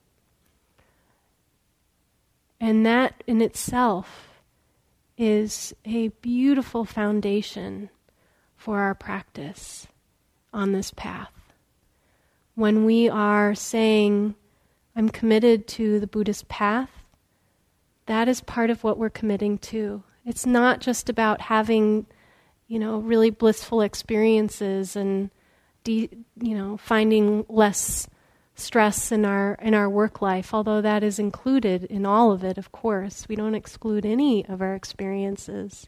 And 2.62 2.86
that 2.86 3.26
in 3.28 3.42
itself 3.42 4.42
is 5.18 5.76
a 5.84 6.08
beautiful 6.22 6.86
foundation 6.86 7.90
for 8.58 8.80
our 8.80 8.96
practice 8.96 9.88
on 10.54 10.74
this 10.74 10.92
path. 10.92 11.32
When 12.56 12.84
we 12.86 13.08
are 13.08 13.56
saying, 13.56 14.36
I'm 14.96 15.10
committed 15.10 15.68
to 15.70 16.00
the 16.00 16.08
Buddhist 16.08 16.50
path, 16.50 16.90
that 18.08 18.28
is 18.28 18.42
part 18.42 18.70
of 18.70 18.84
what 18.84 18.98
we're 18.98 19.10
committing 19.10 19.60
to. 19.60 20.04
It's 20.26 20.46
not 20.46 20.82
just 20.82 21.08
about 21.08 21.42
having, 21.42 22.08
you 22.68 22.80
know, 22.80 22.98
really 22.98 23.30
blissful 23.30 23.82
experiences 23.82 24.96
and, 24.96 25.30
de- 25.84 26.10
you 26.42 26.58
know, 26.58 26.78
finding 26.78 27.46
less 27.48 28.08
stress 28.56 29.12
in 29.12 29.24
our 29.24 29.54
in 29.62 29.74
our 29.74 29.90
work 29.90 30.22
life. 30.22 30.54
Although 30.54 30.82
that 30.82 31.04
is 31.04 31.20
included 31.20 31.84
in 31.84 32.06
all 32.06 32.32
of 32.32 32.44
it, 32.44 32.58
of 32.58 32.72
course, 32.72 33.28
we 33.30 33.36
don't 33.36 33.56
exclude 33.56 34.06
any 34.06 34.46
of 34.48 34.62
our 34.62 34.74
experiences. 34.74 35.88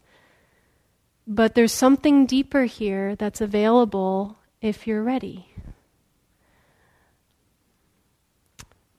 But 1.31 1.53
there's 1.53 1.71
something 1.71 2.25
deeper 2.25 2.63
here 2.63 3.15
that's 3.15 3.39
available 3.39 4.39
if 4.61 4.87
you're 4.87 5.03
ready. 5.03 5.45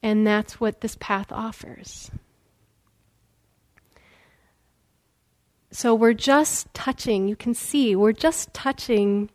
And 0.00 0.24
that's 0.24 0.60
what 0.60 0.80
this 0.80 0.96
path 1.00 1.32
offers. 1.32 2.08
So 5.72 5.92
we're 5.92 6.14
just 6.14 6.72
touching, 6.72 7.26
you 7.26 7.34
can 7.34 7.52
see, 7.52 7.96
we're 7.96 8.12
just 8.12 8.54
touching 8.54 9.30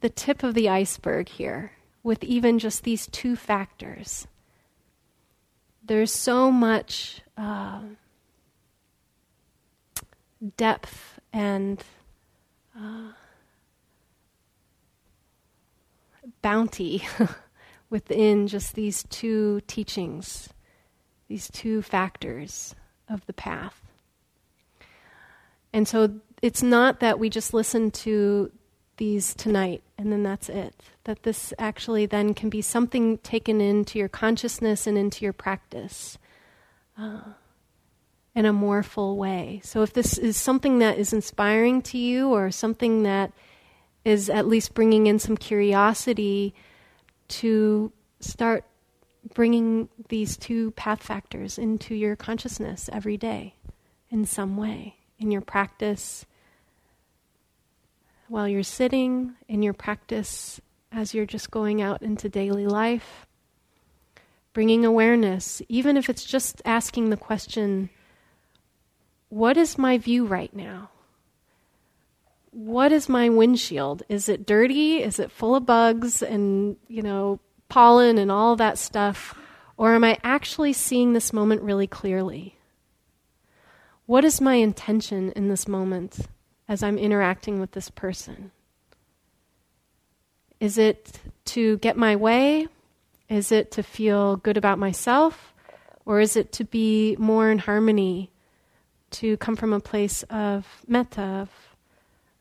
the 0.00 0.08
tip 0.08 0.44
of 0.44 0.54
the 0.54 0.68
iceberg 0.68 1.28
here 1.28 1.72
with 2.04 2.22
even 2.22 2.60
just 2.60 2.84
these 2.84 3.08
two 3.08 3.34
factors. 3.34 4.28
There's 5.84 6.12
so 6.12 6.52
much 6.52 7.22
uh, 7.36 7.80
depth 10.56 11.19
and 11.32 11.82
uh, 12.76 13.12
bounty 16.42 17.06
within 17.90 18.46
just 18.46 18.74
these 18.74 19.04
two 19.04 19.60
teachings, 19.66 20.48
these 21.28 21.50
two 21.50 21.82
factors 21.82 22.74
of 23.08 23.24
the 23.26 23.32
path. 23.32 23.80
And 25.72 25.86
so 25.86 26.20
it's 26.42 26.62
not 26.62 27.00
that 27.00 27.18
we 27.18 27.30
just 27.30 27.54
listen 27.54 27.90
to 27.90 28.50
these 28.96 29.34
tonight 29.34 29.82
and 29.96 30.12
then 30.12 30.22
that's 30.22 30.48
it. 30.48 30.74
That 31.04 31.22
this 31.22 31.52
actually 31.58 32.06
then 32.06 32.34
can 32.34 32.50
be 32.50 32.62
something 32.62 33.18
taken 33.18 33.60
into 33.60 33.98
your 33.98 34.08
consciousness 34.08 34.86
and 34.86 34.96
into 34.98 35.24
your 35.24 35.32
practice 35.32 36.18
uh, 36.98 37.20
in 38.34 38.46
a 38.46 38.52
more 38.52 38.82
full 38.82 39.16
way. 39.16 39.60
So 39.64 39.82
if 39.82 39.92
this 39.92 40.16
is 40.16 40.36
something 40.36 40.78
that 40.78 40.98
is 40.98 41.12
inspiring 41.12 41.82
to 41.82 41.98
you 41.98 42.28
or 42.28 42.50
something 42.50 43.02
that 43.02 43.32
is 44.04 44.30
at 44.30 44.46
least 44.46 44.74
bringing 44.74 45.06
in 45.06 45.18
some 45.18 45.36
curiosity 45.36 46.54
to 47.28 47.92
start 48.20 48.64
bringing 49.34 49.88
these 50.08 50.36
two 50.36 50.70
path 50.72 51.02
factors 51.02 51.58
into 51.58 51.94
your 51.94 52.16
consciousness 52.16 52.88
every 52.92 53.16
day 53.16 53.54
in 54.10 54.24
some 54.24 54.56
way, 54.56 54.96
in 55.18 55.30
your 55.30 55.42
practice, 55.42 56.24
while 58.28 58.48
you're 58.48 58.62
sitting 58.62 59.34
in 59.48 59.62
your 59.62 59.74
practice 59.74 60.60
as 60.92 61.14
you're 61.14 61.26
just 61.26 61.50
going 61.50 61.82
out 61.82 62.02
into 62.02 62.28
daily 62.28 62.66
life. 62.66 63.26
Bringing 64.52 64.84
awareness, 64.84 65.62
even 65.68 65.96
if 65.96 66.08
it's 66.08 66.24
just 66.24 66.60
asking 66.64 67.10
the 67.10 67.16
question, 67.16 67.90
What 69.30 69.56
is 69.56 69.78
my 69.78 69.96
view 69.96 70.26
right 70.26 70.54
now? 70.54 70.90
What 72.50 72.90
is 72.90 73.08
my 73.08 73.28
windshield? 73.28 74.02
Is 74.08 74.28
it 74.28 74.44
dirty? 74.44 75.02
Is 75.02 75.20
it 75.20 75.30
full 75.30 75.54
of 75.54 75.64
bugs 75.64 76.20
and, 76.20 76.76
you 76.88 77.00
know, 77.00 77.38
pollen 77.68 78.18
and 78.18 78.30
all 78.30 78.56
that 78.56 78.76
stuff? 78.76 79.38
Or 79.76 79.94
am 79.94 80.02
I 80.02 80.18
actually 80.24 80.72
seeing 80.72 81.12
this 81.12 81.32
moment 81.32 81.62
really 81.62 81.86
clearly? 81.86 82.56
What 84.06 84.24
is 84.24 84.40
my 84.40 84.56
intention 84.56 85.30
in 85.36 85.48
this 85.48 85.68
moment 85.68 86.26
as 86.68 86.82
I'm 86.82 86.98
interacting 86.98 87.60
with 87.60 87.70
this 87.70 87.88
person? 87.88 88.50
Is 90.58 90.76
it 90.76 91.20
to 91.46 91.78
get 91.78 91.96
my 91.96 92.16
way? 92.16 92.66
Is 93.28 93.52
it 93.52 93.70
to 93.70 93.84
feel 93.84 94.36
good 94.36 94.56
about 94.56 94.80
myself? 94.80 95.54
Or 96.04 96.18
is 96.18 96.34
it 96.34 96.50
to 96.54 96.64
be 96.64 97.14
more 97.20 97.48
in 97.48 97.58
harmony, 97.58 98.32
to 99.10 99.36
come 99.38 99.56
from 99.56 99.72
a 99.72 99.80
place 99.80 100.22
of 100.24 100.66
metta, 100.86 101.22
of, 101.22 101.50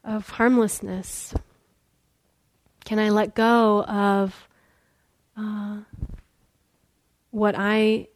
of 0.04 0.30
harmlessness? 0.30 1.34
Can 2.86 3.00
I 3.00 3.10
let 3.10 3.36
go 3.36 3.84
of 3.84 4.48
uh, 5.38 5.80
what 7.32 7.56
I 7.58 8.08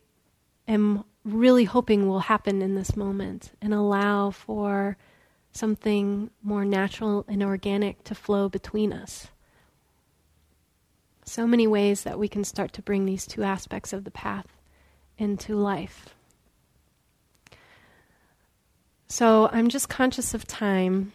am 0.68 1.04
really 1.24 1.64
hoping 1.64 2.08
will 2.08 2.20
happen 2.20 2.62
in 2.62 2.76
this 2.76 2.95
moment 2.95 3.51
and 3.62 3.74
allow 3.74 4.32
for 4.32 4.97
something 5.51 6.30
more 6.41 6.66
natural 6.66 7.26
and 7.28 7.43
organic 7.43 8.04
to 8.06 8.16
flow 8.16 8.49
between 8.49 8.91
us? 8.91 9.28
so 11.26 11.47
many 11.47 11.68
ways 11.68 12.04
that 12.04 12.20
we 12.20 12.28
can 12.28 12.43
start 12.43 12.74
to 12.74 12.82
bring 12.82 13.06
these 13.06 13.26
two 13.26 13.43
aspects 13.43 13.93
of 13.93 14.04
the 14.04 14.12
path 14.12 14.47
into 15.18 15.56
life. 15.56 16.16
So 19.14 19.47
I'm 19.51 19.70
just 19.70 19.89
conscious 19.89 20.34
of 20.34 20.47
time, 20.47 21.14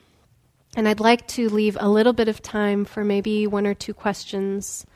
and 0.76 0.86
I'd 0.86 1.00
like 1.00 1.26
to 1.34 1.48
leave 1.48 1.76
a 1.80 1.88
little 1.88 2.12
bit 2.12 2.28
of 2.28 2.40
time 2.40 2.84
for 2.84 3.02
maybe 3.02 3.44
one 3.48 3.66
or 3.66 3.74
two 3.74 3.92
questions, 3.92 4.86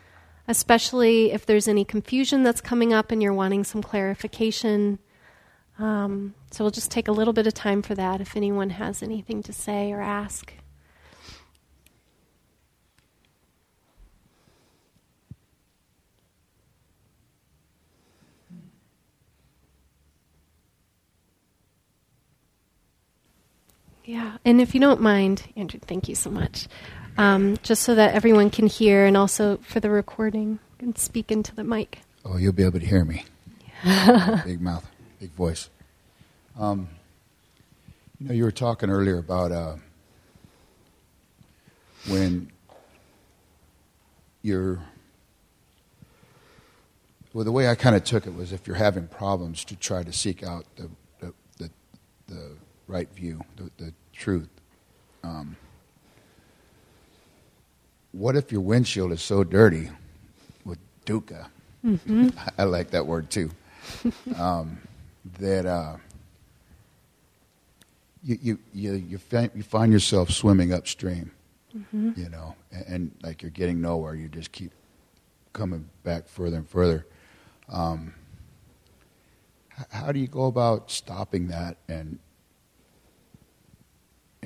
especially 0.46 1.32
if 1.32 1.44
there's 1.44 1.66
any 1.66 1.84
confusion 1.84 2.44
that's 2.44 2.60
coming 2.60 2.92
up 2.92 3.10
and 3.10 3.20
you're 3.20 3.34
wanting 3.34 3.64
some 3.64 3.82
clarification. 3.82 5.00
Um, 5.80 6.34
so 6.52 6.62
we'll 6.62 6.70
just 6.70 6.92
take 6.92 7.08
a 7.08 7.12
little 7.12 7.32
bit 7.32 7.48
of 7.48 7.54
time 7.54 7.82
for 7.82 7.96
that 7.96 8.20
if 8.20 8.36
anyone 8.36 8.70
has 8.70 9.02
anything 9.02 9.42
to 9.42 9.52
say 9.52 9.90
or 9.90 10.00
ask. 10.00 10.52
Yeah, 24.04 24.38
and 24.44 24.60
if 24.60 24.74
you 24.74 24.80
don't 24.80 25.00
mind, 25.00 25.44
Andrew, 25.56 25.80
thank 25.80 26.08
you 26.08 26.14
so 26.14 26.30
much. 26.30 26.66
Um, 27.16 27.58
just 27.62 27.82
so 27.82 27.94
that 27.94 28.14
everyone 28.14 28.50
can 28.50 28.66
hear, 28.66 29.06
and 29.06 29.16
also 29.16 29.58
for 29.58 29.80
the 29.80 29.90
recording, 29.90 30.58
and 30.80 30.96
speak 30.98 31.30
into 31.30 31.54
the 31.54 31.62
mic. 31.62 32.00
Oh, 32.24 32.36
you'll 32.36 32.52
be 32.52 32.64
able 32.64 32.80
to 32.80 32.86
hear 32.86 33.04
me. 33.04 33.24
big 34.44 34.60
mouth, 34.60 34.86
big 35.20 35.30
voice. 35.30 35.68
Um, 36.58 36.88
you 38.18 38.28
know, 38.28 38.34
you 38.34 38.44
were 38.44 38.52
talking 38.52 38.90
earlier 38.90 39.18
about 39.18 39.52
uh, 39.52 39.76
when 42.08 42.50
you're. 44.42 44.80
Well, 47.32 47.44
the 47.44 47.52
way 47.52 47.68
I 47.68 47.74
kind 47.74 47.96
of 47.96 48.04
took 48.04 48.26
it 48.26 48.34
was 48.34 48.52
if 48.52 48.66
you're 48.66 48.76
having 48.76 49.06
problems 49.06 49.64
to 49.64 49.76
try 49.76 50.02
to 50.02 50.12
seek 50.12 50.42
out 50.42 50.64
the 50.76 50.90
the, 51.20 51.34
the, 51.58 51.70
the 52.28 52.50
right 52.92 53.12
view, 53.14 53.40
the, 53.56 53.70
the 53.78 53.94
truth. 54.12 54.50
Um, 55.24 55.56
what 58.12 58.36
if 58.36 58.52
your 58.52 58.60
windshield 58.60 59.12
is 59.12 59.22
so 59.22 59.42
dirty 59.42 59.88
with 60.66 60.78
dukkha? 61.06 61.46
Mm-hmm. 61.84 62.28
I 62.58 62.64
like 62.64 62.90
that 62.90 63.06
word 63.06 63.30
too. 63.30 63.50
um, 64.36 64.78
that 65.38 65.64
uh, 65.64 65.96
you, 68.22 68.38
you, 68.42 68.58
you, 68.74 68.92
you, 68.92 69.18
find, 69.18 69.50
you 69.54 69.62
find 69.62 69.90
yourself 69.90 70.30
swimming 70.30 70.74
upstream, 70.74 71.30
mm-hmm. 71.74 72.12
you 72.14 72.28
know, 72.28 72.54
and, 72.70 72.86
and, 72.86 73.10
like 73.22 73.40
you're 73.40 73.50
getting 73.50 73.80
nowhere. 73.80 74.14
You 74.14 74.28
just 74.28 74.52
keep 74.52 74.70
coming 75.54 75.88
back 76.04 76.28
further 76.28 76.58
and 76.58 76.68
further. 76.68 77.06
Um, 77.70 78.12
how 79.90 80.12
do 80.12 80.20
you 80.20 80.28
go 80.28 80.44
about 80.44 80.90
stopping 80.90 81.48
that 81.48 81.78
and 81.88 82.18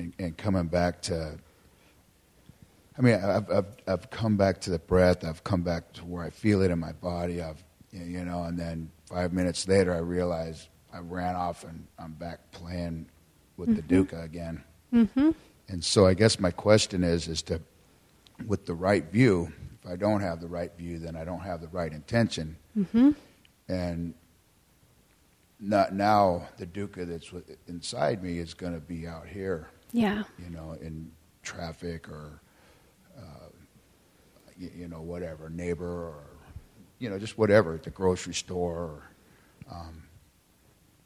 and, 0.07 0.25
and 0.25 0.37
coming 0.37 0.67
back 0.67 1.01
to 1.03 1.37
I 2.97 3.01
mean, 3.01 3.15
I've, 3.15 3.49
I've, 3.51 3.65
I've 3.87 4.09
come 4.09 4.37
back 4.37 4.59
to 4.61 4.71
the 4.71 4.79
breath. 4.79 5.23
I've 5.23 5.43
come 5.43 5.61
back 5.61 5.93
to 5.93 6.05
where 6.05 6.23
I 6.23 6.31
feel 6.31 6.61
it 6.63 6.71
in 6.71 6.79
my 6.79 6.93
body. 6.93 7.41
I've, 7.41 7.63
you 7.91 8.25
know, 8.25 8.43
and 8.43 8.57
then 8.57 8.89
five 9.05 9.33
minutes 9.33 9.67
later, 9.67 9.93
I 9.93 9.99
realize 9.99 10.67
I 10.91 10.99
ran 10.99 11.35
off 11.35 11.63
and 11.63 11.85
I'm 11.99 12.13
back 12.13 12.51
playing 12.51 13.07
with 13.55 13.69
mm-hmm. 13.69 13.87
the 13.87 14.03
dukkha 14.03 14.23
again. 14.23 14.63
Mm-hmm. 14.91 15.31
And 15.69 15.83
so, 15.83 16.07
I 16.07 16.15
guess 16.15 16.39
my 16.39 16.49
question 16.49 17.03
is, 17.03 17.27
is 17.27 17.43
to, 17.43 17.61
with 18.47 18.65
the 18.65 18.73
right 18.73 19.05
view. 19.11 19.51
If 19.83 19.91
I 19.91 19.95
don't 19.95 20.21
have 20.21 20.41
the 20.41 20.47
right 20.47 20.71
view, 20.75 20.97
then 20.97 21.15
I 21.15 21.23
don't 21.23 21.41
have 21.41 21.61
the 21.61 21.67
right 21.67 21.91
intention. 21.91 22.57
Mm-hmm. 22.75 23.11
And 23.69 24.13
not 25.59 25.93
now, 25.93 26.47
the 26.57 26.65
dukkha 26.65 27.07
that's 27.07 27.31
inside 27.67 28.23
me 28.23 28.39
is 28.39 28.55
going 28.55 28.73
to 28.73 28.79
be 28.79 29.05
out 29.05 29.27
here 29.27 29.67
yeah. 29.91 30.23
You 30.37 30.49
know, 30.49 30.77
in 30.81 31.11
traffic 31.43 32.09
or, 32.09 32.41
uh, 33.17 33.49
you, 34.57 34.71
you, 34.75 34.87
know, 34.87 35.01
whatever, 35.01 35.49
neighbor 35.49 35.85
or, 35.85 36.23
you 36.99 37.09
know, 37.09 37.17
just 37.17 37.37
whatever 37.37 37.75
at 37.75 37.83
the 37.83 37.89
grocery 37.89 38.33
store. 38.33 38.75
Or, 38.75 39.03
um, 39.71 40.03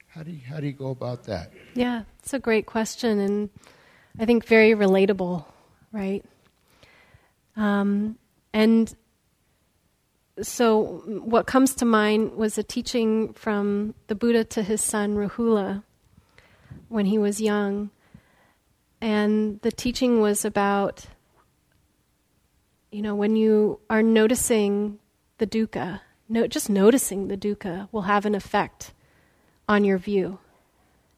how 0.07 0.23
do 0.23 0.31
you, 0.31 0.41
how 0.47 0.59
do 0.59 0.65
you 0.65 0.73
go 0.73 0.89
about 0.89 1.23
that? 1.25 1.51
Yeah, 1.73 2.03
it's 2.19 2.33
a 2.33 2.39
great 2.39 2.65
question, 2.65 3.19
and 3.19 3.49
I 4.19 4.25
think 4.25 4.45
very 4.45 4.71
relatable, 4.71 5.45
right? 5.91 6.23
Um, 7.55 8.17
and 8.53 8.93
so, 10.41 11.03
what 11.05 11.45
comes 11.45 11.75
to 11.75 11.85
mind 11.85 12.35
was 12.35 12.57
a 12.57 12.63
teaching 12.63 13.33
from 13.33 13.93
the 14.07 14.15
Buddha 14.15 14.43
to 14.45 14.63
his 14.63 14.81
son 14.81 15.15
Rahula 15.15 15.83
when 16.89 17.05
he 17.05 17.17
was 17.17 17.39
young 17.39 17.91
and 19.01 19.59
the 19.61 19.71
teaching 19.71 20.21
was 20.21 20.45
about, 20.45 21.07
you 22.91 23.01
know, 23.01 23.15
when 23.15 23.35
you 23.35 23.79
are 23.89 24.03
noticing 24.03 24.99
the 25.39 25.47
dukkha, 25.47 26.01
no, 26.29 26.45
just 26.45 26.69
noticing 26.69 27.27
the 27.27 27.37
dukkha 27.37 27.89
will 27.91 28.03
have 28.03 28.25
an 28.25 28.35
effect 28.35 28.93
on 29.67 29.83
your 29.83 29.97
view. 29.97 30.37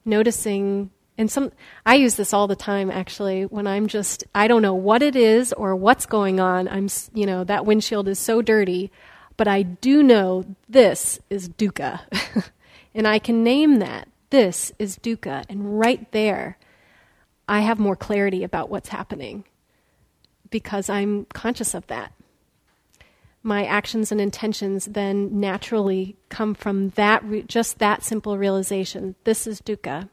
Noticing, 0.05 0.91
and 1.17 1.29
some, 1.29 1.51
I 1.85 1.95
use 1.95 2.15
this 2.15 2.33
all 2.33 2.47
the 2.47 2.55
time 2.55 2.89
actually 2.89 3.43
when 3.43 3.67
I'm 3.67 3.87
just, 3.87 4.23
I 4.33 4.47
don't 4.47 4.61
know 4.61 4.73
what 4.73 5.03
it 5.03 5.15
is 5.15 5.51
or 5.53 5.75
what's 5.75 6.05
going 6.05 6.39
on. 6.39 6.69
I'm, 6.69 6.87
you 7.13 7.25
know, 7.25 7.43
that 7.43 7.65
windshield 7.65 8.07
is 8.07 8.17
so 8.17 8.41
dirty, 8.41 8.91
but 9.35 9.47
I 9.47 9.61
do 9.61 10.01
know 10.01 10.45
this 10.69 11.19
is 11.29 11.49
dukkha. 11.49 11.99
and 12.95 13.07
I 13.07 13.19
can 13.19 13.43
name 13.43 13.79
that. 13.79 14.07
This 14.29 14.71
is 14.79 14.97
dukkha. 14.97 15.43
And 15.49 15.79
right 15.79 16.11
there, 16.11 16.57
I 17.53 17.59
have 17.59 17.77
more 17.77 17.95
clarity 17.95 18.43
about 18.43 18.71
what's 18.71 18.89
happening 18.89 19.43
because 20.49 20.89
I'm 20.89 21.25
conscious 21.25 21.75
of 21.75 21.85
that. 21.85 22.11
My 23.43 23.63
actions 23.63 24.11
and 24.11 24.19
intentions 24.19 24.85
then 24.85 25.39
naturally 25.39 26.15
come 26.29 26.55
from 26.55 26.89
that, 26.95 27.47
just 27.47 27.77
that 27.77 28.01
simple 28.01 28.39
realization. 28.39 29.13
This 29.23 29.45
is 29.45 29.61
dukkha. 29.61 30.09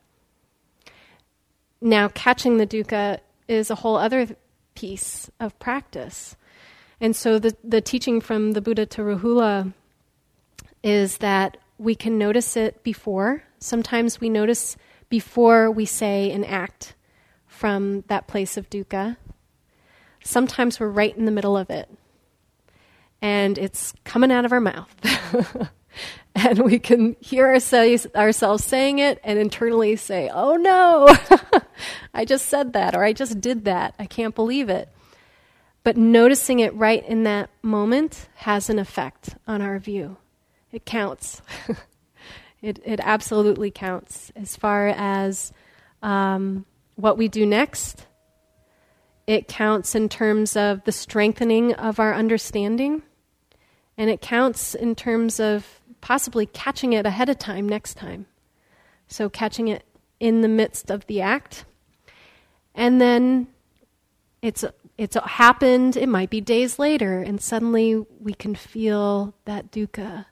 Now, 1.81 2.09
catching 2.09 2.59
the 2.59 2.67
dukkha 2.67 3.21
is 3.49 3.71
a 3.71 3.77
whole 3.77 3.97
other 3.97 4.37
piece 4.75 5.31
of 5.41 5.59
practice. 5.59 6.37
And 7.01 7.17
so 7.17 7.39
the, 7.39 7.57
the 7.65 7.81
teaching 7.81 8.21
from 8.21 8.53
the 8.53 8.61
Buddha 8.61 8.85
to 8.85 9.01
Rahula 9.01 9.73
is 10.83 11.17
that 11.19 11.57
we 11.79 11.95
can 11.95 12.19
notice 12.19 12.55
it 12.55 12.83
before. 12.83 13.45
Sometimes 13.61 14.21
we 14.21 14.29
notice 14.29 14.77
before 15.09 15.71
we 15.71 15.87
say 15.87 16.31
and 16.31 16.45
act 16.45 16.95
from 17.61 18.05
that 18.09 18.27
place 18.27 18.57
of 18.57 18.71
dukkha. 18.71 19.19
Sometimes 20.25 20.81
we're 20.81 20.89
right 20.89 21.15
in 21.15 21.27
the 21.27 21.31
middle 21.31 21.59
of 21.59 21.69
it, 21.69 21.91
and 23.21 23.59
it's 23.59 23.93
coming 24.03 24.33
out 24.33 24.47
of 24.47 24.53
our 24.53 24.63
mouth. 24.63 24.97
and 26.35 26.61
we 26.61 26.79
can 26.79 27.17
hear 27.21 27.49
ourselves, 27.49 28.07
ourselves 28.17 28.65
saying 28.65 28.99
it 28.99 29.21
and 29.23 29.39
internally 29.39 29.95
say, 29.97 30.31
oh 30.33 30.57
no, 30.57 31.15
I 32.15 32.25
just 32.25 32.47
said 32.47 32.73
that 32.73 32.97
or 32.97 33.05
I 33.05 33.13
just 33.13 33.43
did 33.43 33.67
that. 33.67 33.95
I 33.99 34.07
can't 34.07 34.35
believe 34.35 34.71
it. 34.71 34.89
But 35.85 35.99
noticing 35.99 36.61
it 36.61 36.75
right 36.75 37.07
in 37.07 37.25
that 37.25 37.51
moment 37.61 38.27
has 38.37 38.71
an 38.71 38.79
effect 38.79 39.35
on 39.47 39.61
our 39.61 39.79
view. 39.79 40.17
It 40.73 40.87
counts. 40.87 41.43
it, 42.63 42.81
it 42.87 43.01
absolutely 43.03 43.71
counts 43.71 44.33
as 44.35 44.57
far 44.57 44.89
as 44.89 45.53
um, 46.03 46.65
what 47.01 47.19
we 47.19 47.29
do 47.29 47.45
next. 47.45 48.07
It 49.27 49.49
counts 49.49 49.95
in 49.95 50.09
terms 50.09 50.57
of 50.57 50.85
the 50.85 50.93
strengthening 50.93 51.75
of 51.75 52.01
our 52.01 52.15
understanding. 52.15 53.03
And 53.97 54.11
it 54.11 54.21
counts 54.21 54.75
in 54.75 54.95
terms 54.95 55.39
of 55.39 55.81
possibly 56.01 56.47
catching 56.47 56.93
it 56.93 57.07
ahead 57.07 57.29
of 57.29 57.39
time 57.39 57.69
next 57.69 57.95
time. 57.95 58.27
So, 59.07 59.29
catching 59.29 59.69
it 59.69 59.85
in 60.19 60.41
the 60.41 60.49
midst 60.49 60.91
of 60.91 61.07
the 61.07 61.21
act. 61.21 61.65
And 62.75 63.01
then 63.01 63.49
it's 64.43 64.65
it's 64.97 65.17
happened, 65.17 65.97
it 65.97 66.09
might 66.09 66.29
be 66.29 66.41
days 66.41 66.79
later, 66.79 67.21
and 67.21 67.41
suddenly 67.41 68.05
we 68.21 68.35
can 68.35 68.55
feel 68.55 69.35
that 69.47 69.71
dukkha. 69.71 70.27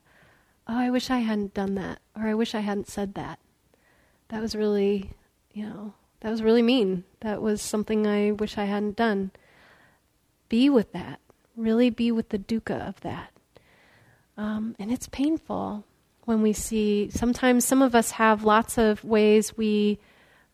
Oh, 0.66 0.76
I 0.76 0.90
wish 0.90 1.08
I 1.10 1.18
hadn't 1.18 1.54
done 1.54 1.74
that, 1.76 2.00
or 2.14 2.24
I 2.24 2.34
wish 2.34 2.54
I 2.54 2.60
hadn't 2.60 2.88
said 2.88 3.14
that. 3.14 3.38
That 4.28 4.42
was 4.42 4.54
really, 4.54 5.12
you 5.52 5.66
know, 5.66 5.94
that 6.20 6.30
was 6.30 6.42
really 6.42 6.62
mean. 6.62 7.04
That 7.20 7.42
was 7.42 7.62
something 7.62 8.06
I 8.06 8.32
wish 8.32 8.58
I 8.58 8.64
hadn't 8.64 8.96
done. 8.96 9.30
Be 10.48 10.68
with 10.70 10.92
that. 10.92 11.20
Really 11.56 11.90
be 11.90 12.10
with 12.10 12.30
the 12.30 12.38
dukkha 12.38 12.88
of 12.88 13.00
that. 13.00 13.32
Um, 14.36 14.76
and 14.78 14.92
it's 14.92 15.08
painful 15.08 15.84
when 16.24 16.42
we 16.42 16.52
see, 16.52 17.08
sometimes 17.10 17.64
some 17.64 17.82
of 17.82 17.94
us 17.94 18.12
have 18.12 18.44
lots 18.44 18.78
of 18.78 19.02
ways 19.02 19.56
we 19.56 19.98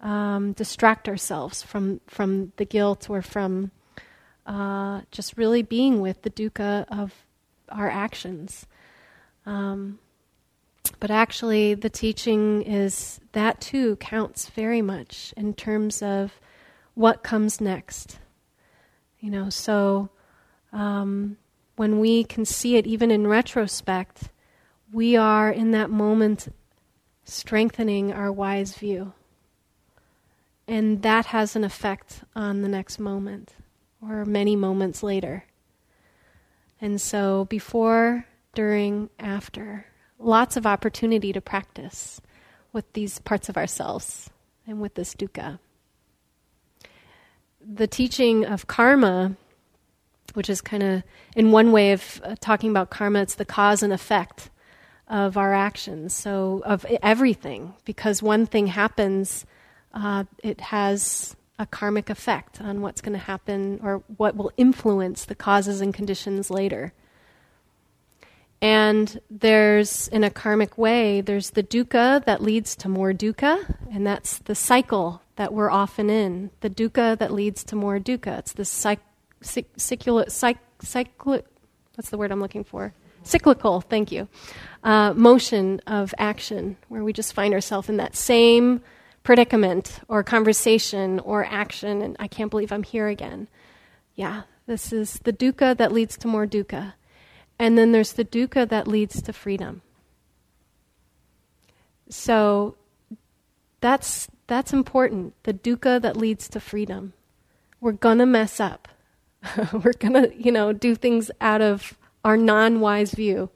um, 0.00 0.52
distract 0.52 1.08
ourselves 1.08 1.62
from, 1.62 2.00
from 2.06 2.52
the 2.56 2.64
guilt 2.64 3.10
or 3.10 3.22
from 3.22 3.70
uh, 4.46 5.00
just 5.10 5.36
really 5.36 5.62
being 5.62 6.00
with 6.00 6.22
the 6.22 6.30
dukkha 6.30 6.86
of 6.88 7.12
our 7.68 7.88
actions. 7.88 8.66
Um, 9.46 9.98
but 11.00 11.10
actually, 11.10 11.74
the 11.74 11.90
teaching 11.90 12.62
is 12.62 13.20
that 13.32 13.60
too 13.60 13.96
counts 13.96 14.48
very 14.48 14.82
much 14.82 15.34
in 15.36 15.54
terms 15.54 16.02
of 16.02 16.40
what 16.94 17.22
comes 17.22 17.60
next. 17.60 18.18
You 19.20 19.30
know, 19.30 19.50
so 19.50 20.10
um, 20.72 21.36
when 21.76 21.98
we 21.98 22.24
can 22.24 22.44
see 22.44 22.76
it 22.76 22.86
even 22.86 23.10
in 23.10 23.26
retrospect, 23.26 24.30
we 24.92 25.16
are 25.16 25.50
in 25.50 25.70
that 25.72 25.90
moment 25.90 26.48
strengthening 27.24 28.12
our 28.12 28.30
wise 28.30 28.76
view. 28.76 29.12
And 30.66 31.02
that 31.02 31.26
has 31.26 31.56
an 31.56 31.64
effect 31.64 32.22
on 32.34 32.62
the 32.62 32.68
next 32.68 32.98
moment 32.98 33.54
or 34.00 34.24
many 34.24 34.56
moments 34.56 35.02
later. 35.02 35.44
And 36.80 37.00
so, 37.00 37.46
before, 37.46 38.26
during, 38.54 39.08
after, 39.18 39.86
lots 40.24 40.56
of 40.56 40.66
opportunity 40.66 41.32
to 41.32 41.40
practice 41.40 42.20
with 42.72 42.90
these 42.94 43.18
parts 43.20 43.48
of 43.48 43.56
ourselves 43.56 44.30
and 44.66 44.80
with 44.80 44.94
this 44.94 45.14
dukkha. 45.14 45.58
The 47.60 47.86
teaching 47.86 48.44
of 48.44 48.66
karma, 48.66 49.36
which 50.34 50.50
is 50.50 50.60
kind 50.60 50.82
of, 50.82 51.02
in 51.36 51.52
one 51.52 51.72
way 51.72 51.92
of 51.92 52.20
uh, 52.24 52.34
talking 52.40 52.70
about 52.70 52.90
karma, 52.90 53.22
it's 53.22 53.36
the 53.36 53.44
cause 53.44 53.82
and 53.82 53.92
effect 53.92 54.50
of 55.08 55.36
our 55.36 55.52
actions, 55.54 56.14
so 56.14 56.62
of 56.64 56.84
everything, 57.02 57.74
because 57.84 58.22
one 58.22 58.46
thing 58.46 58.68
happens, 58.68 59.44
uh, 59.92 60.24
it 60.42 60.60
has 60.60 61.36
a 61.58 61.66
karmic 61.66 62.10
effect 62.10 62.60
on 62.60 62.80
what's 62.80 63.00
going 63.00 63.12
to 63.12 63.18
happen 63.18 63.78
or 63.82 64.02
what 64.16 64.34
will 64.34 64.50
influence 64.56 65.26
the 65.26 65.34
causes 65.34 65.80
and 65.80 65.94
conditions 65.94 66.50
later. 66.50 66.92
And 68.60 69.20
there's, 69.30 70.08
in 70.08 70.24
a 70.24 70.30
karmic 70.30 70.78
way, 70.78 71.20
there's 71.20 71.50
the 71.50 71.62
dukkha 71.62 72.24
that 72.24 72.42
leads 72.42 72.74
to 72.76 72.88
more 72.88 73.12
dukkha, 73.12 73.76
and 73.92 74.06
that's 74.06 74.38
the 74.38 74.54
cycle 74.54 75.20
that 75.36 75.52
we're 75.52 75.70
often 75.70 76.08
in. 76.08 76.50
The 76.60 76.70
dukkha 76.70 77.18
that 77.18 77.32
leads 77.32 77.62
to 77.64 77.76
more 77.76 77.98
dukkha. 77.98 78.38
It's 78.38 78.52
the 78.52 78.62
cyc- 78.62 79.00
cyc- 79.42 80.30
cyclic, 80.82 81.46
what's 81.94 82.10
the 82.10 82.16
word 82.18 82.30
I'm 82.32 82.40
looking 82.40 82.64
for? 82.64 82.94
Cyclical, 83.22 83.80
thank 83.80 84.12
you. 84.12 84.28
Uh, 84.82 85.12
motion 85.14 85.80
of 85.86 86.14
action, 86.18 86.76
where 86.88 87.02
we 87.02 87.12
just 87.12 87.32
find 87.32 87.54
ourselves 87.54 87.88
in 87.88 87.96
that 87.96 88.16
same 88.16 88.82
predicament 89.22 90.00
or 90.08 90.22
conversation 90.22 91.18
or 91.20 91.44
action, 91.44 92.02
and 92.02 92.16
I 92.20 92.28
can't 92.28 92.50
believe 92.50 92.70
I'm 92.70 92.82
here 92.82 93.08
again. 93.08 93.48
Yeah, 94.14 94.42
this 94.66 94.92
is 94.92 95.20
the 95.24 95.32
dukkha 95.32 95.76
that 95.76 95.92
leads 95.92 96.16
to 96.18 96.28
more 96.28 96.46
dukkha. 96.46 96.92
And 97.58 97.78
then 97.78 97.92
there's 97.92 98.12
the 98.12 98.24
dukkha 98.24 98.68
that 98.68 98.88
leads 98.88 99.22
to 99.22 99.32
freedom. 99.32 99.82
So 102.08 102.76
that's 103.80 104.28
that's 104.46 104.72
important. 104.72 105.34
The 105.44 105.54
dukkha 105.54 106.00
that 106.02 106.16
leads 106.16 106.48
to 106.50 106.60
freedom. 106.60 107.12
We're 107.80 107.92
gonna 107.92 108.26
mess 108.26 108.60
up. 108.60 108.88
We're 109.72 109.92
gonna, 109.92 110.28
you 110.36 110.52
know, 110.52 110.72
do 110.72 110.94
things 110.94 111.30
out 111.40 111.60
of 111.60 111.98
our 112.24 112.36
non-wise 112.36 113.12
view. 113.12 113.50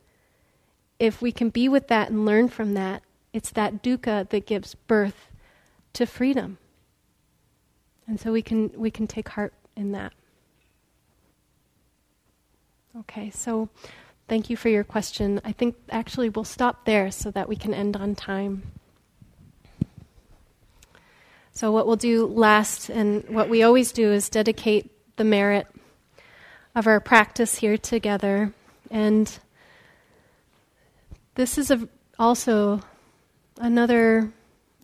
If 0.98 1.22
we 1.22 1.32
can 1.32 1.50
be 1.50 1.68
with 1.68 1.88
that 1.88 2.10
and 2.10 2.26
learn 2.26 2.48
from 2.48 2.74
that, 2.74 3.02
it's 3.32 3.50
that 3.50 3.82
dukkha 3.82 4.28
that 4.28 4.46
gives 4.46 4.74
birth 4.74 5.28
to 5.94 6.06
freedom. 6.06 6.58
And 8.06 8.18
so 8.18 8.32
we 8.32 8.42
can 8.42 8.70
we 8.76 8.90
can 8.90 9.06
take 9.06 9.28
heart 9.30 9.54
in 9.76 9.92
that. 9.92 10.12
Okay, 13.00 13.30
so 13.30 13.68
thank 14.26 14.50
you 14.50 14.56
for 14.56 14.68
your 14.68 14.82
question. 14.82 15.40
I 15.44 15.52
think 15.52 15.76
actually 15.90 16.30
we'll 16.30 16.44
stop 16.44 16.84
there 16.84 17.10
so 17.12 17.30
that 17.30 17.48
we 17.48 17.54
can 17.54 17.72
end 17.72 17.96
on 17.96 18.16
time. 18.16 18.62
So, 21.52 21.72
what 21.72 21.86
we'll 21.86 21.96
do 21.96 22.26
last, 22.26 22.88
and 22.88 23.28
what 23.28 23.48
we 23.48 23.64
always 23.64 23.90
do, 23.90 24.12
is 24.12 24.28
dedicate 24.28 24.90
the 25.16 25.24
merit 25.24 25.66
of 26.74 26.86
our 26.86 27.00
practice 27.00 27.56
here 27.56 27.76
together. 27.76 28.52
And 28.90 29.38
this 31.34 31.58
is 31.58 31.72
a, 31.72 31.88
also 32.18 32.80
another 33.60 34.32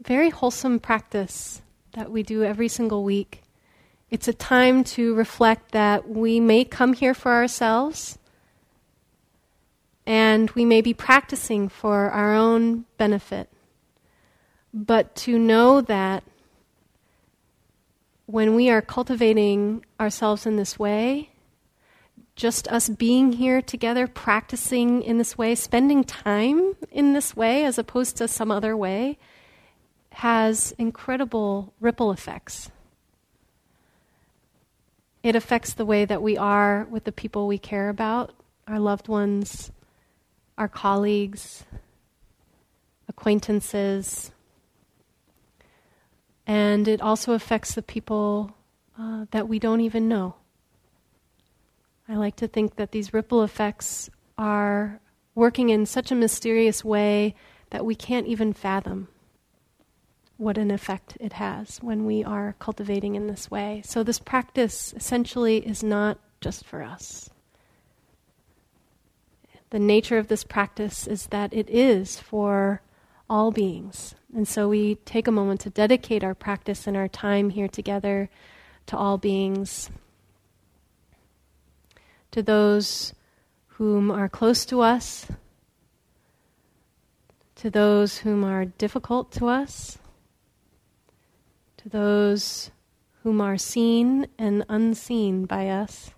very 0.03 0.31
wholesome 0.31 0.81
practice 0.81 1.63
that 1.93 2.11
we 2.11 2.25
do 2.25 2.43
every 2.43 2.69
single 2.69 3.05
week. 3.05 3.44
It's 4.15 4.29
a 4.29 4.33
time 4.33 4.85
to 4.95 5.13
reflect 5.13 5.73
that 5.73 6.09
we 6.09 6.39
may 6.39 6.65
come 6.65 6.93
here 6.93 7.15
for 7.15 7.33
ourselves 7.33 8.17
and 10.07 10.49
we 10.53 10.65
may 10.65 10.83
be 10.83 10.95
practicing 10.95 11.69
for 11.69 12.11
our 12.11 12.33
own 12.33 12.85
benefit. 12.97 13.51
But 14.73 15.17
to 15.27 15.37
know 15.37 15.81
that 15.81 16.23
when 18.27 18.55
we 18.55 18.71
are 18.71 18.81
cultivating 18.81 19.85
ourselves 19.99 20.47
in 20.47 20.55
this 20.55 20.79
way, 20.79 21.31
just 22.37 22.69
us 22.69 22.89
being 22.89 23.33
here 23.33 23.61
together, 23.61 24.07
practicing 24.07 25.03
in 25.03 25.19
this 25.19 25.37
way, 25.37 25.57
spending 25.57 26.05
time 26.05 26.77
in 26.93 27.15
this 27.15 27.35
way 27.35 27.65
as 27.65 27.79
opposed 27.79 28.17
to 28.19 28.29
some 28.29 28.53
other 28.53 28.77
way, 28.77 29.19
has 30.11 30.73
incredible 30.79 31.75
ripple 31.81 32.13
effects. 32.13 32.71
It 35.25 35.35
affects 35.35 35.73
the 35.73 35.87
way 35.87 36.05
that 36.05 36.21
we 36.21 36.37
are 36.37 36.87
with 36.91 37.05
the 37.05 37.11
people 37.11 37.47
we 37.47 37.57
care 37.57 37.89
about, 37.89 38.35
our 38.69 38.79
loved 38.79 39.09
ones, 39.09 39.73
our 40.59 40.69
colleagues, 40.69 41.65
acquaintances. 43.09 44.33
And 46.47 46.87
it 46.87 47.01
also 47.01 47.33
affects 47.33 47.75
the 47.75 47.81
people 47.81 48.55
uh, 48.99 49.25
that 49.31 49.49
we 49.49 49.59
don't 49.59 49.81
even 49.81 50.09
know. 50.09 50.35
I 52.07 52.17
like 52.17 52.37
to 52.37 52.47
think 52.47 52.77
that 52.77 52.93
these 52.93 53.15
ripple 53.15 53.43
effects 53.43 54.11
are 54.37 55.01
working 55.35 55.71
in 55.71 55.87
such 55.87 56.13
a 56.13 56.15
mysterious 56.15 56.85
way 56.85 57.35
that 57.71 57.87
we 57.87 57.95
can't 57.95 58.27
even 58.27 58.53
fathom 58.53 59.09
what 60.37 60.59
an 60.59 60.71
effect 60.71 61.17
it 61.21 61.35
has 61.35 61.79
when 61.79 62.05
we 62.05 62.25
are 62.25 62.57
cultivating 62.59 63.15
in 63.15 63.27
this 63.27 63.51
way. 63.51 63.83
So, 63.85 64.03
this 64.03 64.19
practice 64.19 64.93
essentially 64.97 65.59
is 65.59 65.83
not 65.83 66.19
just 66.41 66.65
for 66.65 66.83
us. 66.83 67.31
The 69.71 69.79
nature 69.79 70.19
of 70.19 70.29
this 70.29 70.45
practice 70.45 71.07
is 71.07 71.27
that 71.27 71.53
it 71.53 71.69
is 71.71 72.21
for 72.21 72.83
all 73.29 73.51
beings. 73.51 74.15
And 74.35 74.47
so, 74.47 74.69
we 74.69 74.97
take 74.97 75.29
a 75.29 75.33
moment 75.33 75.61
to 75.61 75.71
dedicate 75.71 76.25
our 76.25 76.35
practice 76.35 76.87
and 76.87 76.97
our 76.97 77.09
time 77.09 77.51
here 77.51 77.69
together 77.69 78.29
to 78.87 78.97
all 78.97 79.19
beings, 79.19 79.89
to 82.33 82.43
those 82.43 83.15
whom 83.69 84.11
are 84.11 84.29
close 84.29 84.67
to 84.67 84.81
us, 84.81 85.27
to 87.57 87.71
those 87.71 88.19
whom 88.19 88.45
are 88.45 88.65
difficult 88.65 89.33
to 89.33 89.47
us, 89.47 89.99
to 91.85 91.91
those 91.91 92.71
whom 93.23 93.43
are 93.43 93.59
seen 93.59 94.27
and 94.39 94.65
unseen 94.71 95.45
by 95.45 95.69
us. 95.69 96.13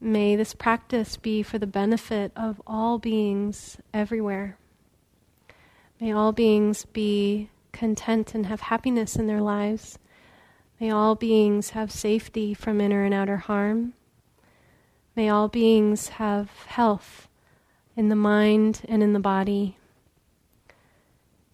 May 0.00 0.34
this 0.34 0.54
practice 0.54 1.16
be 1.16 1.44
for 1.44 1.58
the 1.58 1.68
benefit 1.68 2.32
of 2.34 2.60
all 2.66 2.98
beings 2.98 3.78
everywhere. 3.94 4.58
May 6.00 6.10
all 6.12 6.32
beings 6.32 6.84
be 6.86 7.48
content 7.70 8.34
and 8.34 8.46
have 8.46 8.62
happiness 8.62 9.14
in 9.14 9.28
their 9.28 9.40
lives. 9.40 10.00
May 10.80 10.90
all 10.90 11.14
beings 11.14 11.70
have 11.70 11.92
safety 11.92 12.54
from 12.54 12.80
inner 12.80 13.04
and 13.04 13.14
outer 13.14 13.36
harm. 13.36 13.92
May 15.14 15.28
all 15.28 15.46
beings 15.46 16.08
have 16.08 16.50
health 16.66 17.28
in 17.94 18.08
the 18.08 18.16
mind 18.16 18.80
and 18.88 19.00
in 19.00 19.12
the 19.12 19.20
body. 19.20 19.76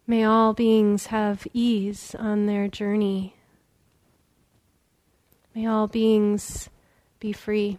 May 0.08 0.22
all 0.22 0.52
beings 0.52 1.06
have 1.06 1.48
ease 1.52 2.14
on 2.16 2.46
their 2.46 2.68
journey. 2.68 3.34
May 5.52 5.66
all 5.66 5.88
beings 5.88 6.70
be 7.18 7.32
free. 7.32 7.78